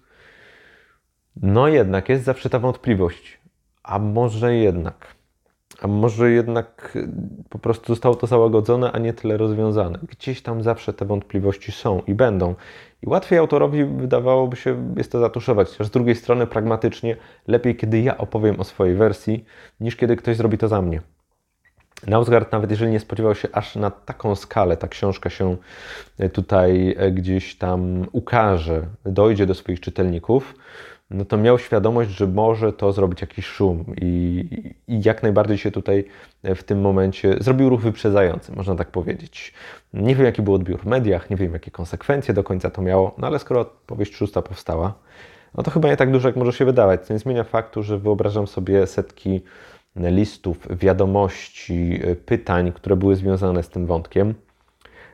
no 1.43 1.69
jednak 1.69 2.09
jest 2.09 2.25
zawsze 2.25 2.51
ta 2.51 2.59
wątpliwość, 2.59 3.39
a 3.83 3.99
może 3.99 4.55
jednak. 4.55 5.16
A 5.83 5.87
może 5.87 6.31
jednak 6.31 6.93
y, 6.97 7.09
po 7.49 7.59
prostu 7.59 7.93
zostało 7.93 8.15
to 8.15 8.27
załagodzone, 8.27 8.93
a 8.93 8.99
nie 8.99 9.13
tyle 9.13 9.37
rozwiązane. 9.37 9.99
Gdzieś 10.09 10.43
tam 10.43 10.63
zawsze 10.63 10.93
te 10.93 11.05
wątpliwości 11.05 11.73
są 11.73 12.03
i 12.07 12.15
będą. 12.15 12.55
I 13.03 13.09
łatwiej 13.09 13.39
autorowi 13.39 13.85
wydawałoby 13.85 14.57
się 14.57 14.95
jest 14.97 15.13
to 15.13 15.21
zatuszować. 15.21 15.69
Chociaż 15.69 15.87
z 15.87 15.91
drugiej 15.91 16.15
strony, 16.15 16.47
pragmatycznie, 16.47 17.17
lepiej 17.47 17.77
kiedy 17.77 18.01
ja 18.01 18.19
opowiem 18.19 18.61
o 18.61 18.65
swojej 18.65 18.95
wersji, 18.95 19.45
niż 19.81 19.97
kiedy 19.97 20.17
ktoś 20.17 20.37
zrobi 20.37 20.59
to 20.59 20.69
za 20.69 20.83
mnie. 20.83 21.01
Nausgard, 22.07 22.53
nawet 22.53 22.71
jeżeli 22.71 22.91
nie 22.91 23.01
spodziewał 23.01 23.35
się 23.35 23.49
aż 23.53 23.77
na 23.77 23.91
taką 23.91 24.35
skalę, 24.35 24.77
ta 24.77 24.89
książka 24.89 25.31
się 25.31 25.57
y, 26.21 26.29
tutaj 26.29 26.97
y, 27.07 27.13
gdzieś 27.13 27.59
tam 27.59 28.07
ukaże, 28.13 28.87
dojdzie 29.05 29.47
do 29.47 29.55
swoich 29.55 29.81
czytelników, 29.81 30.55
no 31.11 31.25
to 31.25 31.37
miał 31.37 31.59
świadomość, 31.59 32.11
że 32.11 32.27
może 32.27 32.73
to 32.73 32.93
zrobić 32.93 33.21
jakiś 33.21 33.47
szum 33.47 33.85
i, 34.01 34.45
i, 34.89 35.03
jak 35.03 35.23
najbardziej 35.23 35.59
się 35.59 35.71
tutaj 35.71 36.05
w 36.45 36.63
tym 36.63 36.81
momencie 36.81 37.37
zrobił 37.41 37.69
ruch 37.69 37.81
wyprzedzający, 37.81 38.53
można 38.53 38.75
tak 38.75 38.91
powiedzieć. 38.91 39.55
Nie 39.95 40.15
wiem, 40.15 40.27
jaki 40.27 40.43
był 40.43 40.55
odbiór 40.55 40.81
w 40.81 40.87
mediach, 40.87 41.31
nie 41.31 41.37
wiem, 41.37 41.53
jakie 41.53 41.71
konsekwencje 41.71 42.35
do 42.35 42.45
końca 42.45 42.71
to 42.71 42.83
miało, 42.83 43.15
no 43.19 43.27
ale 43.27 43.39
skoro 43.39 43.65
powieść 43.65 44.15
szósta 44.15 44.43
powstała, 44.43 44.95
no 45.55 45.63
to 45.63 45.71
chyba 45.71 45.89
nie 45.89 45.97
tak 45.97 46.11
dużo, 46.11 46.29
jak 46.29 46.37
może 46.37 46.53
się 46.53 46.65
wydawać. 46.65 47.01
To 47.07 47.13
nie 47.13 47.19
zmienia 47.19 47.45
faktu, 47.45 47.83
że 47.83 47.99
wyobrażam 47.99 48.47
sobie 48.47 48.87
setki 48.87 49.41
listów, 49.97 50.59
wiadomości, 50.71 52.01
pytań, 52.27 52.73
które 52.73 52.97
były 52.97 53.17
związane 53.17 53.63
z 53.63 53.69
tym 53.69 53.87
wątkiem. 53.87 54.35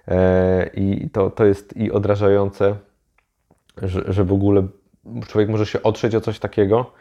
E, 0.08 0.70
I 0.74 1.10
to, 1.10 1.30
to 1.30 1.44
jest 1.44 1.76
i 1.76 1.92
odrażające, 1.92 2.76
że, 3.82 4.12
że 4.12 4.24
w 4.24 4.32
ogóle 4.32 4.66
człowiek 5.28 5.50
może 5.50 5.66
się 5.66 5.82
otrzeć 5.82 6.14
o 6.14 6.20
coś 6.20 6.38
takiego, 6.38 6.92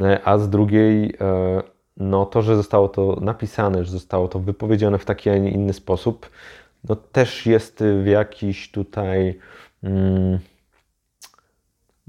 e, 0.00 0.20
a 0.24 0.38
z 0.38 0.50
drugiej, 0.50 1.14
e, 1.20 1.62
no 1.96 2.26
to, 2.26 2.42
że 2.42 2.56
zostało 2.56 2.88
to 2.88 3.18
napisane, 3.20 3.84
że 3.84 3.90
zostało 3.90 4.28
to 4.28 4.38
wypowiedziane 4.38 4.98
w 4.98 5.04
taki, 5.04 5.30
a 5.30 5.38
nie 5.38 5.50
inny 5.50 5.72
sposób, 5.72 6.30
no 6.88 6.96
też 6.96 7.46
jest 7.46 7.84
w 8.02 8.06
jakiś 8.06 8.70
tutaj. 8.70 9.38
Hmm, 9.82 10.38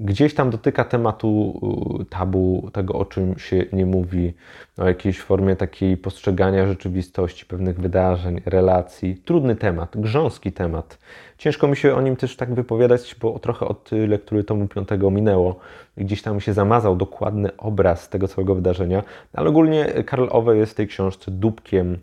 gdzieś 0.00 0.34
tam 0.34 0.50
dotyka 0.50 0.84
tematu 0.84 1.60
y, 2.00 2.04
tabu, 2.04 2.70
tego 2.72 2.94
o 2.94 3.04
czym 3.04 3.38
się 3.38 3.64
nie 3.72 3.86
mówi, 3.86 4.34
o 4.78 4.88
jakiejś 4.88 5.20
formie 5.20 5.56
takiej 5.56 5.96
postrzegania 5.96 6.66
rzeczywistości, 6.66 7.46
pewnych 7.46 7.80
wydarzeń, 7.80 8.40
relacji. 8.46 9.16
Trudny 9.16 9.56
temat, 9.56 9.96
grząski 9.96 10.52
temat. 10.52 10.98
Ciężko 11.38 11.68
mi 11.68 11.76
się 11.76 11.94
o 11.94 12.00
nim 12.00 12.16
też 12.16 12.36
tak 12.36 12.54
wypowiadać, 12.54 13.16
bo 13.20 13.38
trochę 13.38 13.68
od 13.68 13.90
lektury 13.92 14.44
tomu 14.44 14.68
piątego 14.68 15.10
minęło. 15.10 15.58
Gdzieś 15.96 16.22
tam 16.22 16.40
się 16.40 16.52
zamazał 16.52 16.96
dokładny 16.96 17.56
obraz 17.56 18.08
tego 18.08 18.28
całego 18.28 18.54
wydarzenia, 18.54 19.02
ale 19.32 19.48
ogólnie 19.48 19.84
Karl 20.06 20.26
Owe 20.30 20.56
jest 20.56 20.72
w 20.72 20.74
tej 20.74 20.86
książce 20.86 21.30
dupkiem. 21.30 21.98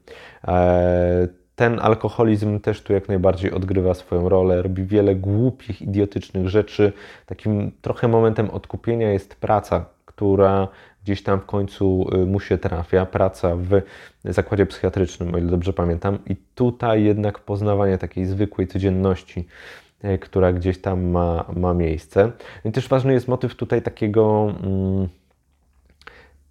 E, 0.47 1.27
ten 1.55 1.79
alkoholizm 1.79 2.59
też 2.59 2.81
tu 2.81 2.93
jak 2.93 3.07
najbardziej 3.07 3.51
odgrywa 3.51 3.93
swoją 3.93 4.29
rolę, 4.29 4.61
robi 4.61 4.83
wiele 4.83 5.15
głupich, 5.15 5.81
idiotycznych 5.81 6.49
rzeczy. 6.49 6.93
Takim 7.25 7.71
trochę 7.81 8.07
momentem 8.07 8.49
odkupienia 8.49 9.11
jest 9.11 9.35
praca, 9.35 9.85
która 10.05 10.67
gdzieś 11.03 11.23
tam 11.23 11.39
w 11.39 11.45
końcu 11.45 12.09
y, 12.13 12.25
mu 12.25 12.39
się 12.39 12.57
trafia, 12.57 13.05
praca 13.05 13.55
w 13.55 13.81
zakładzie 14.23 14.65
psychiatrycznym, 14.65 15.35
o 15.35 15.37
ile 15.37 15.47
dobrze 15.47 15.73
pamiętam. 15.73 16.19
I 16.29 16.35
tutaj 16.55 17.03
jednak 17.03 17.39
poznawanie 17.39 17.97
takiej 17.97 18.25
zwykłej 18.25 18.67
codzienności, 18.67 19.47
y, 20.05 20.17
która 20.17 20.53
gdzieś 20.53 20.81
tam 20.81 21.03
ma, 21.03 21.45
ma 21.55 21.73
miejsce. 21.73 22.31
I 22.65 22.71
też 22.71 22.87
ważny 22.87 23.13
jest 23.13 23.27
motyw 23.27 23.55
tutaj 23.55 23.81
takiego. 23.81 24.53
Mm, 24.63 25.07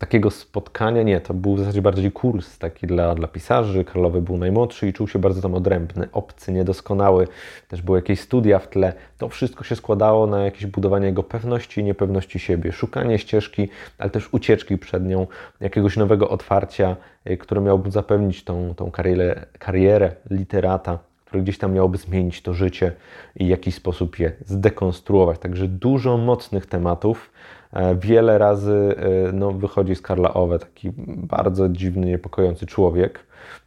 takiego 0.05 0.31
spotkania, 0.31 1.03
nie, 1.03 1.21
to 1.21 1.35
był 1.35 1.55
w 1.55 1.59
zasadzie 1.59 1.83
bardziej 1.83 2.13
kurs 2.13 2.59
taki 2.59 2.87
dla, 2.87 3.15
dla 3.15 3.29
pisarzy. 3.29 3.85
Karlowy 3.85 4.23
był 4.23 4.37
najmłodszy 4.37 4.89
i 4.89 4.93
czuł 4.93 5.09
się 5.09 5.19
bardzo 5.19 5.43
tam 5.43 5.55
odrębny, 5.55 6.09
obcy, 6.13 6.53
niedoskonały. 6.53 7.29
Też 7.69 7.83
były 7.83 7.99
jakieś 7.99 8.21
studia 8.21 8.59
w 8.59 8.69
tle. 8.69 8.93
To 9.19 9.29
wszystko 9.29 9.65
się 9.65 9.77
składało 9.77 10.27
na 10.27 10.45
jakieś 10.45 10.67
budowanie 10.67 11.07
jego 11.07 11.23
pewności 11.23 11.81
i 11.81 11.85
niepewności 11.85 12.39
siebie, 12.39 12.73
szukanie 12.73 13.19
ścieżki, 13.19 13.69
ale 13.99 14.11
też 14.11 14.29
ucieczki 14.33 14.79
przed 14.79 15.07
nią, 15.07 15.27
jakiegoś 15.61 15.97
nowego 15.97 16.29
otwarcia, 16.29 16.97
y, 17.31 17.37
które 17.37 17.61
miałoby 17.61 17.91
zapewnić 17.91 18.45
tą, 18.45 18.75
tą 18.75 18.91
karierę, 18.91 19.47
karierę 19.59 20.13
literata 20.31 20.99
które 21.35 21.43
gdzieś 21.43 21.59
tam 21.59 21.73
miałoby 21.73 21.99
zmienić 21.99 22.43
to 22.43 22.55
życie 22.55 22.93
i 23.37 23.47
w 23.47 23.49
jakiś 23.49 23.75
sposób 23.75 24.19
je 24.19 24.33
zdekonstruować. 24.47 25.39
Także 25.39 25.69
dużo 25.69 26.17
mocnych 26.17 26.67
tematów. 26.67 27.31
E, 27.75 27.95
wiele 27.95 28.39
razy 28.39 28.95
e, 29.29 29.33
no, 29.33 29.53
wychodzi 29.53 29.95
z 29.95 30.03
Karla 30.03 30.35
Owe, 30.35 30.59
taki 30.59 30.93
bardzo 31.07 31.69
dziwny, 31.69 32.07
niepokojący 32.07 32.67
człowiek, 32.67 33.19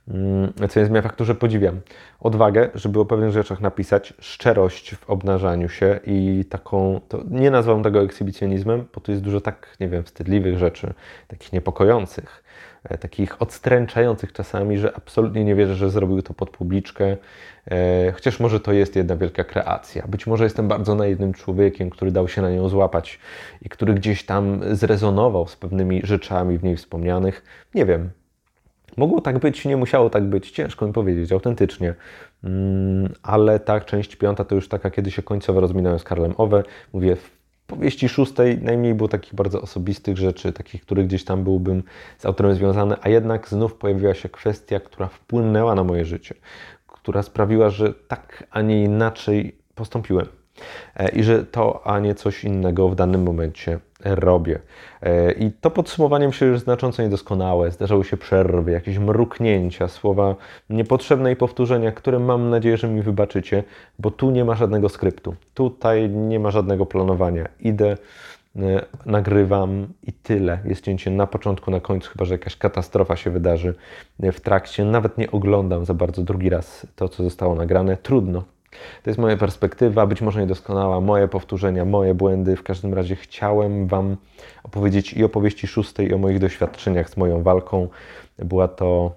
mm, 0.08 0.54
co 0.70 0.86
zmienia 0.86 1.02
faktu, 1.02 1.26
że 1.26 1.36
podziwiam 1.36 1.80
odwagę, 2.20 2.70
żeby 2.76 3.00
o 3.00 3.06
pewnych 3.06 3.32
rzeczach 3.32 3.62
napisać, 3.62 4.14
szczerość 4.20 4.96
w 4.96 5.10
obnażaniu 5.10 5.70
się 5.70 6.00
i 6.06 6.46
taką, 6.50 7.02
to 7.08 7.20
nie 7.30 7.52
nazwałbym 7.52 7.84
tego 7.84 8.02
ekshibicjonizmem, 8.02 8.86
bo 8.96 9.02
tu 9.02 9.12
jest 9.12 9.24
dużo 9.24 9.42
tak, 9.42 9.78
nie 9.80 9.90
wiem, 9.90 10.04
wstydliwych 10.04 10.58
rzeczy, 10.58 10.94
takich 11.28 11.54
niepokojących, 11.54 12.44
takich 13.00 13.42
odstręczających 13.42 14.34
czasami, 14.34 14.78
że 14.78 14.98
absolutnie 14.98 15.46
nie 15.46 15.56
wierzę, 15.56 15.76
że 15.76 15.90
zrobił 15.90 16.22
to 16.22 16.34
pod 16.34 16.50
publiczkę, 16.50 17.18
e, 17.72 18.12
chociaż 18.12 18.40
może 18.40 18.60
to 18.60 18.74
jest 18.74 18.96
jedna 18.96 19.18
wielka 19.18 19.44
kreacja. 19.44 20.08
Być 20.08 20.28
może 20.28 20.44
jestem 20.44 20.68
bardzo 20.68 20.96
naiwnym 20.96 21.34
człowiekiem, 21.34 21.90
który 21.90 22.12
dał 22.12 22.28
się 22.28 22.42
na 22.42 22.52
nią 22.52 22.70
złapać 22.70 23.20
i 23.62 23.70
który 23.70 23.94
gdzieś 23.94 24.26
tam 24.26 24.62
zrezonował 24.72 25.48
z 25.48 25.56
pewnymi 25.56 26.02
rzeczami 26.04 26.58
w 26.58 26.64
niej 26.64 26.78
wspomnianych. 26.78 27.44
Nie 27.76 27.86
wiem. 27.86 28.10
Mogło 28.98 29.22
tak 29.22 29.40
być, 29.40 29.66
nie 29.66 29.78
musiało 29.78 30.10
tak 30.10 30.26
być, 30.26 30.52
ciężko 30.52 30.88
mi 30.88 30.94
powiedzieć, 30.94 31.32
autentycznie. 31.32 31.96
Mm, 32.44 33.14
ale 33.24 33.60
tak, 33.60 33.86
część 33.86 34.16
piąta 34.16 34.44
to 34.44 34.56
już 34.56 34.70
taka, 34.70 34.92
kiedy 34.92 35.12
się 35.12 35.24
końcowo 35.24 35.60
rozminąłem 35.60 36.00
z 36.00 36.04
Karlem 36.04 36.34
Owe. 36.38 36.64
Mówię, 36.94 37.18
powieści 37.68 38.10
szóstej 38.10 38.58
najmniej 38.62 38.94
było 38.94 39.10
takich 39.10 39.36
bardzo 39.36 39.62
osobistych 39.62 40.18
rzeczy, 40.18 40.54
takich, 40.54 40.82
które 40.82 41.04
gdzieś 41.04 41.24
tam 41.24 41.44
byłbym 41.44 41.84
z 42.18 42.26
autorem 42.26 42.56
związany, 42.56 42.96
a 43.02 43.10
jednak 43.10 43.50
znów 43.50 43.74
pojawiła 43.74 44.14
się 44.14 44.30
kwestia, 44.30 44.80
która 44.80 45.08
wpłynęła 45.08 45.76
na 45.76 45.84
moje 45.84 46.06
życie, 46.06 46.36
która 46.88 47.24
sprawiła, 47.24 47.70
że 47.70 47.94
tak, 47.94 48.44
a 48.52 48.62
nie 48.62 48.84
inaczej 48.84 49.56
postąpiłem. 49.76 50.28
E, 50.96 51.10
I 51.10 51.24
że 51.24 51.46
to, 51.46 51.88
a 51.88 52.00
nie 52.00 52.16
coś 52.16 52.44
innego 52.44 52.90
w 52.90 52.96
danym 52.96 53.24
momencie 53.24 53.80
robię. 54.06 54.60
E, 55.02 55.32
I 55.32 55.52
to 55.52 55.72
podsumowanie 55.72 56.28
myślę, 56.28 56.54
że 56.54 56.60
znacząco 56.60 57.04
niedoskonałe. 57.04 57.72
Zdarzały 57.72 58.04
się 58.04 58.18
przerwy, 58.18 58.72
jakieś 58.72 58.98
mruknięcia, 58.98 59.88
słowa 59.88 60.36
niepotrzebne 60.70 61.32
i 61.32 61.36
powtórzenia, 61.36 61.92
które 61.92 62.20
mam 62.20 62.50
nadzieję, 62.50 62.78
że 62.78 62.88
mi 62.88 63.02
wybaczycie, 63.02 63.64
bo 64.00 64.12
tu 64.12 64.32
nie 64.32 64.46
ma 64.46 64.56
żadnego 64.56 64.90
skryptu. 64.90 65.36
Tutaj 65.54 66.10
nie 66.10 66.40
ma 66.40 66.52
żadnego 66.52 66.86
planowania. 66.86 67.50
Idę, 67.60 67.98
e, 68.56 68.86
nagrywam 69.06 69.88
i 70.04 70.14
tyle. 70.14 70.60
Jest 70.66 70.84
cięcie 70.84 71.12
na 71.12 71.28
początku, 71.28 71.72
na 71.72 71.80
końcu, 71.80 72.12
chyba 72.12 72.26
że 72.26 72.34
jakaś 72.34 72.58
katastrofa 72.58 73.16
się 73.16 73.32
wydarzy 73.32 73.76
w 74.20 74.40
trakcie. 74.40 74.86
Nawet 74.86 75.18
nie 75.18 75.32
oglądam 75.32 75.86
za 75.86 75.94
bardzo 75.94 76.24
drugi 76.24 76.50
raz 76.50 76.88
to, 76.96 77.10
co 77.10 77.24
zostało 77.24 77.56
nagrane. 77.56 77.98
Trudno, 77.98 78.44
to 79.04 79.10
jest 79.10 79.20
moja 79.20 79.38
perspektywa, 79.38 80.08
być 80.08 80.22
może 80.22 80.42
niedoskonała, 80.42 81.02
moje 81.02 81.28
powtórzenia, 81.28 81.86
moje 81.86 82.14
błędy. 82.14 82.56
W 82.56 82.64
każdym 82.64 82.94
razie 82.94 83.16
chciałem 83.16 83.88
Wam 83.88 84.18
opowiedzieć 84.64 85.14
i 85.14 85.24
opowieści 85.24 85.68
szóstej, 85.68 86.08
i 86.08 86.14
o 86.14 86.18
moich 86.18 86.40
doświadczeniach 86.40 87.10
z 87.10 87.18
moją 87.18 87.44
walką. 87.44 87.88
Była 88.40 88.68
to 88.68 89.12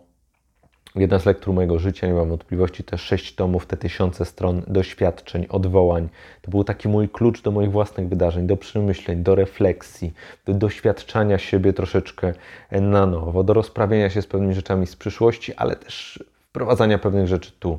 Jedna 0.96 1.18
z 1.18 1.26
lektur 1.26 1.54
mojego 1.54 1.78
życia, 1.78 2.06
nie 2.06 2.14
mam 2.14 2.28
wątpliwości, 2.28 2.84
te 2.84 2.98
sześć 2.98 3.34
tomów, 3.34 3.66
te 3.66 3.76
tysiące 3.76 4.24
stron 4.24 4.62
doświadczeń, 4.66 5.46
odwołań. 5.48 6.08
To 6.42 6.50
był 6.50 6.64
taki 6.64 6.88
mój 6.88 7.08
klucz 7.08 7.42
do 7.42 7.50
moich 7.50 7.70
własnych 7.70 8.08
wydarzeń, 8.08 8.46
do 8.46 8.56
przemyśleń, 8.56 9.22
do 9.22 9.34
refleksji, 9.34 10.12
do 10.46 10.54
doświadczania 10.54 11.38
siebie 11.38 11.72
troszeczkę 11.72 12.32
na 12.70 13.06
nowo, 13.06 13.44
do 13.44 13.54
rozprawienia 13.54 14.10
się 14.10 14.22
z 14.22 14.26
pewnymi 14.26 14.54
rzeczami 14.54 14.86
z 14.86 14.96
przyszłości, 14.96 15.54
ale 15.54 15.76
też 15.76 16.24
wprowadzania 16.50 16.98
pewnych 16.98 17.26
rzeczy 17.26 17.52
tu 17.58 17.78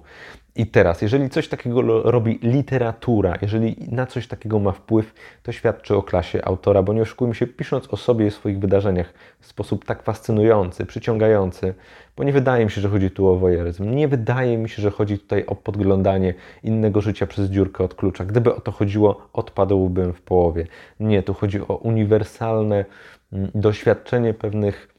i 0.55 0.67
teraz. 0.67 1.01
Jeżeli 1.01 1.29
coś 1.29 1.47
takiego 1.47 1.81
robi 2.11 2.39
literatura, 2.43 3.37
jeżeli 3.41 3.75
na 3.91 4.05
coś 4.05 4.27
takiego 4.27 4.59
ma 4.59 4.71
wpływ, 4.71 5.13
to 5.43 5.51
świadczy 5.51 5.95
o 5.95 6.03
klasie 6.03 6.45
autora, 6.45 6.83
bo 6.83 6.93
nie 6.93 7.01
oszukujmy 7.01 7.35
się, 7.35 7.47
pisząc 7.47 7.93
o 7.93 7.97
sobie 7.97 8.27
i 8.27 8.31
swoich 8.31 8.59
wydarzeniach 8.59 9.13
w 9.39 9.45
sposób 9.45 9.85
tak 9.85 10.03
fascynujący, 10.03 10.85
przyciągający, 10.85 11.73
bo 12.17 12.23
nie 12.23 12.33
wydaje 12.33 12.65
mi 12.65 12.71
się, 12.71 12.81
że 12.81 12.89
chodzi 12.89 13.11
tu 13.11 13.27
o 13.27 13.37
wojeryzm. 13.37 13.95
Nie 13.95 14.07
wydaje 14.07 14.57
mi 14.57 14.69
się, 14.69 14.81
że 14.81 14.91
chodzi 14.91 15.19
tutaj 15.19 15.45
o 15.45 15.55
podglądanie 15.55 16.33
innego 16.63 17.01
życia 17.01 17.27
przez 17.27 17.49
dziurkę 17.49 17.83
od 17.83 17.95
klucza. 17.95 18.25
Gdyby 18.25 18.55
o 18.55 18.61
to 18.61 18.71
chodziło, 18.71 19.27
odpadłbym 19.33 20.13
w 20.13 20.21
połowie. 20.21 20.67
Nie, 20.99 21.23
tu 21.23 21.33
chodzi 21.33 21.61
o 21.61 21.75
uniwersalne 21.75 22.85
mm, 23.33 23.51
doświadczenie 23.55 24.33
pewnych, 24.33 24.95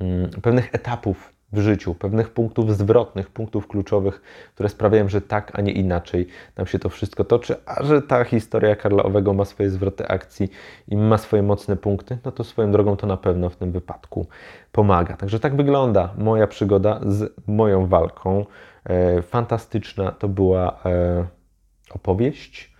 mm, 0.00 0.30
pewnych 0.42 0.74
etapów 0.74 1.31
w 1.52 1.60
życiu, 1.60 1.94
pewnych 1.94 2.30
punktów 2.30 2.76
zwrotnych, 2.76 3.30
punktów 3.30 3.68
kluczowych, 3.68 4.22
które 4.54 4.68
sprawiają, 4.68 5.08
że 5.08 5.20
tak, 5.20 5.58
a 5.58 5.60
nie 5.60 5.72
inaczej 5.72 6.26
nam 6.56 6.66
się 6.66 6.78
to 6.78 6.88
wszystko 6.88 7.24
toczy, 7.24 7.56
a 7.66 7.84
że 7.84 8.02
ta 8.02 8.24
historia 8.24 8.76
Karla 8.76 9.02
Owego 9.02 9.32
ma 9.32 9.44
swoje 9.44 9.70
zwroty 9.70 10.08
akcji 10.08 10.50
i 10.88 10.96
ma 10.96 11.18
swoje 11.18 11.42
mocne 11.42 11.76
punkty, 11.76 12.18
no 12.24 12.32
to 12.32 12.44
swoją 12.44 12.72
drogą 12.72 12.96
to 12.96 13.06
na 13.06 13.16
pewno 13.16 13.50
w 13.50 13.56
tym 13.56 13.72
wypadku 13.72 14.26
pomaga. 14.72 15.16
Także 15.16 15.40
tak 15.40 15.56
wygląda 15.56 16.14
moja 16.18 16.46
przygoda 16.46 17.00
z 17.06 17.34
moją 17.46 17.86
walką. 17.86 18.46
E, 18.84 19.22
fantastyczna 19.22 20.12
to 20.12 20.28
była 20.28 20.80
e, 20.84 21.26
opowieść 21.90 22.71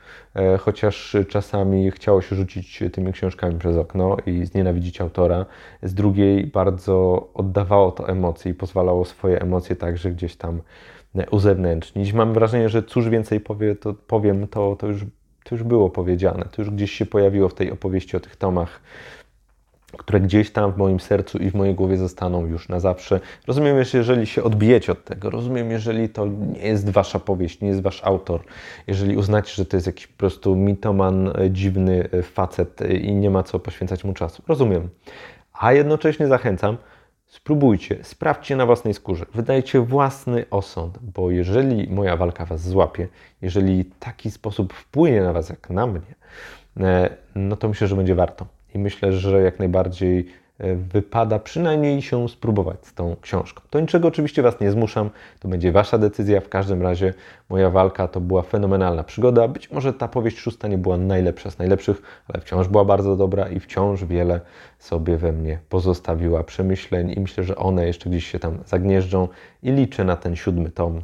chociaż 0.61 1.17
czasami 1.29 1.91
chciało 1.91 2.23
się 2.23 2.37
rzucić 2.37 2.83
tymi 2.93 3.13
książkami 3.13 3.59
przez 3.59 3.77
okno 3.77 4.17
i 4.27 4.47
znienawidzić 4.47 5.01
autora. 5.01 5.47
Z 5.83 5.95
drugiej 5.95 6.47
bardzo 6.47 7.29
oddawało 7.35 7.91
to 7.93 8.09
emocje 8.09 8.53
i 8.53 8.55
pozwalało 8.55 9.05
swoje 9.05 9.41
emocje 9.41 9.77
także 9.77 10.11
gdzieś 10.11 10.37
tam 10.37 10.61
uzewnętrznić. 11.31 12.13
Mam 12.13 12.33
wrażenie, 12.33 12.69
że 12.69 12.83
cóż 12.83 13.09
więcej 13.09 13.41
powie, 13.41 13.77
to 13.77 13.95
powiem, 13.95 14.49
to, 14.49 14.77
to, 14.77 14.87
już, 14.87 15.05
to 15.45 15.55
już 15.55 15.63
było 15.63 15.91
powiedziane. 15.91 16.45
To 16.53 16.63
już 16.63 16.71
gdzieś 16.71 16.93
się 16.93 17.07
pojawiło 17.07 17.49
w 17.49 17.55
tej 17.55 17.71
opowieści 17.71 18.17
o 18.17 18.21
tych 18.21 18.37
tomach 18.37 18.81
które 19.99 20.21
gdzieś 20.21 20.51
tam 20.51 20.73
w 20.73 20.77
moim 20.77 21.01
sercu 21.01 21.39
i 21.39 21.51
w 21.51 21.55
mojej 21.55 21.75
głowie 21.75 21.97
zostaną 21.97 22.47
już 22.47 22.69
na 22.69 22.81
zawsze. 22.81 23.21
Rozumiem, 23.47 23.85
że 23.85 23.99
jeżeli 23.99 24.27
się 24.27 24.43
odbijecie 24.43 24.93
od 24.93 25.05
tego, 25.05 25.31
rozumiem, 25.31 25.71
jeżeli 25.71 26.09
to 26.09 26.27
nie 26.27 26.61
jest 26.61 26.91
wasza 26.91 27.19
powieść, 27.19 27.61
nie 27.61 27.69
jest 27.69 27.83
wasz 27.83 28.05
autor, 28.05 28.45
jeżeli 28.87 29.17
uznacie, 29.17 29.55
że 29.55 29.65
to 29.65 29.77
jest 29.77 29.87
jakiś 29.87 30.07
po 30.07 30.19
prostu 30.19 30.57
mitoman, 30.57 31.29
e, 31.29 31.51
dziwny 31.51 32.09
e, 32.13 32.23
facet 32.23 32.83
e, 32.83 32.95
i 32.95 33.15
nie 33.15 33.31
ma 33.31 33.43
co 33.43 33.59
poświęcać 33.59 34.05
mu 34.05 34.13
czasu. 34.13 34.43
Rozumiem. 34.49 34.89
A 35.53 35.73
jednocześnie 35.73 36.27
zachęcam, 36.27 36.77
spróbujcie, 37.27 37.99
sprawdźcie 38.03 38.57
na 38.57 38.67
własnej 38.67 38.95
skórze, 38.95 39.27
wydajcie 39.35 39.81
własny 39.81 40.45
osąd, 40.51 40.99
bo 41.03 41.31
jeżeli 41.31 41.89
moja 41.89 42.17
walka 42.17 42.47
was 42.47 42.69
złapie, 42.69 43.09
jeżeli 43.43 43.85
taki 43.85 44.31
sposób 44.31 44.73
wpłynie 44.73 45.23
na 45.23 45.33
was 45.33 45.49
jak 45.49 45.71
na 45.71 45.87
mnie, 45.87 46.15
no 47.35 47.57
to 47.57 47.69
myślę, 47.69 47.87
że 47.87 47.97
będzie 47.97 48.15
warto 48.15 48.47
i 48.75 48.79
myślę, 48.79 49.13
że 49.13 49.43
jak 49.43 49.59
najbardziej 49.59 50.27
e, 50.59 50.75
wypada 50.75 51.39
przynajmniej 51.39 52.03
się 52.03 52.29
spróbować 52.29 52.87
z 52.87 52.95
tą 52.95 53.17
książką. 53.21 53.63
To 53.71 53.81
niczego 53.81 54.09
oczywiście 54.09 54.43
Was 54.43 54.61
nie 54.61 54.71
zmuszam, 54.71 55.11
to 55.41 55.49
będzie 55.49 55.73
Wasza 55.73 55.99
decyzja. 55.99 56.41
W 56.41 56.49
każdym 56.49 56.83
razie 56.83 57.15
moja 57.49 57.71
walka 57.71 58.09
to 58.09 58.21
była 58.21 58.43
fenomenalna 58.43 59.05
przygoda. 59.05 59.49
Być 59.49 59.71
może 59.71 59.93
ta 59.93 60.09
powieść 60.09 60.39
szósta 60.39 60.69
nie 60.69 60.79
była 60.79 60.97
najlepsza 60.97 61.51
z 61.51 61.59
najlepszych, 61.59 62.03
ale 62.29 62.41
wciąż 62.41 62.69
była 62.69 62.85
bardzo 62.85 63.17
dobra 63.17 63.49
i 63.49 63.61
wciąż 63.61 64.05
wiele 64.05 64.41
sobie 64.79 65.17
we 65.17 65.33
mnie 65.33 65.59
pozostawiła 65.69 66.45
przemyśleń 66.45 67.15
i 67.17 67.21
myślę, 67.21 67.45
że 67.45 67.57
one 67.57 67.87
jeszcze 67.87 68.11
gdzieś 68.11 68.27
się 68.27 68.39
tam 68.39 68.59
zagnieżdżą 68.67 69.29
i 69.63 69.73
liczę 69.73 70.05
na 70.05 70.17
ten 70.17 70.37
siódmy 70.37 70.71
tom 70.71 71.03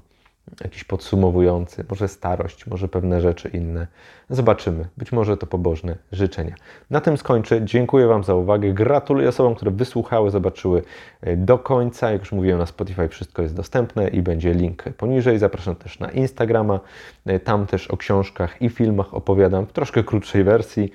jakiś 0.64 0.84
podsumowujący, 0.84 1.84
może 1.90 2.09
starość, 2.09 2.66
może 2.66 2.88
pewne 2.88 3.20
rzeczy 3.20 3.49
inne. 3.49 3.86
Zobaczymy. 4.30 4.88
Być 4.96 5.12
może 5.12 5.36
to 5.36 5.46
pobożne 5.46 5.96
życzenia. 6.12 6.55
Na 6.90 7.01
tym 7.01 7.16
skończę. 7.16 7.64
Dziękuję 7.64 8.07
Wam 8.07 8.24
za 8.24 8.34
uwagę. 8.34 8.72
Gratuluję 8.72 9.28
osobom, 9.28 9.55
które 9.55 9.70
wysłuchały, 9.70 10.30
zobaczyły 10.30 10.82
e, 11.20 11.36
do 11.36 11.59
końca. 11.59 12.11
Jak 12.11 12.20
już 12.20 12.32
mówiłem 12.32 12.59
na 12.59 12.66
Spotify, 12.66 13.09
wszystko 13.09 13.42
jest 13.42 13.55
dostępne 13.55 14.09
i 14.09 14.22
będzie 14.22 14.55
link 14.55 14.84
poniżej. 14.96 15.38
Zapraszam 15.38 15.76
też 15.76 15.99
na 15.99 16.11
Instagrama. 16.11 16.80
E, 17.26 17.40
tam 17.40 17.66
też 17.66 17.88
o 17.88 17.96
książkach 17.96 18.62
i 18.62 18.68
filmach 18.68 19.14
opowiadam 19.14 19.66
w 19.66 19.72
troszkę 19.72 20.05
krótszej 20.05 20.44
wersji. 20.44 20.92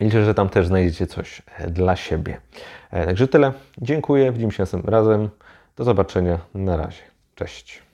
Liczę, 0.00 0.24
że 0.24 0.34
tam 0.34 0.48
też 0.48 0.66
znajdziecie 0.66 1.06
coś 1.06 1.42
e, 1.58 1.70
dla 1.70 1.96
siebie. 1.96 2.40
Także 2.90 3.28
tyle. 3.28 3.52
Dziękuję. 3.78 4.32
Widzimy 4.32 4.52
się 4.52 4.62
następnym 4.62 4.94
razem. 4.94 5.28
Do 5.76 5.84
zobaczenia. 5.84 6.38
Na 6.54 6.76
razie. 6.76 7.02
Cześć. 7.34 7.91